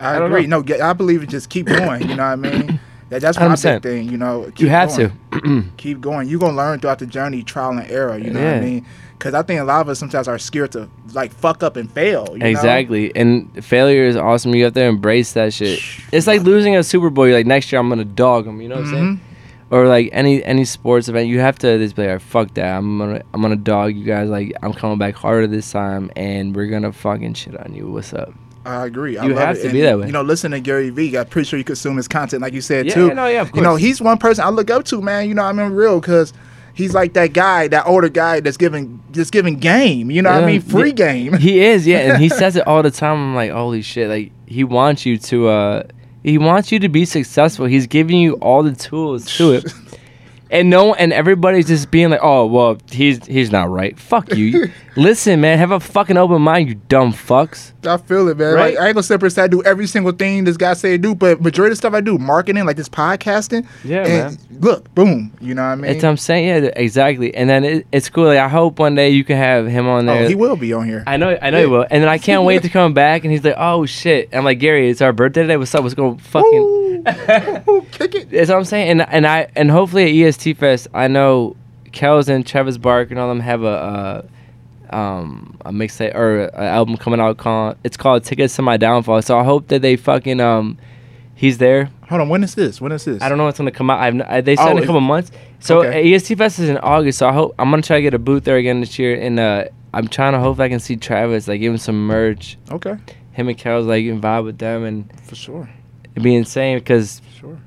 I, 0.00 0.14
I 0.14 0.26
agree. 0.26 0.46
know. 0.46 0.60
No, 0.60 0.80
I 0.84 0.92
believe 0.94 1.22
it. 1.22 1.28
Just 1.28 1.50
keep 1.50 1.66
going. 1.66 2.02
You 2.08 2.16
know 2.16 2.16
what 2.16 2.20
I 2.22 2.36
mean? 2.36 2.79
That, 3.10 3.20
that's 3.22 3.38
my 3.38 3.48
big 3.48 3.56
100%. 3.56 3.82
thing. 3.82 4.08
You 4.10 4.16
know, 4.16 4.44
keep 4.46 4.60
You 4.60 4.68
have 4.70 4.88
going. 4.96 5.12
to. 5.42 5.70
keep 5.76 6.00
going. 6.00 6.28
You're 6.28 6.38
gonna 6.40 6.56
learn 6.56 6.80
throughout 6.80 7.00
the 7.00 7.06
journey, 7.06 7.42
trial 7.42 7.70
and 7.70 7.90
error. 7.90 8.16
You 8.16 8.30
know 8.30 8.42
what 8.42 8.54
I 8.54 8.60
mean? 8.60 8.86
Because 9.18 9.34
I 9.34 9.42
think 9.42 9.60
a 9.60 9.64
lot 9.64 9.82
of 9.82 9.88
us 9.90 9.98
sometimes 9.98 10.28
are 10.28 10.38
scared 10.38 10.72
to 10.72 10.88
like 11.12 11.32
fuck 11.32 11.62
up 11.62 11.76
and 11.76 11.90
fail. 11.90 12.28
You 12.32 12.38
know? 12.38 12.46
Exactly. 12.46 13.14
And 13.14 13.62
failure 13.64 14.04
is 14.04 14.16
awesome. 14.16 14.54
You 14.54 14.64
have 14.64 14.72
to 14.74 14.82
embrace 14.82 15.32
that 15.34 15.52
shit. 15.52 15.80
It's 16.12 16.26
like 16.26 16.42
losing 16.42 16.76
a 16.76 16.82
Super 16.82 17.10
Bowl. 17.10 17.26
You're 17.26 17.36
like, 17.36 17.46
next 17.46 17.70
year 17.70 17.80
I'm 17.80 17.88
gonna 17.88 18.04
dog 18.04 18.46
them. 18.46 18.60
You 18.62 18.68
know 18.68 18.76
what 18.76 18.84
I'm 18.86 18.90
saying? 18.90 19.04
Mm-hmm. 19.16 19.74
Or 19.74 19.86
like 19.86 20.08
any 20.12 20.42
any 20.44 20.64
sports 20.64 21.08
event, 21.08 21.28
you 21.28 21.38
have 21.40 21.58
to 21.60 21.78
just 21.78 21.94
be 21.96 22.06
like, 22.06 22.20
fuck 22.20 22.54
that. 22.54 22.76
I'm 22.76 22.98
gonna 22.98 23.22
I'm 23.34 23.42
gonna 23.42 23.56
dog 23.56 23.94
you 23.94 24.04
guys. 24.04 24.28
Like 24.28 24.52
I'm 24.62 24.72
coming 24.72 24.98
back 24.98 25.14
harder 25.14 25.46
this 25.46 25.70
time, 25.70 26.10
and 26.16 26.54
we're 26.56 26.66
gonna 26.66 26.92
fucking 26.92 27.34
shit 27.34 27.56
on 27.56 27.74
you. 27.74 27.88
What's 27.90 28.12
up? 28.14 28.32
I 28.64 28.86
agree. 28.86 29.16
I 29.16 29.24
You 29.24 29.30
love 29.34 29.38
have 29.38 29.56
it. 29.56 29.60
to 29.60 29.64
And, 29.66 29.72
be 29.72 29.80
that 29.82 29.98
way. 29.98 30.06
You 30.06 30.12
know, 30.12 30.22
listen 30.22 30.50
to 30.50 30.60
Gary 30.60 30.90
Vee. 30.90 31.16
I'm 31.16 31.26
pretty 31.26 31.48
sure 31.48 31.58
you 31.58 31.64
consume 31.64 31.96
his 31.96 32.06
content, 32.08 32.42
like 32.42 32.52
you 32.52 32.60
said 32.60 32.86
Yeah, 32.86 32.94
too. 32.94 33.14
no, 33.14 33.26
yeah, 33.26 33.42
of 33.42 33.54
You 33.54 33.62
know, 33.62 33.76
he's 33.76 34.00
one 34.00 34.18
person 34.18 34.44
I 34.44 34.50
look 34.50 34.70
up 34.70 34.84
to, 34.86 35.00
man. 35.00 35.28
You 35.28 35.34
know, 35.34 35.42
I 35.44 35.52
mean, 35.52 35.70
real 35.70 36.00
because 36.00 36.32
he's 36.74 36.92
like 36.94 37.14
that 37.14 37.32
guy, 37.32 37.68
that 37.68 37.86
older 37.86 38.08
guy 38.10 38.40
that's 38.40 38.56
giving 38.58 39.02
just 39.12 39.32
giving 39.32 39.56
game. 39.56 40.10
You 40.10 40.20
know, 40.22 40.30
what 40.30 40.44
I 40.44 40.46
mean, 40.46 40.60
free 40.60 40.88
yeah. 40.88 40.94
game. 40.94 41.38
He 41.38 41.60
is, 41.60 41.86
yeah, 41.86 42.12
and 42.12 42.22
he 42.22 42.28
says 42.40 42.54
it 42.56 42.66
all 42.66 42.82
the 42.82 42.90
time. 42.90 43.16
I'm 43.16 43.34
like, 43.34 43.50
holy 43.50 43.82
shit! 43.82 44.08
Like 44.10 44.32
he 44.46 44.62
wants 44.64 45.06
you 45.06 45.16
to, 45.18 45.48
uh 45.48 45.82
he 46.22 46.36
wants 46.36 46.70
you 46.70 46.78
to 46.80 46.88
be 46.90 47.06
successful. 47.06 47.64
He's 47.64 47.86
giving 47.86 48.18
you 48.18 48.34
all 48.34 48.62
the 48.62 48.74
tools 48.74 49.24
to 49.38 49.52
it. 49.54 49.72
And 50.50 50.68
no, 50.68 50.94
and 50.94 51.12
everybody's 51.12 51.68
just 51.68 51.90
being 51.90 52.10
like, 52.10 52.20
"Oh, 52.22 52.46
well, 52.46 52.78
he's 52.90 53.24
he's 53.26 53.52
not 53.52 53.70
right. 53.70 53.98
Fuck 53.98 54.34
you. 54.34 54.70
Listen, 54.96 55.40
man, 55.40 55.58
have 55.58 55.70
a 55.70 55.78
fucking 55.78 56.16
open 56.16 56.42
mind, 56.42 56.68
you 56.68 56.74
dumb 56.74 57.12
fucks. 57.12 57.72
I 57.86 57.96
feel 57.96 58.26
it, 58.28 58.36
man. 58.36 58.54
Right? 58.54 58.74
Like, 58.74 58.82
I 58.82 58.88
ain't 58.88 58.96
gonna 58.96 59.22
and 59.22 59.32
say 59.32 59.42
I 59.42 59.46
do 59.46 59.62
every 59.62 59.86
single 59.86 60.12
thing 60.12 60.44
this 60.44 60.56
guy 60.56 60.74
say 60.74 60.90
to 60.92 60.98
do, 60.98 61.14
but 61.14 61.40
majority 61.40 61.70
of 61.70 61.72
the 61.72 61.76
stuff 61.76 61.94
I 61.94 62.00
do, 62.00 62.18
marketing, 62.18 62.66
like 62.66 62.76
this 62.76 62.88
podcasting. 62.88 63.66
Yeah, 63.84 64.06
and 64.06 64.38
Look, 64.60 64.94
boom. 64.94 65.32
You 65.40 65.54
know 65.54 65.62
what 65.62 65.68
I 65.68 65.74
mean? 65.76 65.90
It's 65.90 66.02
what 66.02 66.10
I'm 66.10 66.16
saying, 66.16 66.64
yeah, 66.64 66.70
exactly. 66.76 67.34
And 67.34 67.48
then 67.48 67.64
it, 67.64 67.86
it's 67.92 68.10
cool. 68.10 68.26
Like 68.26 68.38
I 68.38 68.48
hope 68.48 68.78
one 68.78 68.94
day 68.94 69.10
you 69.10 69.24
can 69.24 69.36
have 69.36 69.66
him 69.66 69.86
on 69.86 70.08
oh, 70.08 70.12
there. 70.12 70.24
oh, 70.24 70.28
he 70.28 70.34
will 70.34 70.56
be 70.56 70.72
on 70.72 70.86
here. 70.86 71.02
I 71.06 71.16
know, 71.16 71.38
I 71.40 71.50
know 71.50 71.60
he 71.60 71.66
will. 71.66 71.86
And 71.90 72.02
then 72.02 72.08
I 72.08 72.18
can't 72.18 72.44
wait 72.44 72.62
to 72.62 72.68
come 72.68 72.92
back. 72.92 73.24
And 73.24 73.32
he's 73.32 73.44
like, 73.44 73.54
"Oh 73.56 73.86
shit!" 73.86 74.28
I'm 74.34 74.44
like, 74.44 74.58
"Gary, 74.58 74.90
it's 74.90 75.00
our 75.00 75.12
birthday 75.12 75.42
today. 75.42 75.56
What's 75.56 75.74
up? 75.74 75.82
What's 75.82 75.94
going 75.94 76.18
fucking?" 76.18 76.58
Ooh, 76.58 76.89
kick 77.92 78.14
it. 78.14 78.30
That's 78.30 78.50
what 78.50 78.56
I'm 78.58 78.64
saying. 78.64 78.88
And 78.90 79.02
and 79.08 79.26
I 79.26 79.48
and 79.56 79.70
hopefully 79.70 80.04
at 80.22 80.28
EST 80.28 80.56
Fest, 80.58 80.88
I 80.94 81.08
know 81.08 81.56
Kells 81.92 82.28
and 82.28 82.46
Travis 82.46 82.78
Bark 82.78 83.10
and 83.10 83.18
all 83.18 83.28
them 83.28 83.40
have 83.40 83.62
a 83.62 83.66
uh, 84.90 84.94
um 84.96 85.56
a 85.64 85.70
mixtape 85.70 86.14
or 86.14 86.44
an 86.46 86.64
album 86.64 86.96
coming 86.96 87.20
out 87.20 87.36
called 87.38 87.76
it's 87.84 87.96
called 87.96 88.24
Tickets 88.24 88.54
to 88.56 88.62
My 88.62 88.76
Downfall. 88.76 89.22
So 89.22 89.38
I 89.38 89.44
hope 89.44 89.68
that 89.68 89.82
they 89.82 89.96
fucking 89.96 90.40
um 90.40 90.78
he's 91.34 91.58
there. 91.58 91.90
Hold 92.08 92.22
on. 92.22 92.28
When 92.28 92.42
is 92.42 92.54
this? 92.56 92.80
When 92.80 92.90
is 92.92 93.04
this? 93.04 93.22
I 93.22 93.28
don't 93.28 93.38
know 93.38 93.44
what's 93.44 93.58
gonna 93.58 93.70
come 93.70 93.90
out. 93.90 94.00
I've 94.00 94.20
I, 94.22 94.40
they 94.40 94.56
said 94.56 94.68
Oh, 94.68 94.76
in 94.76 94.78
a 94.82 94.86
couple 94.86 95.00
months. 95.00 95.30
So 95.60 95.84
Okay. 95.84 96.12
EST 96.14 96.38
Fest 96.38 96.58
is 96.58 96.68
in 96.68 96.78
August. 96.78 97.18
So 97.18 97.28
I 97.28 97.32
hope 97.32 97.54
I'm 97.58 97.70
gonna 97.70 97.82
try 97.82 97.96
to 97.96 98.02
get 98.02 98.14
a 98.14 98.18
booth 98.18 98.44
there 98.44 98.56
again 98.56 98.80
this 98.80 98.98
year. 98.98 99.20
And 99.20 99.38
uh, 99.38 99.64
I'm 99.94 100.08
trying 100.08 100.32
to 100.32 100.40
hope 100.40 100.58
I 100.60 100.68
can 100.68 100.80
see 100.80 100.96
Travis 100.96 101.46
like 101.48 101.60
give 101.60 101.72
him 101.72 101.78
some 101.78 102.06
merch. 102.06 102.56
Okay, 102.70 102.96
Him 103.32 103.48
and 103.48 103.56
Kells 103.58 103.86
like 103.86 104.04
and 104.06 104.20
vibe 104.22 104.44
with 104.44 104.58
them 104.58 104.84
and 104.84 105.08
for 105.22 105.34
sure. 105.36 105.68
It'd 106.14 106.22
be 106.22 106.34
insane 106.34 106.78
because 106.78 107.20
Sure. 107.38 107.58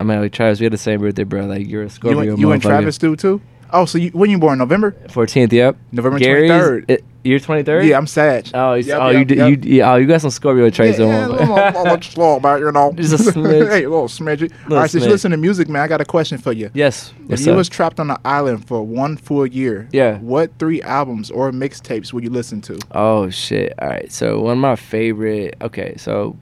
I 0.00 0.04
mean 0.04 0.20
like 0.20 0.32
Travis, 0.32 0.60
we 0.60 0.64
had 0.64 0.72
the 0.72 0.78
same 0.78 1.00
birthday, 1.00 1.24
bro. 1.24 1.46
Like 1.46 1.66
you're 1.68 1.82
a 1.82 1.84
You, 1.84 1.90
Scorpio. 1.90 2.20
and- 2.32 2.38
you 2.38 2.52
and 2.52 2.62
motherfucker. 2.62 2.66
Travis 2.66 2.98
do 2.98 3.16
too? 3.16 3.40
Oh, 3.72 3.86
so 3.86 3.98
you, 3.98 4.10
when 4.10 4.30
you 4.30 4.38
born? 4.38 4.58
November? 4.58 4.92
14th, 5.08 5.50
yep. 5.52 5.76
November 5.90 6.18
Gary's, 6.20 6.48
23rd. 6.50 6.84
it- 6.88 7.04
you're 7.24 7.40
23rd? 7.40 7.88
Yeah, 7.88 7.96
I'm 7.96 8.06
Sag. 8.06 8.48
Oh, 8.54 8.74
he's, 8.74 8.86
Yep, 8.86 8.98
oh, 9.00 9.08
yep, 9.08 9.30
you, 9.30 9.36
yep. 9.36 9.64
you, 9.64 9.76
yeah, 9.78 9.92
oh, 9.92 9.96
you 9.96 10.06
got 10.06 10.20
some 10.20 10.30
Scorpio 10.30 10.68
traits 10.70 10.98
yeah, 10.98 11.06
on. 11.06 11.10
yeah, 11.10 11.26
a 11.26 11.28
little, 11.28 11.56
a 11.56 11.82
little 11.82 12.02
slow 12.02 12.36
about 12.36 12.60
you 12.60 12.70
know. 12.70 12.92
Just 12.92 13.14
a 13.14 13.16
smidge. 13.32 13.68
hey, 13.70 13.84
a 13.84 13.88
little 13.90 14.06
smidge. 14.06 14.52
All 14.70 14.76
right, 14.76 14.88
since 14.90 15.02
smidge. 15.02 15.06
you 15.06 15.12
listen 15.12 15.30
to 15.32 15.36
music, 15.38 15.68
man, 15.68 15.82
I 15.82 15.88
got 15.88 16.00
a 16.02 16.04
question 16.04 16.36
for 16.38 16.52
you. 16.52 16.70
yes. 16.74 17.12
If 17.24 17.30
What's 17.30 17.46
you 17.46 17.52
up? 17.52 17.56
was 17.58 17.68
trapped 17.70 17.98
on 17.98 18.10
an 18.10 18.18
island 18.26 18.68
for 18.68 18.82
one 18.82 19.16
full 19.16 19.46
year, 19.46 19.88
Yeah. 19.90 20.18
what 20.18 20.52
three 20.58 20.82
albums 20.82 21.30
or 21.30 21.50
mixtapes 21.50 22.12
would 22.12 22.22
you 22.22 22.30
listen 22.30 22.60
to? 22.60 22.78
Oh 22.92 23.30
shit! 23.30 23.72
All 23.80 23.88
right, 23.88 24.12
so 24.12 24.40
one 24.40 24.52
of 24.52 24.58
my 24.58 24.76
favorite. 24.76 25.56
Okay, 25.62 25.94
so 25.96 26.36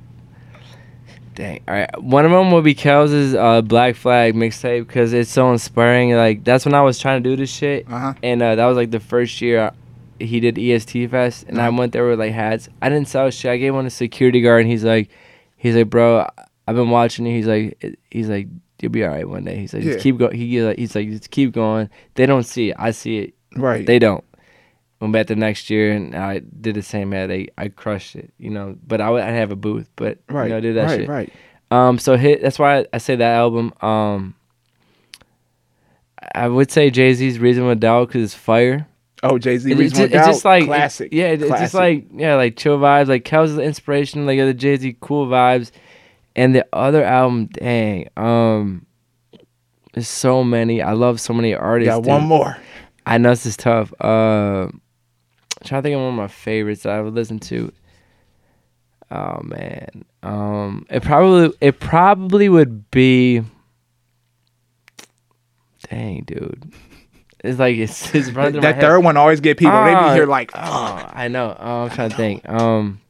dang. 1.35 1.61
All 1.69 1.75
right, 1.75 2.03
one 2.03 2.25
of 2.25 2.31
them 2.31 2.51
will 2.51 2.63
be 2.63 2.75
Kells's 2.75 3.35
uh, 3.35 3.63
Black 3.63 3.97
Flag 3.97 4.35
mixtape 4.35 4.87
because 4.87 5.13
it's 5.13 5.31
so 5.31 5.51
inspiring. 5.53 6.13
Like 6.13 6.45
that's 6.45 6.65
when 6.65 6.75
I 6.75 6.83
was 6.83 6.99
trying 6.99 7.23
to 7.23 7.29
do 7.31 7.37
this 7.37 7.51
shit, 7.53 7.87
Uh 7.91 7.99
huh. 7.99 8.15
and 8.23 8.43
uh, 8.43 8.55
that 8.57 8.67
was 8.67 8.77
like 8.77 8.91
the 8.91 9.01
first 9.01 9.41
year 9.41 9.73
he 10.19 10.39
did 10.41 10.59
EST 10.59 11.11
Fest, 11.11 11.45
and 11.49 11.61
I 11.61 11.67
Uh-huh. 11.69 11.79
went 11.79 11.93
there 11.93 12.07
with 12.09 12.19
like 12.21 12.33
hats. 12.33 12.69
I 12.81 12.89
didn't 12.89 13.09
sell 13.09 13.29
shit. 13.31 13.51
I 13.51 13.57
gave 13.57 13.75
one 13.75 13.85
to 13.85 13.91
security 13.91 14.41
guard, 14.41 14.61
and 14.63 14.71
he's 14.71 14.85
like, 14.85 15.11
he's 15.57 15.75
like, 15.75 15.91
bro, 15.91 16.27
I've 16.69 16.77
been 16.77 16.91
watching 16.91 17.27
you. 17.27 17.35
He's 17.35 17.47
like, 17.49 17.97
he's 18.11 18.29
like, 18.29 18.47
you'll 18.81 18.93
be 18.93 19.03
all 19.05 19.11
right 19.11 19.29
one 19.29 19.45
day. 19.45 19.57
He's 19.57 19.75
like, 19.75 19.83
Yeah. 19.83 19.93
just 19.95 20.03
keep 20.05 20.19
going. 20.19 20.37
He 20.37 20.47
he's 20.49 20.63
like, 20.65 20.79
he's 20.79 20.95
like, 20.95 21.09
just 21.11 21.31
keep 21.31 21.53
going. 21.53 21.91
They 22.15 22.27
don't 22.27 22.45
see 22.45 22.71
it. 22.71 22.77
I 22.79 22.93
see 22.93 23.19
it. 23.19 23.35
Right. 23.57 23.85
They 23.85 23.99
don't. 23.99 24.23
Went 25.03 25.15
back 25.15 25.27
the 25.27 25.35
next 25.35 25.69
year 25.69 25.91
and 25.91 26.15
I 26.15 26.39
did 26.39 26.77
the 26.77 26.83
same 26.83 27.13
ad. 27.13 27.29
I, 27.33 27.49
I 27.59 27.67
crushed 27.67 28.15
it, 28.15 28.33
you 28.39 28.51
know. 28.51 28.77
But 28.87 29.01
I 29.01 29.11
would 29.11 29.25
I'd 29.25 29.33
have 29.33 29.51
a 29.51 29.57
booth, 29.57 29.91
but 29.97 30.19
right. 30.29 30.45
you 30.45 30.51
know, 30.51 30.59
I 30.59 30.61
did 30.61 30.77
that 30.77 30.87
right. 30.87 31.01
shit. 31.01 31.09
Right. 31.09 31.33
Um, 31.73 31.99
so 31.99 32.17
hit. 32.17 32.41
That's 32.41 32.57
why 32.57 32.79
I, 32.79 32.87
I 32.93 32.99
say 32.99 33.17
that 33.17 33.35
album. 33.35 33.75
Um, 33.81 34.37
I 36.37 36.47
would 36.47 36.71
say 36.71 36.89
Jay 36.89 37.13
Z's 37.15 37.41
"Reasonable 37.41 37.75
Doubt" 37.75 38.07
because 38.09 38.23
it's 38.23 38.35
fire. 38.35 38.87
Oh, 39.25 39.39
Jay 39.39 39.59
Z. 39.59 39.69
It- 39.69 39.73
it's, 39.73 39.81
Reasonable 39.81 40.05
it's 40.05 40.13
Doubt, 40.13 40.27
just 40.27 40.45
like 40.45 40.65
classic. 40.67 41.09
yeah, 41.13 41.31
it- 41.31 41.43
it's 41.43 41.51
just 41.51 41.75
like 41.75 42.07
yeah, 42.15 42.37
like 42.37 42.57
chill 42.57 42.79
vibes. 42.79 43.09
Like 43.09 43.25
Kells' 43.25 43.57
the 43.57 43.63
inspiration, 43.63 44.25
like 44.25 44.39
the 44.39 44.55
Jay 44.55 44.77
Z 44.77 44.99
cool 45.01 45.27
vibes, 45.27 45.73
and 46.37 46.55
the 46.55 46.65
other 46.73 47.03
album, 47.03 47.47
dang, 47.47 48.09
um, 48.17 48.87
there's 49.95 50.07
so 50.07 50.45
many. 50.45 50.81
I 50.81 50.93
love 50.93 51.21
so 51.21 51.33
many 51.33 51.57
artists. 51.57 51.93
got 51.93 52.05
dude. 52.05 52.07
one 52.07 52.23
more. 52.23 52.57
I 53.05 53.19
know 53.19 53.31
this 53.31 53.47
is 53.47 53.57
tough. 53.57 53.93
Uh, 54.01 54.69
I'm 55.63 55.69
trying 55.69 55.83
to 55.83 55.87
think 55.87 55.95
of 55.95 56.01
one 56.01 56.09
of 56.11 56.15
my 56.17 56.27
favorites 56.29 56.83
that 56.83 56.93
I 56.93 57.01
would 57.01 57.15
listen 57.15 57.39
to. 57.39 57.73
Oh 59.13 59.41
man, 59.45 60.05
um, 60.25 60.87
it 60.91 61.03
probably 61.05 61.57
it 61.61 61.79
probably 61.79 62.49
would 62.49 62.91
be. 62.91 63.43
Dang, 65.89 66.23
dude, 66.25 66.73
it's 67.45 67.59
like 67.61 67.77
it's 67.77 68.13
it's 68.15 68.31
running 68.33 68.53
through 68.55 68.63
That 68.63 68.81
third 68.81 69.01
one 69.01 69.17
always 69.17 69.41
get 69.41 69.57
people. 69.59 69.73
they 69.85 69.95
Ah, 69.95 70.09
be 70.09 70.15
here 70.17 70.27
like, 70.27 70.51
Oh, 70.55 71.09
I 71.13 71.29
know. 71.29 71.57
Oh, 71.61 71.83
I'm 71.85 71.91
trying 71.91 72.11
to 72.11 72.17
think. 72.17 72.49
Um, 72.49 73.01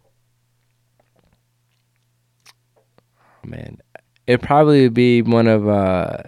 oh, 3.45 3.49
man, 3.49 3.79
it 4.27 4.43
probably 4.43 4.83
would 4.83 4.95
be 4.95 5.23
one 5.23 5.47
of 5.47 5.69
uh, 5.69 6.19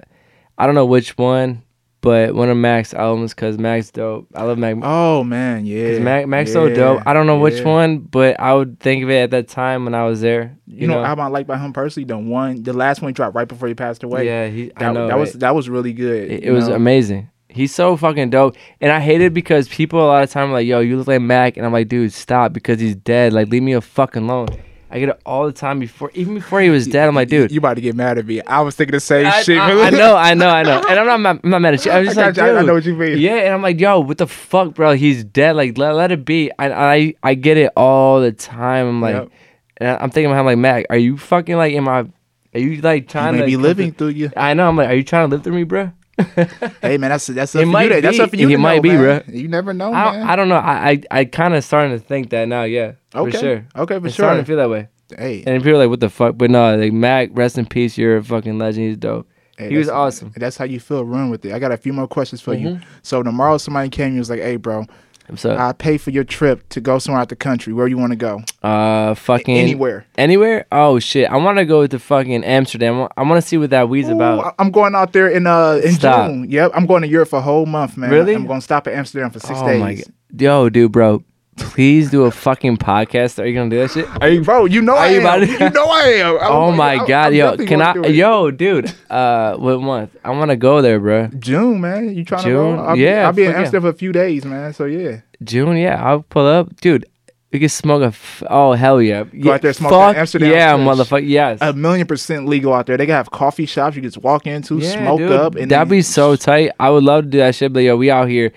I 0.56 0.66
don't 0.66 0.74
know 0.74 0.86
which 0.86 1.18
one, 1.18 1.62
but 2.04 2.34
one 2.34 2.50
of 2.50 2.56
Mac's 2.58 2.92
albums 2.92 3.32
because 3.32 3.56
Mac's 3.56 3.90
dope. 3.90 4.28
I 4.34 4.42
love 4.42 4.58
Mac. 4.58 4.76
oh 4.82 5.24
man, 5.24 5.64
yeah. 5.64 5.98
Mac 6.00 6.26
Mac's 6.28 6.52
so 6.52 6.68
dope. 6.68 7.02
I 7.06 7.14
don't 7.14 7.26
know 7.26 7.38
which 7.38 7.60
yeah. 7.60 7.64
one, 7.64 7.98
but 8.00 8.38
I 8.38 8.52
would 8.52 8.78
think 8.78 9.02
of 9.02 9.08
it 9.08 9.22
at 9.22 9.30
that 9.30 9.48
time 9.48 9.84
when 9.84 9.94
I 9.94 10.04
was 10.04 10.20
there. 10.20 10.54
You, 10.66 10.82
You 10.82 10.86
know, 10.86 10.96
know, 11.00 11.04
album 11.04 11.24
I 11.24 11.28
like 11.28 11.46
by 11.46 11.56
him 11.56 11.72
personally. 11.72 12.04
The 12.04 12.18
one, 12.18 12.62
the 12.62 12.74
last 12.74 13.00
one 13.00 13.08
he 13.08 13.14
dropped 13.14 13.34
right 13.34 13.48
before 13.48 13.68
he 13.68 13.74
passed 13.74 14.02
away. 14.02 14.26
yeah, 14.26 14.48
he. 14.48 14.66
that, 14.66 14.82
I 14.82 14.92
know 14.92 15.08
that 15.08 15.18
was 15.18 15.32
that 15.32 15.54
was 15.54 15.70
really 15.70 15.94
good. 15.94 16.30
It, 16.30 16.44
it 16.44 16.50
was 16.50 16.68
know? 16.68 16.74
amazing. 16.74 17.30
He's 17.48 17.74
so 17.74 17.96
fucking 17.96 18.30
dope, 18.30 18.56
and 18.82 18.92
I 18.92 19.00
hate 19.00 19.22
it 19.22 19.32
because 19.32 19.66
people 19.68 19.98
a 19.98 20.04
lot 20.06 20.22
of 20.22 20.30
time 20.30 20.50
are 20.50 20.54
like, 20.54 20.66
"Yo, 20.66 20.80
you 20.80 20.98
look 20.98 21.06
like 21.06 21.22
Mac," 21.22 21.56
and 21.56 21.64
I'm 21.64 21.72
like, 21.72 21.88
"Dude, 21.88 22.12
stop," 22.12 22.52
because 22.52 22.80
he's 22.80 22.96
dead. 22.96 23.32
Like, 23.32 23.48
leave 23.48 23.62
me 23.62 23.72
a 23.72 23.80
fucking 23.80 24.24
alone. 24.24 24.48
I 24.94 25.00
get 25.00 25.08
it 25.08 25.20
all 25.26 25.44
the 25.44 25.52
time 25.52 25.80
before, 25.80 26.12
even 26.14 26.34
before 26.36 26.60
he 26.60 26.70
was 26.70 26.86
dead. 26.86 27.08
I'm 27.08 27.16
like, 27.16 27.28
dude, 27.28 27.50
you 27.50 27.58
about 27.58 27.74
to 27.74 27.80
get 27.80 27.96
mad 27.96 28.16
at 28.16 28.26
me. 28.26 28.40
I 28.42 28.60
was 28.60 28.76
thinking 28.76 28.92
the 28.92 29.00
same 29.00 29.26
I, 29.26 29.42
shit. 29.42 29.58
I- 29.58 29.86
I 29.88 29.90
know, 29.90 30.14
I 30.14 30.34
know, 30.34 30.48
I 30.48 30.62
know, 30.62 30.84
and 30.88 31.00
I'm 31.00 31.20
not, 31.20 31.40
I'm 31.42 31.50
not 31.50 31.60
mad 31.62 31.74
at 31.74 31.84
you. 31.84 31.90
I'm 31.90 32.04
just 32.04 32.16
I 32.16 32.26
like, 32.26 32.36
you. 32.36 32.42
I 32.44 32.62
know 32.62 32.74
what 32.74 32.84
you 32.84 32.94
mean. 32.94 33.18
yeah, 33.18 33.34
and 33.38 33.54
I'm 33.54 33.60
like, 33.60 33.80
yo, 33.80 33.98
what 33.98 34.18
the 34.18 34.28
fuck, 34.28 34.74
bro? 34.74 34.92
He's 34.92 35.24
dead. 35.24 35.56
Like, 35.56 35.76
let, 35.76 35.96
let 35.96 36.12
it 36.12 36.24
be. 36.24 36.52
I, 36.60 36.94
I, 36.94 37.14
I 37.24 37.34
get 37.34 37.56
it 37.56 37.72
all 37.76 38.20
the 38.20 38.30
time. 38.30 38.86
I'm 38.86 39.00
like, 39.00 39.16
Yep. 39.16 39.30
And 39.78 39.88
I'm 39.88 40.10
thinking 40.10 40.30
about 40.30 40.40
him 40.40 40.46
like 40.46 40.58
Mac, 40.58 40.86
are 40.90 40.96
you 40.96 41.18
fucking 41.18 41.56
like 41.56 41.72
in 41.72 41.84
my? 41.84 42.06
Are 42.54 42.60
you 42.60 42.80
like 42.80 43.08
trying 43.08 43.34
may 43.34 43.40
to 43.40 43.46
be 43.46 43.56
living 43.56 43.92
through 43.92 44.10
you. 44.10 44.30
I 44.36 44.54
know. 44.54 44.68
I'm 44.68 44.76
like, 44.76 44.88
are 44.88 44.94
you 44.94 45.02
trying 45.02 45.28
to 45.28 45.34
live 45.34 45.42
through 45.42 45.54
me, 45.54 45.64
bro? 45.64 45.90
Hey 46.82 46.98
man, 46.98 47.10
that's 47.10 47.26
that's 47.28 47.54
It 47.54 47.58
up 47.58 47.64
for 47.64 47.70
might 47.70 47.82
you. 47.84 47.88
to- 47.96 48.00
That's 48.00 48.18
up 48.20 48.30
for 48.30 48.36
you. 48.36 48.48
It 48.50 48.58
might 48.58 48.76
know, 48.76 48.82
be, 48.82 48.88
man. 48.90 49.20
bruh. 49.22 49.34
You 49.34 49.48
never 49.48 49.72
know, 49.74 49.92
I, 49.92 50.12
man. 50.12 50.28
I 50.28 50.36
don't 50.36 50.48
know. 50.48 50.56
I 50.56 50.90
I, 50.90 51.02
I 51.10 51.24
kind 51.24 51.54
of 51.54 51.64
starting 51.64 51.92
to 51.98 52.04
think 52.04 52.30
that 52.30 52.46
now. 52.48 52.62
Yeah, 52.64 52.92
okay, 53.14 53.30
for 53.32 53.38
sure. 53.38 53.66
Okay, 53.76 53.98
for 54.00 54.06
It's 54.06 54.16
sure. 54.16 54.24
starting 54.26 54.42
to 54.44 54.46
feel 54.46 54.56
that 54.58 54.70
way. 54.70 54.88
hey, 55.16 55.42
And 55.46 55.62
people 55.62 55.76
are 55.78 55.82
like, 55.82 55.90
what 55.90 56.00
the 56.00 56.10
fuck? 56.10 56.36
But 56.38 56.50
no, 56.50 56.76
like 56.76 56.92
Mac, 56.92 57.30
rest 57.32 57.58
in 57.58 57.66
peace. 57.66 57.98
You're 57.98 58.18
a 58.18 58.24
fucking 58.24 58.58
legend. 58.58 58.86
He's 58.88 58.96
dope. 58.96 59.28
hey, 59.58 59.68
he 59.70 59.76
was 59.76 59.88
awesome. 59.88 60.32
That's 60.36 60.56
how 60.56 60.64
you 60.64 60.80
feel. 60.80 61.04
Run 61.04 61.30
with 61.30 61.44
it. 61.44 61.52
I 61.52 61.58
got 61.58 61.72
a 61.72 61.76
few 61.76 61.92
more 61.92 62.06
questions 62.08 62.40
for 62.40 62.54
you. 62.54 62.68
Mhm. 62.68 62.84
So 63.02 63.22
tomorrow, 63.22 63.58
somebody 63.58 63.88
came 63.88 64.08
and 64.08 64.18
was 64.18 64.30
like, 64.30 64.40
"Hey, 64.40 64.56
bro, 64.56 64.86
What's 65.26 65.44
up? 65.46 65.58
I 65.58 65.72
pay 65.72 65.96
for 65.96 66.10
your 66.10 66.24
trip 66.24 66.68
to 66.68 66.80
go 66.80 66.98
somewhere 66.98 67.22
out 67.22 67.30
the 67.30 67.36
country. 67.36 67.72
Where 67.72 67.86
you 67.86 67.96
want 67.96 68.12
to 68.12 68.16
go? 68.16 68.42
Uh, 68.62 69.14
fucking 69.14 69.56
Anywhere. 69.56 70.06
Anywhere? 70.18 70.66
Oh 70.70 70.98
shit! 70.98 71.30
I 71.30 71.36
want 71.38 71.58
to 71.58 71.64
go 71.64 71.86
to 71.86 71.98
fucking 71.98 72.44
Amsterdam. 72.44 73.08
I 73.16 73.22
want 73.22 73.42
to 73.42 73.48
see 73.48 73.56
what 73.56 73.70
that 73.70 73.88
weed's 73.88 74.10
Ooh, 74.10 74.14
about. 74.16 74.54
I'm 74.58 74.70
going 74.70 74.94
out 74.94 75.12
there 75.12 75.28
in 75.28 75.46
uh 75.46 75.80
in 75.82 75.92
Stop. 75.94 76.28
June. 76.28 76.50
Yep, 76.50 76.72
I'm 76.74 76.86
going 76.86 77.02
to 77.02 77.08
Europe 77.08 77.30
for 77.30 77.38
a 77.38 77.42
whole 77.42 77.64
month, 77.64 77.96
man. 77.96 78.10
Really? 78.10 78.34
I'm 78.34 78.46
going 78.46 78.60
to 78.60 78.64
stop 78.64 78.86
at 78.86 78.94
Amsterdam 78.94 79.30
for 79.30 79.40
six 79.40 79.58
oh 79.58 79.66
days. 79.66 79.80
my 79.80 79.94
god, 79.94 80.04
yo, 80.38 80.68
dude, 80.68 80.92
bro, 80.92 81.24
please 81.56 82.10
do 82.10 82.24
a 82.24 82.30
fucking 82.30 82.76
podcast. 82.78 83.38
Are 83.42 83.46
you 83.46 83.54
gonna 83.54 83.70
do 83.70 83.78
that 83.80 83.90
shit? 83.90 84.06
Are 84.20 84.28
you? 84.28 84.42
Bro, 84.42 84.66
you 84.66 84.82
know 84.82 84.94
Are 84.94 84.98
I 85.04 85.08
you 85.10 85.16
am. 85.20 85.22
about 85.22 85.36
to- 85.38 85.46
You 85.64 85.70
know 85.70 85.86
I 85.90 86.02
am. 86.18 86.36
I'm- 86.38 86.52
Oh 86.52 86.72
my 86.72 86.94
I'm- 86.96 87.06
god, 87.06 87.26
I'm 87.28 87.34
yo, 87.34 87.56
can 87.58 87.82
I? 87.82 87.94
Yo, 88.06 88.50
dude, 88.50 88.92
uh, 89.10 89.56
what 89.56 89.80
month? 89.80 90.16
I 90.24 90.30
want 90.30 90.50
to 90.50 90.56
go 90.56 90.82
there, 90.82 90.98
bro. 91.00 91.28
June, 91.38 91.80
man. 91.80 92.14
You 92.14 92.24
trying 92.24 92.42
to 92.44 92.48
June? 92.48 92.76
go? 92.76 92.82
I'll 92.82 92.96
Yeah, 92.96 93.14
be, 93.14 93.24
I'll 93.26 93.32
be 93.32 93.42
in 93.44 93.48
fuck 93.48 93.54
yeah. 93.54 93.60
Amsterdam 93.60 93.82
for 93.82 93.88
a 93.88 93.92
few 93.98 94.12
days, 94.12 94.44
man. 94.44 94.72
So 94.74 94.84
yeah. 94.84 95.20
June, 95.42 95.76
yeah, 95.76 96.02
I'll 96.04 96.22
pull 96.22 96.46
up, 96.46 96.80
dude. 96.80 97.06
We 97.52 97.60
can 97.60 97.68
smoke 97.68 98.02
a. 98.02 98.06
F- 98.06 98.42
oh 98.50 98.72
hell 98.72 99.00
yeah! 99.00 99.22
Go 99.22 99.52
out 99.52 99.62
there, 99.62 99.72
smoke 99.72 99.90
fuck 99.92 100.16
Amsterdam 100.16 100.50
Yeah, 100.50 100.72
motherfucker. 100.76 101.22
Yes. 101.28 101.58
A 101.60 101.72
million 101.72 102.04
percent 102.04 102.46
legal 102.48 102.74
out 102.74 102.86
there. 102.86 102.96
They 102.96 103.06
can 103.06 103.14
have 103.14 103.30
coffee 103.30 103.64
shops 103.64 103.94
you 103.94 104.02
can 104.02 104.10
just 104.10 104.18
walk 104.24 104.48
into, 104.48 104.78
Yeah, 104.78 104.90
smoke 105.04 105.18
dude. 105.18 105.30
up, 105.30 105.54
and 105.54 105.70
that'd 105.70 105.88
then- 105.88 105.98
be 105.98 106.02
so 106.02 106.34
tight. 106.34 106.72
I 106.80 106.90
would 106.90 107.04
love 107.04 107.22
to 107.26 107.30
do 107.30 107.38
that 107.38 107.54
shit, 107.54 107.72
but 107.72 107.84
yo, 107.84 107.96
we 107.96 108.10
out 108.10 108.28
here, 108.28 108.52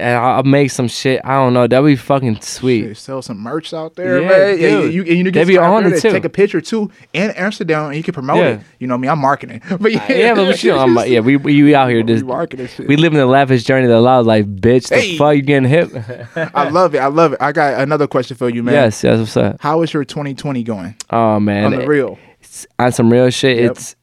and 0.00 0.16
I'll 0.16 0.42
make 0.44 0.70
some 0.70 0.86
shit. 0.88 1.20
I 1.24 1.34
don't 1.34 1.52
know. 1.54 1.66
That'd 1.66 1.84
be 1.86 1.96
fucking 1.96 2.40
sweet. 2.40 2.82
Shit, 2.84 2.96
sell 2.98 3.22
some 3.22 3.38
merch 3.40 3.74
out 3.74 3.96
there, 3.96 4.20
Yeah, 4.22 4.28
man. 4.28 4.58
Yeah, 4.60 4.68
dude. 4.82 4.94
you, 4.94 5.00
and 5.02 5.10
you 5.18 5.24
They 5.24 5.30
get 5.30 5.46
be 5.48 5.58
on 5.58 5.86
it, 5.86 6.00
too. 6.00 6.10
Take 6.10 6.24
a 6.24 6.28
picture 6.28 6.60
too 6.60 6.90
in 7.12 7.30
Amsterdam, 7.32 7.86
and 7.86 7.96
you 7.96 8.02
can 8.02 8.14
promote 8.14 8.36
Yeah. 8.38 8.48
it. 8.48 8.60
You 8.78 8.86
know 8.86 8.96
me, 8.98 9.08
I'm 9.08 9.18
marketing. 9.18 9.60
But 9.68 9.82
uh, 9.86 9.88
yeah, 9.88 10.12
yeah, 10.12 10.34
but 10.34 10.46
we 10.46 10.56
should. 10.56 10.76
I'm, 10.76 10.96
yeah, 11.10 11.20
we, 11.20 11.36
we 11.36 11.62
we 11.62 11.74
out 11.74 11.88
here 11.90 12.02
just 12.04 12.24
marketing 12.24 12.68
shit. 12.68 12.86
we 12.88 12.96
live 12.96 13.12
in 13.12 13.18
the 13.18 13.26
lavish 13.26 13.64
journey 13.64 13.86
the 13.86 14.00
loud 14.00 14.26
life, 14.26 14.46
bitch. 14.46 14.88
The 14.88 15.16
fuck 15.16 15.34
you 15.36 15.42
getting 15.42 15.68
hip? 15.68 15.90
I 16.54 16.68
love 16.68 16.94
it. 16.94 16.98
I 16.98 17.06
love 17.06 17.32
it. 17.32 17.38
I 17.40 17.52
got 17.52 17.80
another 17.80 18.06
question 18.06 18.36
for 18.36 18.48
you, 18.48 18.62
man. 18.62 18.74
yes, 18.74 19.02
yes. 19.02 19.18
What's 19.18 19.36
up? 19.36 19.56
How 19.60 19.82
is 19.82 19.92
your 19.92 20.04
2020 20.04 20.62
going? 20.62 20.94
Oh 21.10 21.38
man, 21.40 21.64
on 21.64 21.70
the 21.78 21.86
real. 21.86 22.12
it's- 22.40 22.66
on 22.78 22.92
some 22.92 23.12
real 23.12 23.30
shit. 23.30 23.58
Yep. 23.58 23.70
It's 23.72 23.96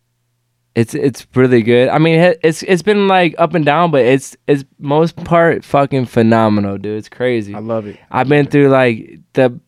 it's 0.76 0.94
it's 0.94 1.26
really 1.36 1.62
good. 1.62 1.90
I 1.90 1.98
mean, 1.98 2.20
it- 2.20 2.40
it's 2.44 2.62
it's 2.64 2.82
been 2.82 3.08
like 3.08 3.34
up 3.38 3.54
and 3.54 3.66
down, 3.66 3.92
but 3.92 4.02
it's 4.06 4.36
it's 4.48 4.64
most 4.80 5.16
part 5.24 5.64
fucking 5.64 6.06
phenomenal, 6.06 6.78
dude. 6.78 6.98
It's 6.98 7.10
crazy. 7.10 7.56
I 7.56 7.60
love 7.60 7.88
it. 7.88 7.98
I've 8.12 8.28
been 8.30 8.46
through 8.48 8.68
like 8.70 9.20
the 9.34 9.60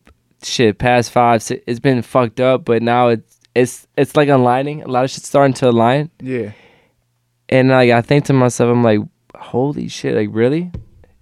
shit 0.42 0.78
past 0.78 1.10
five. 1.10 1.42
Six, 1.42 1.62
it's 1.66 1.80
been 1.80 2.02
fucked 2.02 2.40
up, 2.40 2.64
but 2.64 2.82
now 2.82 3.08
it's 3.08 3.40
it's 3.54 3.86
it's 3.96 4.16
like 4.16 4.28
aligning. 4.28 4.82
A 4.82 4.88
lot 4.88 5.04
of 5.04 5.10
shit's 5.10 5.26
starting 5.28 5.54
to 5.54 5.68
align, 5.70 6.10
Yeah. 6.20 6.52
and 7.48 7.70
like 7.70 7.90
I 7.90 8.02
think 8.02 8.26
to 8.26 8.32
myself, 8.32 8.70
I'm 8.70 8.84
like, 8.84 9.00
holy 9.34 9.88
shit, 9.88 10.14
like 10.14 10.28
really? 10.30 10.70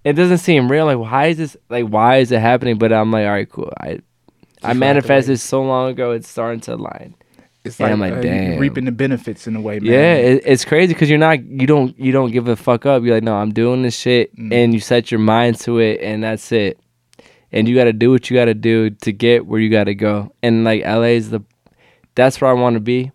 It 0.03 0.13
doesn't 0.13 0.37
seem 0.39 0.69
real. 0.71 0.85
Like 0.85 0.99
why 0.99 1.27
is 1.27 1.37
this? 1.37 1.57
Like 1.69 1.85
why 1.85 2.17
is 2.17 2.31
it 2.31 2.39
happening? 2.39 2.77
But 2.77 2.91
I'm 2.93 3.11
like, 3.11 3.25
all 3.25 3.31
right, 3.31 3.49
cool. 3.49 3.71
I 3.79 3.99
I 4.63 4.73
manifested 4.73 5.39
so 5.39 5.61
long 5.63 5.89
ago. 5.91 6.11
It's 6.11 6.27
starting 6.27 6.59
to 6.61 6.75
align. 6.75 7.15
It's 7.67 7.79
And 7.79 7.91
I'm 7.93 7.99
like, 7.99 8.13
uh, 8.13 8.21
damn. 8.21 8.59
reaping 8.59 8.85
the 8.85 8.91
benefits 8.91 9.47
in 9.47 9.55
a 9.55 9.61
way, 9.61 9.79
man. 9.79 9.91
Yeah, 9.91 10.13
it, 10.15 10.43
it's 10.45 10.65
crazy 10.65 10.93
because 10.93 11.09
you're 11.09 11.19
not 11.19 11.43
you 11.45 11.67
don't 11.67 11.97
you 11.99 12.11
don't 12.11 12.31
give 12.31 12.47
a 12.47 12.55
fuck 12.55 12.85
up. 12.85 13.03
You're 13.03 13.15
like, 13.15 13.23
no, 13.23 13.35
I'm 13.35 13.51
doing 13.53 13.81
this 13.83 13.97
shit, 13.97 14.35
Mm. 14.35 14.53
and 14.53 14.73
you 14.73 14.79
set 14.79 15.11
your 15.11 15.19
mind 15.19 15.59
to 15.61 15.79
it, 15.79 16.01
and 16.01 16.23
that's 16.23 16.51
it. 16.51 16.79
And 17.51 17.67
you 17.67 17.75
got 17.75 17.85
to 17.85 17.93
do 17.93 18.11
what 18.11 18.29
you 18.29 18.35
got 18.35 18.45
to 18.45 18.53
do 18.53 18.89
to 18.89 19.11
get 19.13 19.45
where 19.45 19.59
you 19.59 19.69
got 19.69 19.85
to 19.85 19.95
go. 19.95 20.33
And 20.43 20.65
like 20.65 20.83
LA 20.83 21.15
is 21.15 21.29
the, 21.29 21.41
that's 22.13 22.41
where 22.41 22.49
I 22.51 22.53
want 22.53 22.73
to 22.73 22.81
be. 22.81 23.11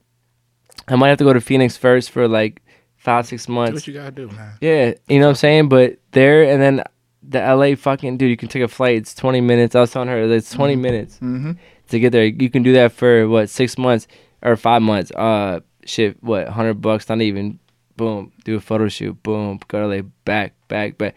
I 0.88 0.97
might 0.97 1.09
have 1.11 1.19
to 1.19 1.25
go 1.25 1.35
to 1.35 1.41
Phoenix 1.41 1.77
first 1.77 2.11
for 2.11 2.27
like 2.27 2.62
five 2.97 3.27
six 3.27 3.47
Do 3.47 3.53
months. 3.53 3.75
what 3.75 3.87
you 3.87 3.93
gotta 3.95 4.11
do, 4.11 4.29
man. 4.29 4.53
Yeah, 4.61 4.95
you 5.09 5.19
know 5.21 5.27
what 5.27 5.31
I'm 5.31 5.35
saying. 5.37 5.69
But 5.69 5.99
there 6.12 6.45
and 6.45 6.62
then 6.62 6.83
the 7.23 7.38
LA 7.41 7.77
fucking 7.77 8.17
dude, 8.17 8.31
you 8.31 8.37
can 8.37 8.49
take 8.49 8.62
a 8.62 8.69
flight. 8.69 8.97
It's 8.97 9.15
20 9.15 9.41
minutes. 9.41 9.75
I 9.77 9.81
was 9.81 9.91
telling 9.93 10.09
her 10.09 10.23
it's 10.23 10.51
20 10.51 10.77
minutes 10.77 11.17
Mm-hmm. 11.17 11.53
to 11.88 12.01
get 12.01 12.11
there. 12.11 12.25
You 12.25 12.49
can 12.51 12.62
do 12.62 12.73
that 12.73 12.93
for 12.93 13.29
what 13.29 13.49
six 13.51 13.77
months 13.79 14.07
or 14.42 14.57
five 14.57 14.83
months. 14.83 15.11
Uh, 15.12 15.61
shit, 15.85 16.22
what 16.22 16.48
hundred 16.48 16.74
bucks? 16.81 17.09
Not 17.09 17.20
even. 17.20 17.59
Boom, 17.96 18.33
do 18.44 18.57
a 18.57 18.61
photo 18.61 18.88
shoot. 18.88 19.22
Boom, 19.22 19.61
go 19.68 19.81
to 19.81 19.87
like 19.87 20.07
back, 20.24 20.55
back, 20.68 20.96
back, 20.96 21.14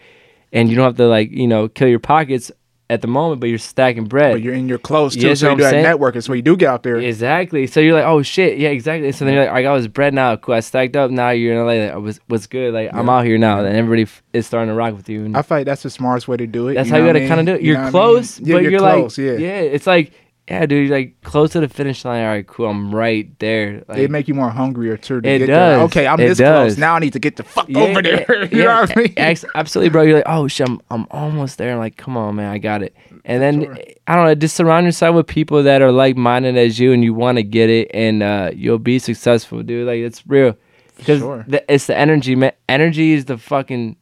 and 0.52 0.70
you 0.70 0.76
don't 0.76 0.86
have 0.86 0.98
to 0.98 1.08
like 1.08 1.32
you 1.32 1.48
know 1.48 1.68
kill 1.70 1.88
your 1.88 2.00
pockets 2.00 2.52
at 2.90 3.02
the 3.02 3.08
moment, 3.08 3.40
but 3.42 3.48
you're 3.48 3.58
stacking 3.58 4.06
bread. 4.06 4.34
But 4.34 4.42
you're 4.44 4.54
in 4.54 4.68
your 4.68 4.78
clothes 4.78 5.16
too, 5.16 5.22
Yes, 5.30 5.40
so 5.40 5.50
you 5.52 5.58
do 5.58 5.64
that 5.64 5.74
networking. 5.74 6.22
So 6.22 6.34
you 6.34 6.42
do 6.44 6.56
get 6.56 6.70
out 6.70 6.84
there, 6.84 6.98
Exactly. 6.98 7.66
So 7.66 7.80
you're 7.80 7.96
like, 7.96 8.04
oh 8.06 8.22
shit, 8.22 8.60
yeah, 8.60 8.70
exactly. 8.70 9.12
So 9.14 9.26
then 9.26 9.34
you're 9.34 9.46
like, 9.46 9.54
I 9.54 9.62
got 9.64 9.78
this 9.78 9.88
bread 9.88 10.14
now. 10.14 10.36
Cool. 10.36 10.54
I 10.56 10.60
stacked 10.60 10.96
up. 10.96 11.10
Now 11.10 11.30
you're 11.32 11.54
in 11.54 11.66
LA. 11.66 11.94
Like, 11.96 12.04
what's 12.04 12.20
what's 12.28 12.46
good? 12.48 12.74
Like 12.74 12.94
I'm 12.94 13.10
out 13.10 13.26
here 13.26 13.38
now, 13.40 13.60
and 13.64 13.76
everybody 13.76 14.04
f- 14.04 14.22
is 14.34 14.46
starting 14.46 14.70
to 14.70 14.76
rock 14.76 14.96
with 14.96 15.08
you. 15.10 15.24
And 15.26 15.36
I 15.36 15.42
feel 15.42 15.60
like 15.60 15.66
that's 15.66 15.82
the 15.84 15.90
smartest 15.90 16.28
way 16.28 16.38
to 16.38 16.46
do 16.46 16.68
it. 16.68 16.76
that's 16.76 16.90
you 16.90 16.94
how 16.96 17.00
you 17.00 17.08
gotta 17.08 17.28
kind 17.28 17.40
of 17.40 17.46
do 17.48 17.54
it. 17.54 17.62
You 17.62 17.68
You're 17.72 17.76
know 17.78 17.80
what 17.92 17.96
I 18.04 18.08
mean? 18.08 18.14
close, 18.14 18.40
Yeah, 18.42 18.54
but 18.56 18.62
you're, 18.64 18.72
you're, 18.72 18.80
close. 18.82 19.18
like, 19.18 19.26
yeah. 19.26 19.34
yeah, 19.38 19.60
it's 19.62 19.88
like, 19.88 20.12
yeah, 20.50 20.66
dude, 20.68 20.92
like 20.92 21.20
close 21.24 21.52
to 21.54 21.60
the 21.60 21.68
finish 21.68 22.06
line. 22.06 22.22
All 22.24 22.30
right, 22.30 22.46
cool. 22.46 22.68
I'm 22.70 22.94
right 22.94 23.28
there. 23.40 23.84
Like, 23.88 23.98
It 23.98 24.12
make 24.12 24.28
you 24.28 24.36
more 24.36 24.50
hungrier 24.50 24.96
too. 24.98 25.20
To 25.22 25.28
It 25.28 25.40
get 25.40 25.48
there. 25.48 25.78
does. 25.78 25.82
Okay, 25.86 26.06
I'm 26.06 26.20
It 26.20 26.28
this 26.28 26.38
does. 26.38 26.74
close. 26.74 26.78
Now 26.78 26.96
I 26.96 27.00
need 27.00 27.14
to 27.14 27.20
get 27.20 27.36
the 27.38 27.44
fuck 27.44 27.68
Yeah, 27.68 27.80
over 27.80 28.02
there. 28.04 28.26
yeah, 28.30 28.48
you 28.52 28.64
know 28.64 28.82
what 28.82 28.96
I 28.96 29.02
mean? 29.02 29.38
Absolutely, 29.56 29.90
bro. 29.90 30.04
You're 30.04 30.18
like, 30.18 30.26
oh 30.28 30.48
shit, 30.48 30.70
I'm, 30.70 30.80
I'm 30.92 31.08
almost 31.10 31.58
there. 31.58 31.72
I'm 31.72 31.80
like, 31.80 31.98
come 31.98 32.16
on, 32.16 32.36
man, 32.36 32.52
I 32.52 32.60
got 32.60 32.84
it. 32.84 32.96
And 33.26 33.42
then 33.42 33.64
sure. 33.64 33.78
I 34.06 34.16
don't 34.16 34.26
know, 34.26 34.36
just 34.36 34.56
surround 34.56 34.86
yourself 34.86 35.16
with 35.16 35.26
people 35.26 35.64
that 35.64 35.82
are 35.82 35.92
like 35.92 36.16
minded 36.16 36.58
as 36.58 36.78
you, 36.80 36.94
and 36.94 37.04
you 37.04 37.14
want 37.16 37.38
to 37.38 37.44
get 37.44 37.72
it, 37.72 37.90
and 37.94 38.22
uh, 38.22 38.52
you'll 38.54 38.78
be 38.78 39.00
successful, 39.00 39.64
dude. 39.64 39.88
Like 39.88 39.98
it's 40.00 40.22
real, 40.28 40.56
because 40.98 41.20
Sure. 41.22 41.44
it's 41.68 41.88
the 41.88 41.98
energy, 41.98 42.36
man. 42.36 42.52
Energy 42.70 43.14
is 43.14 43.26
the 43.26 43.40
fucking 43.40 43.96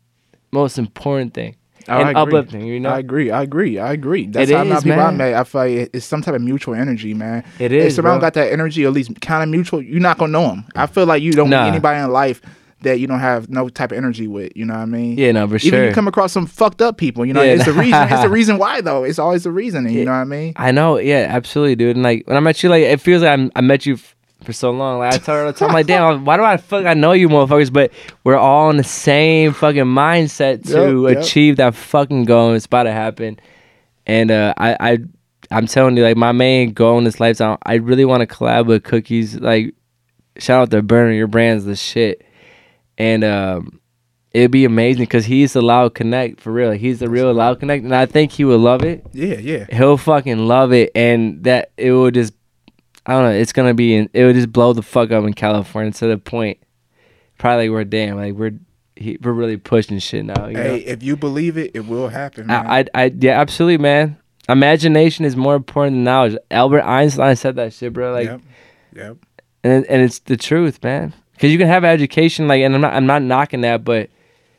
most 0.52 0.78
important 0.78 1.34
thing, 1.34 1.56
Oh, 1.88 1.98
and 2.00 2.16
uh, 2.16 2.22
agree. 2.22 2.40
uplifting. 2.40 2.62
You 2.66 2.80
know, 2.80 2.90
I 2.90 3.00
agree. 3.00 3.32
I 3.32 3.42
agree. 3.44 3.80
I 3.80 3.94
agree. 3.94 4.28
That's 4.28 4.50
It 4.50 4.56
how 4.56 4.64
is, 4.64 4.84
people 4.84 5.00
I 5.00 5.12
met. 5.12 5.34
I 5.34 5.44
feel 5.44 5.62
like 5.62 5.90
it's 5.94 6.06
some 6.06 6.22
type 6.22 6.36
of 6.36 6.42
mutual 6.42 6.76
energy, 6.76 7.14
man. 7.14 7.44
It 7.60 7.72
is. 7.72 7.86
If 7.86 7.94
someone 7.94 8.20
got 8.20 8.34
that 8.36 8.52
energy, 8.52 8.86
at 8.86 8.92
least 8.94 9.20
kind 9.22 9.44
of 9.44 9.50
mutual, 9.50 9.82
you're 9.82 10.00
not 10.00 10.18
gonna 10.18 10.32
know 10.32 10.48
them. 10.48 10.66
I 10.76 10.88
feel 10.88 11.06
like 11.06 11.22
you 11.22 11.32
don't 11.34 11.50
Nah. 11.50 11.64
meet 11.64 11.70
anybody 11.70 12.00
in 12.00 12.10
life 12.12 12.42
that 12.82 13.00
you 13.00 13.08
don't 13.08 13.20
have 13.20 13.50
no 13.50 13.70
type 13.70 13.92
of 13.94 13.98
energy 13.98 14.28
with. 14.28 14.52
You 14.58 14.66
know 14.66 14.74
what 14.74 14.82
I 14.82 14.86
mean? 14.86 15.18
yeah, 15.18 15.32
no, 15.32 15.48
for 15.48 15.58
sure. 15.58 15.68
Even 15.68 15.80
sure. 15.80 15.88
you 15.88 15.94
come 15.94 16.08
across 16.10 16.34
some 16.34 16.46
fucked 16.46 16.82
up 16.82 16.98
people, 16.98 17.26
you 17.26 17.32
know, 17.34 17.42
Yeah. 17.42 17.54
it's 17.54 17.66
the 17.66 17.72
reason. 17.74 18.08
It's 18.12 18.22
the 18.24 18.30
reason 18.30 18.58
why 18.58 18.82
though. 18.82 19.04
It's 19.06 19.20
always 19.20 19.44
the 19.44 19.52
reason. 19.52 19.86
You 19.90 20.00
Yeah. 20.00 20.04
know 20.06 20.12
what 20.12 20.18
I 20.18 20.24
mean? 20.26 20.54
I 20.58 20.72
know, 20.72 20.98
yeah, 20.98 21.28
absolutely, 21.30 21.76
dude. 21.76 21.96
And 21.96 22.04
like 22.04 22.28
when 22.28 22.36
I 22.36 22.42
met 22.42 22.62
you, 22.62 22.70
like 22.70 22.84
it 22.84 23.00
feels 23.00 23.22
like 23.24 23.32
I'm, 23.32 23.52
I 23.56 23.62
met 23.62 23.86
you 23.86 23.94
f- 23.94 24.16
for 24.44 24.54
so 24.54 24.72
long. 24.72 25.00
Like 25.00 25.14
I 25.14 25.18
tell 25.18 25.36
her 25.36 25.54
I'm 25.66 25.74
like, 25.74 25.88
damn, 25.88 26.26
why 26.26 26.38
do 26.38 26.44
I 26.44 26.58
fuck? 26.58 26.86
I 26.86 26.94
know 26.94 27.14
you, 27.14 27.30
motherfuckers, 27.30 27.74
but 27.74 27.92
we're 28.24 28.38
all 28.38 28.70
in 28.70 28.78
the 28.78 28.84
same 28.84 29.54
fucking 29.54 29.84
mindset 29.84 30.64
to 30.72 31.02
Yep, 31.08 31.16
yep. 31.16 31.24
achieve 31.24 31.58
that 31.58 31.76
fucking 31.76 32.26
goal. 32.26 32.50
and 32.50 32.56
It's 32.58 32.66
about 32.66 32.84
to 32.84 32.92
happen, 32.92 33.40
and 34.06 34.30
uh, 34.32 34.54
I, 34.58 34.78
I, 34.80 34.98
I'm 35.52 35.68
telling 35.68 35.98
you, 35.98 36.04
like 36.04 36.18
my 36.18 36.32
main 36.32 36.74
goal 36.74 36.98
in 36.98 37.04
this 37.04 37.20
lifetime, 37.20 37.58
I 37.66 37.76
really 37.76 38.06
want 38.06 38.22
to 38.22 38.36
collab 38.36 38.66
with 38.68 38.84
Cookies. 38.84 39.36
Like, 39.40 39.74
shout 40.38 40.62
out 40.62 40.72
to 40.72 40.82
Berner, 40.82 41.14
your 41.14 41.28
brand's 41.28 41.66
the 41.66 41.76
shit, 41.76 42.24
and 42.98 43.24
um. 43.24 43.80
It'd 44.36 44.50
be 44.50 44.66
amazing 44.66 45.04
because 45.04 45.26
he's 45.26 45.54
the 45.54 45.62
loud 45.62 45.94
connect 45.94 46.40
for 46.42 46.52
real. 46.52 46.72
He's 46.72 46.98
the 46.98 47.08
real 47.08 47.32
loud 47.32 47.60
connect, 47.60 47.84
and 47.84 47.94
I 47.94 48.08
think 48.08 48.32
he 48.32 48.44
would 48.44 48.62
love 48.62 48.82
it 48.84 49.06
Yeah, 49.14 49.36
yeah. 49.38 49.68
he'll 49.72 49.96
fucking 49.96 50.48
love 50.48 50.74
it 50.74 50.92
and 50.96 51.44
that 51.44 51.70
it 51.78 51.92
will 51.92 52.10
just 52.10 52.34
i 53.06 53.14
don't 53.14 53.24
know 53.24 53.32
it's 53.32 53.52
gonna 53.54 53.74
be 53.74 53.96
in, 53.96 54.10
it 54.14 54.24
would 54.26 54.36
just 54.36 54.52
blow 54.52 54.74
the 54.74 54.82
fuck 54.82 55.12
up 55.12 55.24
in 55.26 55.34
california 55.34 55.92
to 55.92 56.08
the 56.08 56.18
point 56.18 56.58
probably 57.38 57.68
like 57.70 57.74
we're 57.74 57.84
damn 57.84 58.16
like 58.18 58.34
we're 58.34 58.52
he, 58.96 59.18
we're 59.22 59.32
really 59.34 59.58
pushing 59.58 59.98
shit 60.00 60.24
now 60.26 60.46
you 60.48 60.56
Hey, 60.58 60.68
know? 60.68 60.76
if 60.76 61.02
you 61.02 61.18
believe 61.18 61.58
it, 61.58 61.72
it 61.74 61.88
will 61.88 62.10
happen, 62.10 62.46
man. 62.48 62.68
I, 62.68 62.80
I 62.80 62.86
i 63.06 63.14
yeah 63.20 63.40
absolutely 63.40 63.80
man 63.80 64.18
imagination 64.50 65.26
is 65.26 65.36
more 65.36 65.56
important 65.56 65.96
than 65.96 66.04
knowledge 66.04 66.38
albert 66.52 66.84
einstein 66.84 67.36
said 67.36 67.56
that 67.56 67.74
shit 67.74 67.92
bro 67.94 68.12
like 68.14 68.28
yep, 68.28 68.42
yep. 68.96 69.18
and, 69.64 69.86
and 69.88 70.02
it's 70.02 70.20
the 70.20 70.38
truth 70.38 70.84
man 70.84 71.14
because 71.34 71.52
you 71.52 71.58
can 71.58 71.68
have 71.68 71.84
education 71.84 72.48
like 72.48 72.62
and 72.62 72.76
i'm 72.76 72.82
not 72.82 72.94
i'm 72.94 73.06
not 73.08 73.22
knocking 73.22 73.62
that 73.62 73.84
but 73.84 74.10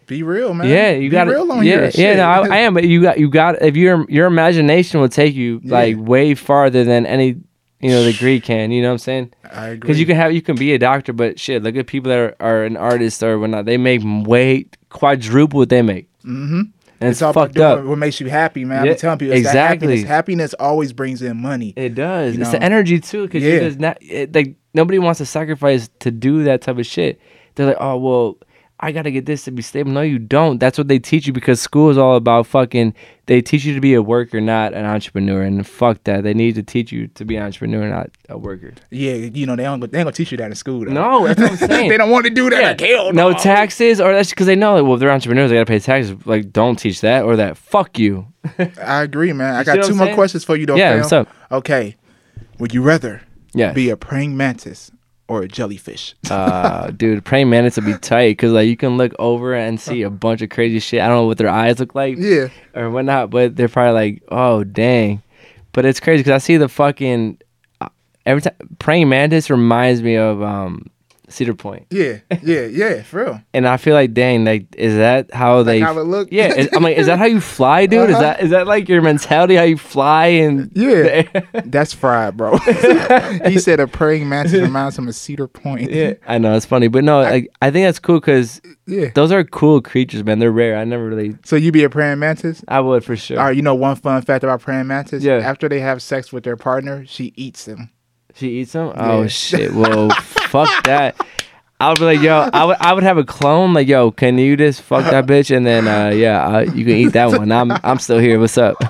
Be 0.07 0.23
real, 0.23 0.53
man. 0.53 0.69
yeah 0.69 0.91
you 0.91 1.11
got 1.11 1.29
real 1.29 1.51
on 1.53 1.65
yeah 1.65 1.75
your 1.75 1.85
yeah 1.85 1.91
shit. 1.91 2.17
no 2.17 2.25
I, 2.29 2.49
I 2.49 2.57
am 2.61 2.75
but 2.75 2.85
you 2.85 3.01
got 3.03 3.19
you 3.19 3.29
got 3.31 3.63
if 3.63 3.77
your 3.77 4.05
your 4.11 4.27
imagination 4.27 5.01
will 5.01 5.09
take 5.09 5.35
you 5.35 5.61
like 5.65 5.95
Yeah. 5.97 6.03
way 6.03 6.35
farther 6.35 6.83
than 6.85 7.07
any 7.07 7.37
you 7.85 7.91
know 7.91 8.03
the 8.03 8.13
degree 8.13 8.41
can 8.41 8.71
you 8.71 8.81
know 8.83 8.89
what 8.89 8.93
i'm 8.95 8.99
saying 8.99 9.33
I 9.53 9.67
agree. 9.69 9.79
because 9.81 10.01
you 10.01 10.07
can 10.07 10.17
have 10.17 10.33
you 10.33 10.41
can 10.43 10.57
be 10.57 10.73
a 10.73 10.79
doctor 10.79 11.13
but 11.13 11.39
shit 11.39 11.63
look 11.63 11.77
at 11.77 11.87
people 11.87 12.09
that 12.09 12.19
are, 12.19 12.37
are 12.41 12.65
an 12.65 12.77
artist 12.77 13.23
or 13.23 13.39
whatnot 13.39 13.67
they 13.67 13.77
make 13.77 14.01
way 14.05 14.67
quadruple 14.91 15.59
what 15.61 15.69
they 15.69 15.83
make 15.83 16.09
Mm-hmm. 16.25 16.61
and 17.01 17.11
it's, 17.11 17.21
all 17.21 17.35
fucked 17.35 17.55
doing 17.55 17.67
up. 17.67 17.85
what 17.85 17.99
makes 17.99 18.19
you 18.19 18.31
happy, 18.31 18.65
man. 18.65 18.79
I 18.83 18.87
Yeah, 18.87 18.93
be 18.95 18.99
telling 18.99 19.19
people 19.19 19.35
it's 19.35 19.47
exactly. 19.47 19.89
happiness. 19.89 20.09
Happiness 20.09 20.55
always 20.55 20.95
brings 20.95 21.21
in 21.21 21.37
money. 21.37 21.75
It 21.77 21.95
does. 21.95 22.35
You 22.35 22.41
it's 22.41 22.51
know? 22.53 22.59
the 22.59 22.65
energy 22.65 22.99
too, 22.99 23.25
because 23.27 23.43
Yeah. 23.43 23.53
you 23.55 23.61
just 23.61 23.79
not 23.79 23.99
it, 24.01 24.35
like 24.35 24.55
nobody 24.73 24.99
wants 24.99 25.19
to 25.19 25.27
sacrifice 25.27 25.91
to 25.99 26.11
do 26.11 26.45
that 26.45 26.63
type 26.63 26.79
of 26.79 26.87
shit. 26.87 27.21
They're 27.57 27.67
like, 27.67 27.77
oh 27.79 27.99
well, 27.99 28.39
I 28.85 28.93
gotta 28.93 29.11
get 29.11 29.25
this 29.25 29.45
to 29.45 29.51
be 29.51 29.63
stable. 29.63 29.91
No, 29.93 30.03
you 30.03 30.19
don't. 30.19 30.59
That's 30.59 30.77
what 30.77 30.89
they 30.89 30.99
teach 30.99 31.27
you 31.27 31.33
because 31.33 31.59
school 31.61 31.89
is 31.89 31.97
all 31.97 32.17
about 32.17 32.47
fucking. 32.47 32.95
They 33.27 33.41
teach 33.41 33.65
you 33.65 33.75
to 33.75 33.81
be 33.81 33.95
a 33.95 34.03
worker, 34.03 34.39
not 34.43 34.75
an 34.75 34.85
entrepreneur, 34.85 35.41
and 35.43 35.67
fuck 35.67 36.05
that. 36.05 36.23
They 36.25 36.35
need 36.35 36.55
to 36.57 36.63
teach 36.63 36.93
you 36.93 37.07
to 37.09 37.25
be 37.25 37.37
an 37.37 37.45
entrepreneur, 37.45 37.89
not 37.89 38.11
a 38.29 38.37
worker. 38.37 38.75
Yeah, 38.91 39.15
you 39.15 39.47
know 39.47 39.57
they 39.57 39.63
don't. 39.63 39.81
They 39.81 39.87
ain't 39.87 40.05
gonna 40.05 40.13
teach 40.13 40.31
you 40.33 40.37
that 40.37 40.51
in 40.51 40.55
school. 40.55 40.85
Though. 40.85 40.93
No, 40.93 41.27
that's 41.27 41.41
what 41.41 41.51
I'm 41.53 41.57
saying. 41.71 41.89
they 41.89 41.97
don't 41.97 42.11
want 42.11 42.27
to 42.27 42.31
do 42.31 42.51
that. 42.51 42.63
Like, 42.63 42.81
hell 42.81 43.13
no 43.15 43.31
no 43.31 43.39
taxes, 43.39 44.01
or 44.03 44.13
that's 44.13 44.29
because 44.29 44.47
they 44.47 44.57
know 44.57 44.77
that 44.77 44.85
well, 44.85 44.95
if 44.95 45.01
they're 45.01 45.11
entrepreneurs, 45.11 45.49
they 45.51 45.57
gotta 45.57 45.65
pay 45.67 45.79
taxes. 45.79 46.15
Like, 46.27 46.53
don't 46.53 46.77
teach 46.77 47.01
that 47.01 47.25
or 47.25 47.37
that. 47.37 47.57
Fuck 47.57 47.99
you. 47.99 48.27
I 48.83 49.03
agree, 49.03 49.33
man. 49.33 49.55
I 49.55 49.65
got 49.65 49.83
two 49.85 49.95
more 49.95 50.13
questions 50.15 50.45
for 50.45 50.57
you, 50.57 50.67
though. 50.67 50.77
Yeah, 50.77 50.91
fam. 50.91 50.99
what's 51.01 51.13
up? 51.13 51.29
Okay, 51.51 51.97
would 52.59 52.75
you 52.75 52.83
rather 52.83 53.23
Yeah. 53.55 53.73
be 53.73 53.89
a 53.89 53.97
praying 53.97 54.37
mantis 54.37 54.91
or 55.29 55.43
a 55.43 55.49
jellyfish? 55.49 56.15
uh, 56.31 56.91
dude, 56.91 57.25
praying 57.25 57.51
mantis 57.51 57.77
would 57.77 57.87
be 57.87 57.97
tight 57.99 58.33
because 58.33 58.53
like 58.53 58.69
you 58.69 58.77
can 58.77 58.97
look 58.97 59.13
over 59.19 59.55
and 59.55 59.81
see 59.81 60.03
a 60.03 60.11
bunch 60.11 60.43
of 60.43 60.51
crazy 60.51 60.79
shit. 60.79 61.01
I 61.01 61.09
don't 61.09 61.17
know 61.17 61.27
what 61.27 61.39
their 61.39 61.49
eyes 61.49 61.79
look 61.79 61.95
like 61.95 62.17
Yeah, 62.19 62.49
or 62.75 62.91
whatnot, 62.91 63.31
but 63.31 63.57
they're 63.57 63.69
probably 63.69 63.93
like, 63.93 64.23
oh 64.29 64.65
dang. 64.65 65.23
But 65.73 65.85
it's 65.85 66.01
crazy 66.01 66.23
because 66.23 66.43
I 66.43 66.45
see 66.45 66.57
the 66.57 66.69
fucking 66.69 67.39
uh, 67.81 67.89
every 68.27 68.43
time 68.43 68.55
praying 68.79 69.09
mantis 69.09 69.51
reminds 69.51 70.03
me 70.03 70.17
of 70.17 70.43
um 70.43 70.89
Cedar 71.35 71.55
Point, 71.55 71.87
yeah, 71.91 72.19
yeah, 72.43 72.63
yeah, 72.67 73.03
for 73.03 73.25
real. 73.25 73.41
and 73.55 73.67
I 73.67 73.77
feel 73.77 73.95
like 73.95 74.15
dang, 74.15 74.45
like 74.45 74.67
is 74.77 74.97
that 74.97 75.33
how 75.35 75.63
they? 75.63 75.81
how 75.81 75.99
it 75.99 76.05
look? 76.05 76.29
Yeah, 76.31 76.55
is, 76.55 76.69
I'm 76.73 76.83
like, 76.83 76.97
is 76.97 77.07
that 77.07 77.19
how 77.19 77.25
you 77.25 77.41
fly, 77.41 77.87
dude? 77.87 78.09
Is 78.11 78.15
Uh-huh. 78.17 78.23
that 78.23 78.41
is 78.41 78.51
that 78.51 78.67
like 78.67 78.89
your 78.89 79.03
mentality? 79.03 79.57
How 79.57 79.65
you 79.65 79.77
fly 79.77 80.27
and 80.27 80.71
Yeah, 80.75 81.23
that's 81.65 81.93
fried, 81.93 82.37
bro. 82.37 82.57
he 83.47 83.59
said 83.59 83.81
a 83.81 83.87
praying 83.87 84.29
mantis 84.29 84.55
reminds 84.61 84.97
him 84.99 85.09
of 85.09 85.15
Cedar 85.15 85.49
Point. 85.49 85.91
yeah, 85.91 86.15
I 86.27 86.39
know 86.39 86.55
it's 86.55 86.67
funny, 86.67 86.89
but 86.89 87.05
no, 87.05 87.21
like 87.23 87.51
I 87.61 87.71
think 87.71 87.87
that's 87.87 87.99
cool 87.99 88.21
because 88.21 88.61
yeah. 88.87 89.11
those 89.15 89.33
are 89.33 89.43
cool 89.45 89.81
creatures, 89.83 90.25
man. 90.25 90.39
They're 90.39 90.53
rare. 90.53 90.77
I 90.79 90.85
never 90.85 91.07
really, 91.09 91.37
So 91.45 91.57
you 91.57 91.73
be 91.73 91.85
a 91.85 91.91
praying 91.91 92.19
mantis? 92.21 92.65
I 92.69 92.81
would 92.81 93.05
for 93.05 93.17
sure. 93.17 93.39
All 93.39 93.47
right, 93.47 93.57
you 93.57 93.63
know 93.63 93.75
one 93.75 93.97
fun 93.97 94.23
fact 94.23 94.45
about 94.45 94.61
praying 94.61 94.87
mantis? 94.87 95.23
Yeah. 95.25 95.39
After 95.39 95.69
they 95.69 95.81
have 95.81 96.01
sex 96.03 96.33
with 96.33 96.45
their 96.45 96.57
partner, 96.57 97.05
she 97.07 97.33
eats 97.37 97.65
them. 97.65 97.91
She 98.35 98.49
eats 98.61 98.73
them? 98.73 98.93
Oh 98.97 99.23
Yeah. 99.23 99.29
shit! 99.29 99.73
Well, 99.73 100.11
fuck 100.11 100.85
that. 100.85 101.17
I 101.81 101.89
would 101.89 101.99
be 101.99 102.05
like, 102.05 102.21
yo, 102.21 102.49
I 102.53 102.65
would, 102.65 102.77
I 102.81 102.93
would 102.93 103.03
have 103.03 103.19
a 103.19 103.25
clone. 103.25 103.75
Like, 103.75 103.89
yo, 103.89 104.11
can 104.11 104.39
you 104.39 104.57
just 104.57 104.81
fuck 104.83 105.05
that 105.11 105.27
bitch? 105.27 105.55
And 105.55 105.67
then, 105.67 105.87
uh, 105.89 106.09
yeah, 106.15 106.47
uh, 106.47 106.61
you 106.61 106.85
can 106.85 106.95
eat 106.95 107.09
that 107.09 107.31
one. 107.37 107.51
I'm, 107.53 107.73
I'm 107.83 107.99
still 107.99 108.19
here. 108.19 108.39
What's 108.41 108.57
up, 108.57 108.77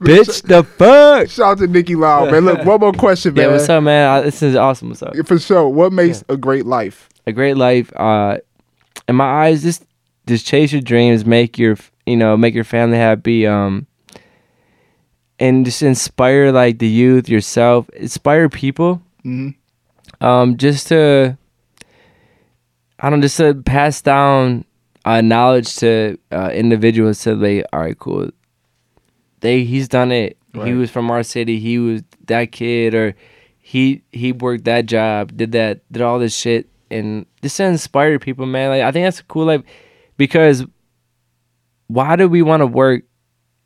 bitch? 0.00 0.42
The 0.42 0.62
fuck? 0.64 1.28
Shout 1.28 1.40
out 1.52 1.58
to 1.58 1.66
Nicky 1.66 1.94
Loud, 1.96 2.30
man. 2.30 2.44
Look, 2.44 2.64
one 2.64 2.80
more 2.80 2.92
question, 2.92 3.34
man. 3.34 3.46
Yeah, 3.46 3.52
what's 3.52 3.68
up, 3.68 3.82
man? 3.82 4.08
Uh, 4.08 4.20
this 4.22 4.42
is 4.42 4.56
awesome. 4.56 4.88
What's 4.90 5.02
up? 5.02 5.14
For 5.26 5.38
sure. 5.38 5.68
What 5.68 5.92
makes 5.92 6.24
a 6.28 6.36
great 6.36 6.66
life? 6.66 7.08
A 7.26 7.32
great 7.32 7.56
life. 7.56 7.92
Uh, 7.96 8.38
in 9.08 9.16
my 9.16 9.46
eyes, 9.46 9.62
just, 9.62 9.84
just 10.26 10.46
chase 10.46 10.72
your 10.72 10.80
dreams. 10.82 11.24
Make 11.24 11.58
your, 11.58 11.76
you 12.06 12.16
know, 12.16 12.36
make 12.36 12.54
your 12.54 12.64
family 12.64 12.96
happy. 12.96 13.46
Um, 13.46 13.86
and 15.42 15.64
just 15.66 15.82
inspire 15.82 16.52
like 16.52 16.78
the 16.78 16.88
youth, 16.88 17.28
yourself. 17.28 17.88
Inspire 17.90 18.48
people. 18.48 19.02
hmm 19.22 19.50
um, 20.20 20.56
just 20.56 20.86
to 20.88 21.36
I 22.98 23.10
don't 23.10 23.18
know, 23.18 23.24
just 23.24 23.38
to 23.38 23.54
pass 23.54 24.00
down 24.00 24.64
uh, 25.04 25.20
knowledge 25.20 25.74
to 25.76 26.16
uh, 26.30 26.50
individuals 26.54 27.20
to 27.24 27.34
they, 27.34 27.64
all 27.72 27.80
right, 27.80 27.98
cool. 27.98 28.30
They 29.40 29.64
he's 29.64 29.88
done 29.88 30.12
it. 30.12 30.38
He 30.54 30.74
was 30.74 30.90
from 30.90 31.10
our 31.10 31.22
city. 31.24 31.58
He 31.58 31.78
was 31.78 32.02
that 32.26 32.52
kid, 32.52 32.94
or 32.94 33.16
he 33.58 34.02
he 34.12 34.30
worked 34.32 34.64
that 34.64 34.86
job, 34.86 35.36
did 35.36 35.52
that, 35.52 35.80
did 35.90 36.02
all 36.02 36.20
this 36.20 36.36
shit, 36.36 36.68
and 36.90 37.26
just 37.42 37.56
to 37.56 37.64
inspire 37.64 38.18
people, 38.20 38.46
man. 38.46 38.70
Like 38.70 38.82
I 38.82 38.92
think 38.92 39.06
that's 39.06 39.20
a 39.20 39.24
cool 39.24 39.46
like 39.46 39.64
because 40.16 40.64
why 41.88 42.14
do 42.16 42.28
we 42.28 42.42
want 42.42 42.60
to 42.60 42.66
work 42.66 43.02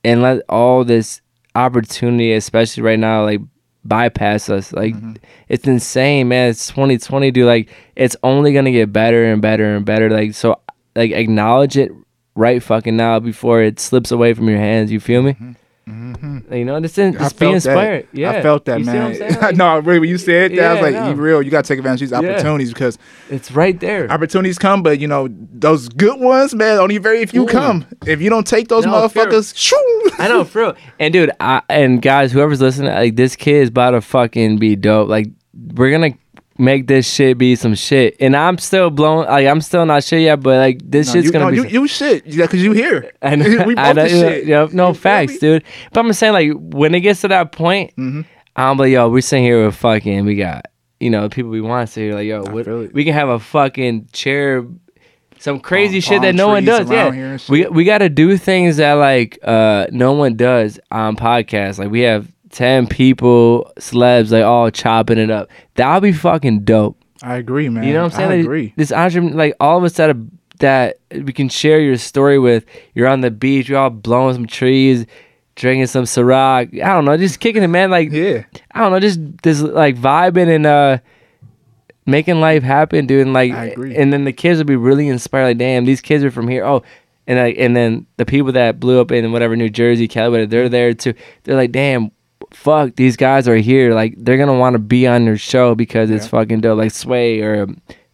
and 0.05 0.23
let 0.23 0.43
all 0.49 0.85
this 0.85 1.21
opportunity, 1.57 2.33
especially 2.33 2.83
right 2.83 2.99
now, 2.99 3.25
like 3.25 3.41
bypass 3.85 4.49
us? 4.49 4.73
Like 4.73 4.95
mm-hmm. 4.95 5.15
it's 5.49 5.67
insane, 5.67 6.29
man. 6.29 6.51
It's 6.51 6.69
2020, 6.69 7.31
dude. 7.31 7.47
Like 7.47 7.71
it's 7.97 8.17
only 8.23 8.53
gonna 8.53 8.73
get 8.73 8.93
better 8.93 9.25
and 9.25 9.41
better 9.43 9.75
and 9.75 9.85
better. 9.85 10.11
Like 10.11 10.35
so, 10.35 10.61
like 10.95 11.13
acknowledge 11.13 11.77
it 11.77 11.93
right 12.35 12.63
fucking 12.63 12.97
now 12.97 13.19
before 13.19 13.63
it 13.63 13.81
slips 13.81 14.11
away 14.11 14.35
from 14.35 14.49
your 14.49 14.59
hands. 14.59 14.93
You 14.93 15.01
feel 15.01 15.23
me? 15.23 15.33
Mm-hmm. 15.33 15.53
Mm-hmm. 15.89 16.53
You 16.53 16.65
know, 16.65 16.81
just, 16.81 16.99
in, 16.99 17.17
I 17.17 17.21
just 17.21 17.39
be 17.39 17.47
inspired. 17.49 18.09
That. 18.13 18.19
Yeah, 18.19 18.31
I 18.33 18.43
felt 18.43 18.65
that, 18.65 18.81
You 18.81 18.87
see 18.87 18.91
what 18.91 19.03
I'm 19.03 19.19
man. 19.19 19.41
Like, 19.41 19.57
no, 19.57 19.79
really, 19.79 20.01
when 20.01 20.09
you 20.09 20.19
said 20.19 20.51
that, 20.53 20.59
I 20.71 20.73
was 20.75 20.83
like, 20.83 20.95
no. 20.95 21.11
you 21.11 21.15
real, 21.15 21.43
you 21.43 21.51
got 21.53 21.65
to 21.65 21.69
take 21.69 21.79
advantage 21.79 22.03
of 22.03 22.11
these 22.11 22.21
Yeah. 22.21 22.31
opportunities 22.33 22.73
because 22.73 22.99
it's 23.31 23.53
right 23.53 23.79
there. 23.79 24.11
opportunities 24.11 24.59
come, 24.59 24.83
but 24.83 24.99
you 24.99 25.07
know, 25.07 25.29
those 25.31 25.89
good 25.89 26.19
ones, 26.19 26.57
man, 26.57 26.79
only 26.79 26.99
very 26.99 27.25
few 27.27 27.45
Ooh. 27.45 27.47
come. 27.47 27.87
If 28.05 28.21
you 28.21 28.31
don't 28.31 28.47
take 28.47 28.67
those 28.67 28.85
No, 28.85 28.93
motherfuckers, 28.93 29.57
shoo. 29.57 30.11
I 30.19 30.27
know, 30.27 30.43
for 30.43 30.61
real. 30.63 30.75
And 30.99 31.13
dude, 31.13 31.31
I, 31.39 31.63
and 31.69 32.03
guys, 32.03 32.33
whoever's 32.33 32.61
listening, 32.61 32.93
like 32.93 33.15
this 33.15 33.37
kid 33.37 33.63
is 33.63 33.69
about 33.69 33.93
to 33.93 34.01
fucking 34.01 34.59
be 34.59 34.75
dope. 34.75 35.09
Like 35.09 35.29
we're 35.75 35.93
gonna 35.93 36.15
make 36.59 36.87
this 36.87 37.11
shit 37.13 37.39
be 37.39 37.55
some 37.57 37.75
shit. 37.75 38.17
And 38.21 38.37
I'm 38.37 38.59
still 38.59 38.91
blown. 38.91 39.27
Like 39.27 39.47
I'm 39.47 39.61
still 39.61 39.85
not 39.87 40.05
sure 40.05 40.19
yet, 40.19 40.41
but 40.43 40.59
like 40.59 40.81
this 40.85 41.09
No, 41.09 41.13
shit's 41.15 41.27
you, 41.27 41.33
gonna 41.33 41.45
no, 41.47 41.51
be. 41.51 41.57
you, 41.57 41.63
some- 41.63 41.73
you 41.73 41.87
shit, 41.89 42.27
yeah, 42.27 42.45
because 42.47 42.63
you 42.63 42.73
here. 42.73 43.13
I 43.23 43.37
know. 43.37 43.45
we 43.67 43.75
both 43.75 43.85
I 43.85 43.93
know, 43.93 44.07
shit. 44.09 44.47
Yeah, 44.47 44.69
no 44.73 44.89
You 44.89 44.95
facts, 44.95 45.39
dude. 45.39 45.65
But 45.93 46.05
I'm 46.05 46.13
saying 46.13 46.33
like 46.33 46.51
when 46.57 46.95
it 46.95 47.01
gets 47.01 47.21
to 47.23 47.29
that 47.29 47.53
point, 47.53 47.95
Mhm. 47.97 48.25
I'm 48.57 48.77
like, 48.79 48.91
yo, 48.91 49.09
we're 49.09 49.21
sitting 49.21 49.45
here 49.45 49.65
with 49.67 49.75
fucking. 49.77 50.25
We 50.25 50.35
got 50.37 50.67
you 51.01 51.11
know 51.11 51.29
people 51.29 51.51
we 51.51 51.61
want 51.61 51.87
to 51.87 51.93
sit 51.93 52.01
here. 52.03 52.15
Like, 52.15 52.27
yo, 52.27 52.43
what, 52.45 52.93
we 52.95 53.05
can 53.05 53.13
have 53.15 53.29
a 53.29 53.39
fucking 53.39 54.09
chair. 54.13 54.65
Some 55.39 55.61
crazy 55.61 56.01
shit 56.01 56.23
that 56.23 56.35
no 56.35 56.49
one 56.49 56.65
does. 56.65 56.91
Yeah, 56.91 57.13
and 57.13 57.45
we 57.51 57.67
we 57.67 57.85
got 57.85 57.99
to 57.99 58.09
do 58.09 58.39
things 58.39 58.79
that 58.79 58.95
like 58.95 59.39
uh 59.43 59.87
no 59.93 60.13
one 60.13 60.35
does 60.37 60.81
on 60.91 61.15
podcasts. 61.17 61.79
Like 61.79 61.91
we 61.91 62.01
have 62.01 62.27
ten 62.57 62.87
people, 62.87 63.71
celebs, 63.79 64.33
like 64.33 64.43
all 64.43 64.71
chopping 64.71 65.19
it 65.19 65.31
up. 65.31 65.51
That 65.75 65.93
would 65.93 66.03
be 66.03 66.13
fucking 66.13 66.61
dope. 66.65 66.97
I 67.23 67.37
agree, 67.37 67.69
man. 67.69 67.85
You 67.85 67.93
know 67.93 68.05
what 68.05 68.15
I'm 68.15 68.19
saying? 68.19 68.31
I 68.33 68.37
Like, 68.37 68.45
agree. 68.45 68.73
This 68.77 68.93
entrepreneur, 68.93 69.37
like 69.37 69.55
all 69.61 69.77
of 69.77 69.85
us 69.85 69.93
that 69.95 70.09
are, 70.17 70.21
that 70.61 70.97
we 71.11 71.35
can 71.35 71.51
share 71.51 71.81
your 71.81 71.99
story 71.99 72.39
with. 72.39 72.65
You're 72.95 73.09
on 73.09 73.21
the 73.21 73.31
beach, 73.31 73.69
you're 73.69 73.79
all 73.79 73.91
blowing 73.91 74.35
some 74.35 74.47
trees, 74.47 75.05
drinking 75.55 75.87
some 75.89 76.05
Ciroc. 76.05 76.83
I 76.83 76.95
don't 76.95 77.05
know, 77.05 77.17
just 77.19 77.41
kicking 77.41 77.63
it, 77.63 77.69
man. 77.69 77.91
Like 77.91 78.11
Yeah. 78.11 78.45
I 78.73 78.81
don't 78.81 78.93
know, 78.93 79.01
just 79.01 79.21
this 79.43 79.61
like 79.61 79.97
vibing 79.97 80.49
and 80.55 80.65
uh 80.65 80.99
making 82.07 82.41
life 82.41 82.63
happen, 82.63 83.07
dude. 83.07 83.21
And 83.21 83.35
like, 83.35 83.53
I 83.53 83.67
agree. 83.67 83.95
and 83.97 84.13
then 84.15 84.25
the 84.25 84.33
kids 84.33 84.59
will 84.59 84.65
be 84.65 84.77
really 84.77 85.09
inspired. 85.09 85.45
Like, 85.45 85.59
damn, 85.59 85.85
these 85.85 86.01
kids 86.01 86.25
are 86.25 86.31
from 86.31 86.49
here. 86.49 86.65
Oh. 86.65 86.83
And 87.27 87.39
like, 87.39 87.57
and 87.59 87.77
then 87.77 88.07
the 88.17 88.25
people 88.25 88.53
that 88.53 88.79
blew 88.81 89.01
up 89.01 89.11
in 89.13 89.33
whatever 89.33 89.57
New 89.57 89.69
Jersey, 89.69 90.07
Cali, 90.09 90.31
whatever, 90.31 90.47
they're 90.49 90.69
there 90.69 90.95
too. 90.95 91.13
They're 91.43 91.57
like, 91.57 91.73
damn, 91.73 92.13
fuck, 92.53 92.97
these 92.97 93.17
guys 93.17 93.49
are 93.49 93.57
here. 93.57 93.95
Like, 93.95 94.15
they're 94.17 94.39
gonna 94.39 94.59
want 94.59 94.75
to 94.75 94.79
be 94.79 95.07
on 95.07 95.25
your 95.27 95.37
show 95.39 95.75
because 95.75 96.11
it's 96.11 96.27
fucking 96.27 96.61
dope. 96.61 96.79
Like 96.79 96.93
Sway 96.93 97.41
or 97.41 97.67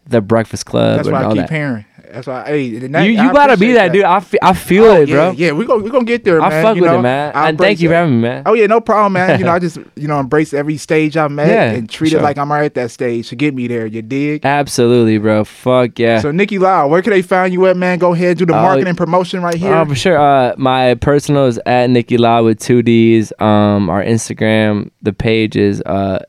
the 0.05 0.21
Breakfast 0.21 0.65
Club 0.65 0.97
That's 0.97 1.09
why 1.09 1.23
I 1.23 1.27
keep 1.29 1.37
that. 1.37 1.49
hearing. 1.49 1.85
That's 2.13 2.27
why. 2.27 2.45
Hey, 2.45 2.77
that- 2.77 3.03
You 3.05 3.11
you 3.11 3.33
gotta 3.33 3.57
be 3.57 3.71
appreciate 3.71 3.73
that, 3.73 3.91
dude. 3.91 4.03
I, 4.03 4.19
fe- 4.19 4.37
I 4.41 4.53
feel 4.53 4.83
Oh, 4.85 5.01
it, 5.01 5.09
bro. 5.09 5.31
Yeah, 5.31 5.51
we 5.53 5.65
go 5.65 5.79
we 5.79 5.89
gonna 5.89 6.05
get 6.05 6.23
there, 6.23 6.39
I 6.41 6.49
man. 6.49 6.63
fuck 6.63 6.75
you 6.75 6.83
with 6.83 6.91
know? 6.91 6.99
it, 6.99 7.01
man. 7.01 7.31
I 7.35 7.49
and 7.49 7.57
thank 7.57 7.79
you 7.81 7.89
for 7.89 7.95
having 7.95 8.15
me, 8.17 8.21
man. 8.21 8.43
Oh 8.45 8.53
yeah, 8.53 8.67
no 8.67 8.79
problem, 8.81 9.13
man. 9.13 9.39
You 9.39 9.45
know, 9.45 9.51
I 9.51 9.59
just 9.67 9.77
you 9.95 10.07
know 10.07 10.19
embrace 10.19 10.53
every 10.53 10.77
stage 10.77 11.17
I 11.17 11.27
met 11.27 11.47
Yeah, 11.47 11.71
and 11.71 11.89
treat 11.89 12.11
sure. 12.11 12.19
it 12.19 12.23
like 12.23 12.37
I'm 12.37 12.51
right 12.51 12.65
at 12.65 12.75
that 12.75 12.91
stage 12.91 13.29
to 13.29 13.35
get 13.35 13.55
me 13.55 13.67
there. 13.67 13.87
You 13.87 14.01
dig? 14.03 14.45
Absolutely, 14.45 15.17
bro. 15.17 15.43
Fuck 15.43 15.97
yeah. 15.97 16.19
So 16.21 16.31
Nicky 16.31 16.59
Loud, 16.59 16.89
where 16.91 17.01
can 17.01 17.11
they 17.11 17.23
find 17.23 17.51
you 17.51 17.65
at, 17.65 17.75
man? 17.75 17.97
Go 17.97 18.13
ahead, 18.13 18.37
do 18.37 18.45
the 18.45 18.53
Oh, 18.53 18.61
marketing 18.61 18.95
promotion 18.95 19.41
right 19.41 19.55
here. 19.55 19.73
Oh, 19.73 19.83
for 19.85 19.95
sure. 19.95 20.17
Uh, 20.17 20.53
my 20.57 20.93
personal 20.95 21.45
is 21.47 21.59
at 21.65 21.89
Nicky 21.89 22.17
Loudd 22.17 22.45
with 22.45 22.59
two 22.59 22.83
D's. 22.83 23.33
Um, 23.39 23.89
our 23.89 24.03
Instagram, 24.03 24.91
the 25.01 25.13
page 25.13 25.55
is 25.55 25.81
uh, 25.87 26.19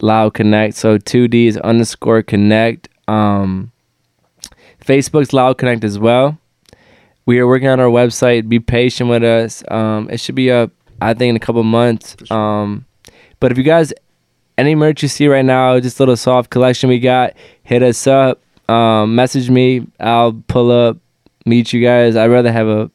Loudd 0.00 0.34
Connect. 0.34 0.74
So 0.76 0.96
two 0.98 1.26
D's 1.26 1.56
underscore 1.56 2.22
Connect. 2.22 2.88
Um, 3.08 3.72
Facebook's 4.84 5.32
Loud 5.32 5.58
Connect 5.58 5.84
as 5.84 5.98
well. 5.98 6.38
We 7.26 7.38
are 7.38 7.46
working 7.46 7.68
on 7.68 7.80
our 7.80 7.88
website. 7.88 8.48
Be 8.48 8.60
patient 8.60 9.08
with 9.08 9.24
us. 9.24 9.64
Um, 9.70 10.10
it 10.10 10.20
should 10.20 10.34
be 10.34 10.50
up, 10.50 10.70
I 11.00 11.14
think, 11.14 11.30
in 11.30 11.36
a 11.36 11.40
couple 11.40 11.62
months. 11.62 12.16
Um, 12.30 12.84
but 13.40 13.50
if 13.50 13.58
you 13.58 13.64
guys 13.64 13.92
any 14.56 14.74
merch 14.74 15.02
you 15.02 15.08
see 15.08 15.26
right 15.26 15.44
now, 15.44 15.80
just 15.80 15.98
a 15.98 16.02
little 16.02 16.16
soft 16.16 16.50
collection 16.50 16.88
we 16.88 17.00
got, 17.00 17.34
hit 17.62 17.82
us 17.82 18.06
up. 18.06 18.40
Um, 18.68 19.14
message 19.14 19.50
me. 19.50 19.86
I'll 20.00 20.32
pull 20.48 20.70
up, 20.70 20.98
meet 21.44 21.72
you 21.72 21.82
guys. 21.82 22.16
I'd 22.16 22.30
rather 22.30 22.52
have 22.52 22.68
a 22.68 22.90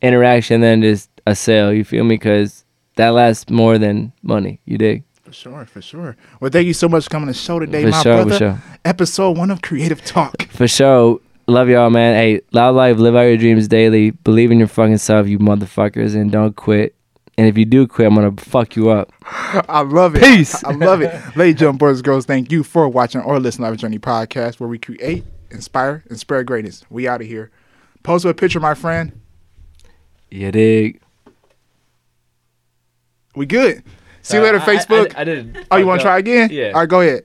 interaction 0.00 0.60
than 0.60 0.82
just 0.82 1.10
a 1.26 1.34
sale. 1.34 1.72
You 1.72 1.84
feel 1.84 2.04
me? 2.04 2.16
Because 2.16 2.64
that 2.96 3.10
lasts 3.10 3.50
more 3.50 3.78
than 3.78 4.12
money. 4.22 4.60
You 4.64 4.78
dig? 4.78 5.02
For 5.32 5.36
sure, 5.36 5.64
for 5.64 5.80
sure. 5.80 6.16
Well, 6.40 6.50
thank 6.50 6.66
you 6.66 6.74
so 6.74 6.90
much 6.90 7.04
for 7.04 7.10
coming 7.10 7.28
to 7.28 7.32
the 7.32 7.38
show 7.38 7.58
today, 7.58 7.84
For 7.84 7.88
my 7.88 8.02
sure, 8.02 8.18
for 8.18 8.24
brother. 8.26 8.38
sure. 8.38 8.62
Episode 8.84 9.38
one 9.38 9.50
of 9.50 9.62
Creative 9.62 10.04
Talk. 10.04 10.42
For 10.50 10.68
sure. 10.68 11.20
Love 11.46 11.70
y'all, 11.70 11.88
man. 11.88 12.14
Hey, 12.16 12.42
loud 12.52 12.74
life, 12.74 12.98
live 12.98 13.16
out 13.16 13.22
your 13.22 13.38
dreams 13.38 13.66
daily. 13.66 14.10
Believe 14.10 14.50
in 14.50 14.58
your 14.58 14.68
fucking 14.68 14.98
self, 14.98 15.26
you 15.26 15.38
motherfuckers, 15.38 16.14
and 16.14 16.30
don't 16.30 16.54
quit. 16.54 16.94
And 17.38 17.48
if 17.48 17.56
you 17.56 17.64
do 17.64 17.86
quit, 17.86 18.08
I'm 18.08 18.14
gonna 18.14 18.32
fuck 18.36 18.76
you 18.76 18.90
up. 18.90 19.10
I 19.24 19.80
love 19.80 20.16
it. 20.16 20.22
Peace. 20.22 20.62
I 20.64 20.72
love 20.72 21.00
it. 21.00 21.14
Ladies 21.34 21.52
and 21.52 21.58
gentlemen, 21.60 21.78
boys 21.78 21.96
and 21.96 22.04
girls, 22.04 22.26
thank 22.26 22.52
you 22.52 22.62
for 22.62 22.86
watching 22.86 23.22
or 23.22 23.40
listening 23.40 23.64
to 23.64 23.70
Life 23.70 23.80
Journey 23.80 23.98
podcast, 23.98 24.60
where 24.60 24.68
we 24.68 24.78
create, 24.78 25.24
inspire, 25.50 26.04
and 26.10 26.20
spread 26.20 26.44
greatness. 26.44 26.84
We 26.90 27.08
out 27.08 27.22
of 27.22 27.26
here. 27.26 27.50
Post 28.02 28.26
a 28.26 28.34
picture, 28.34 28.60
my 28.60 28.74
friend. 28.74 29.18
You 30.30 30.52
dig? 30.52 31.00
We 33.34 33.46
good. 33.46 33.82
See 34.22 34.36
you 34.36 34.42
later, 34.42 34.60
Facebook. 34.60 35.14
I, 35.16 35.24
did. 35.24 35.66
oh, 35.70 35.76
you 35.76 35.86
want 35.86 36.00
to 36.00 36.04
try 36.04 36.18
again? 36.18 36.48
Yeah. 36.50 36.68
All 36.68 36.80
right, 36.80 36.88
go 36.88 37.00
ahead. 37.00 37.24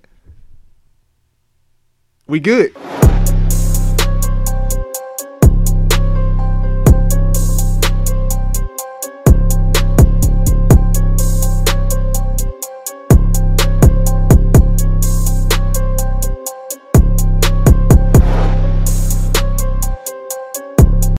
We 2.27 2.39
good. 2.39 2.75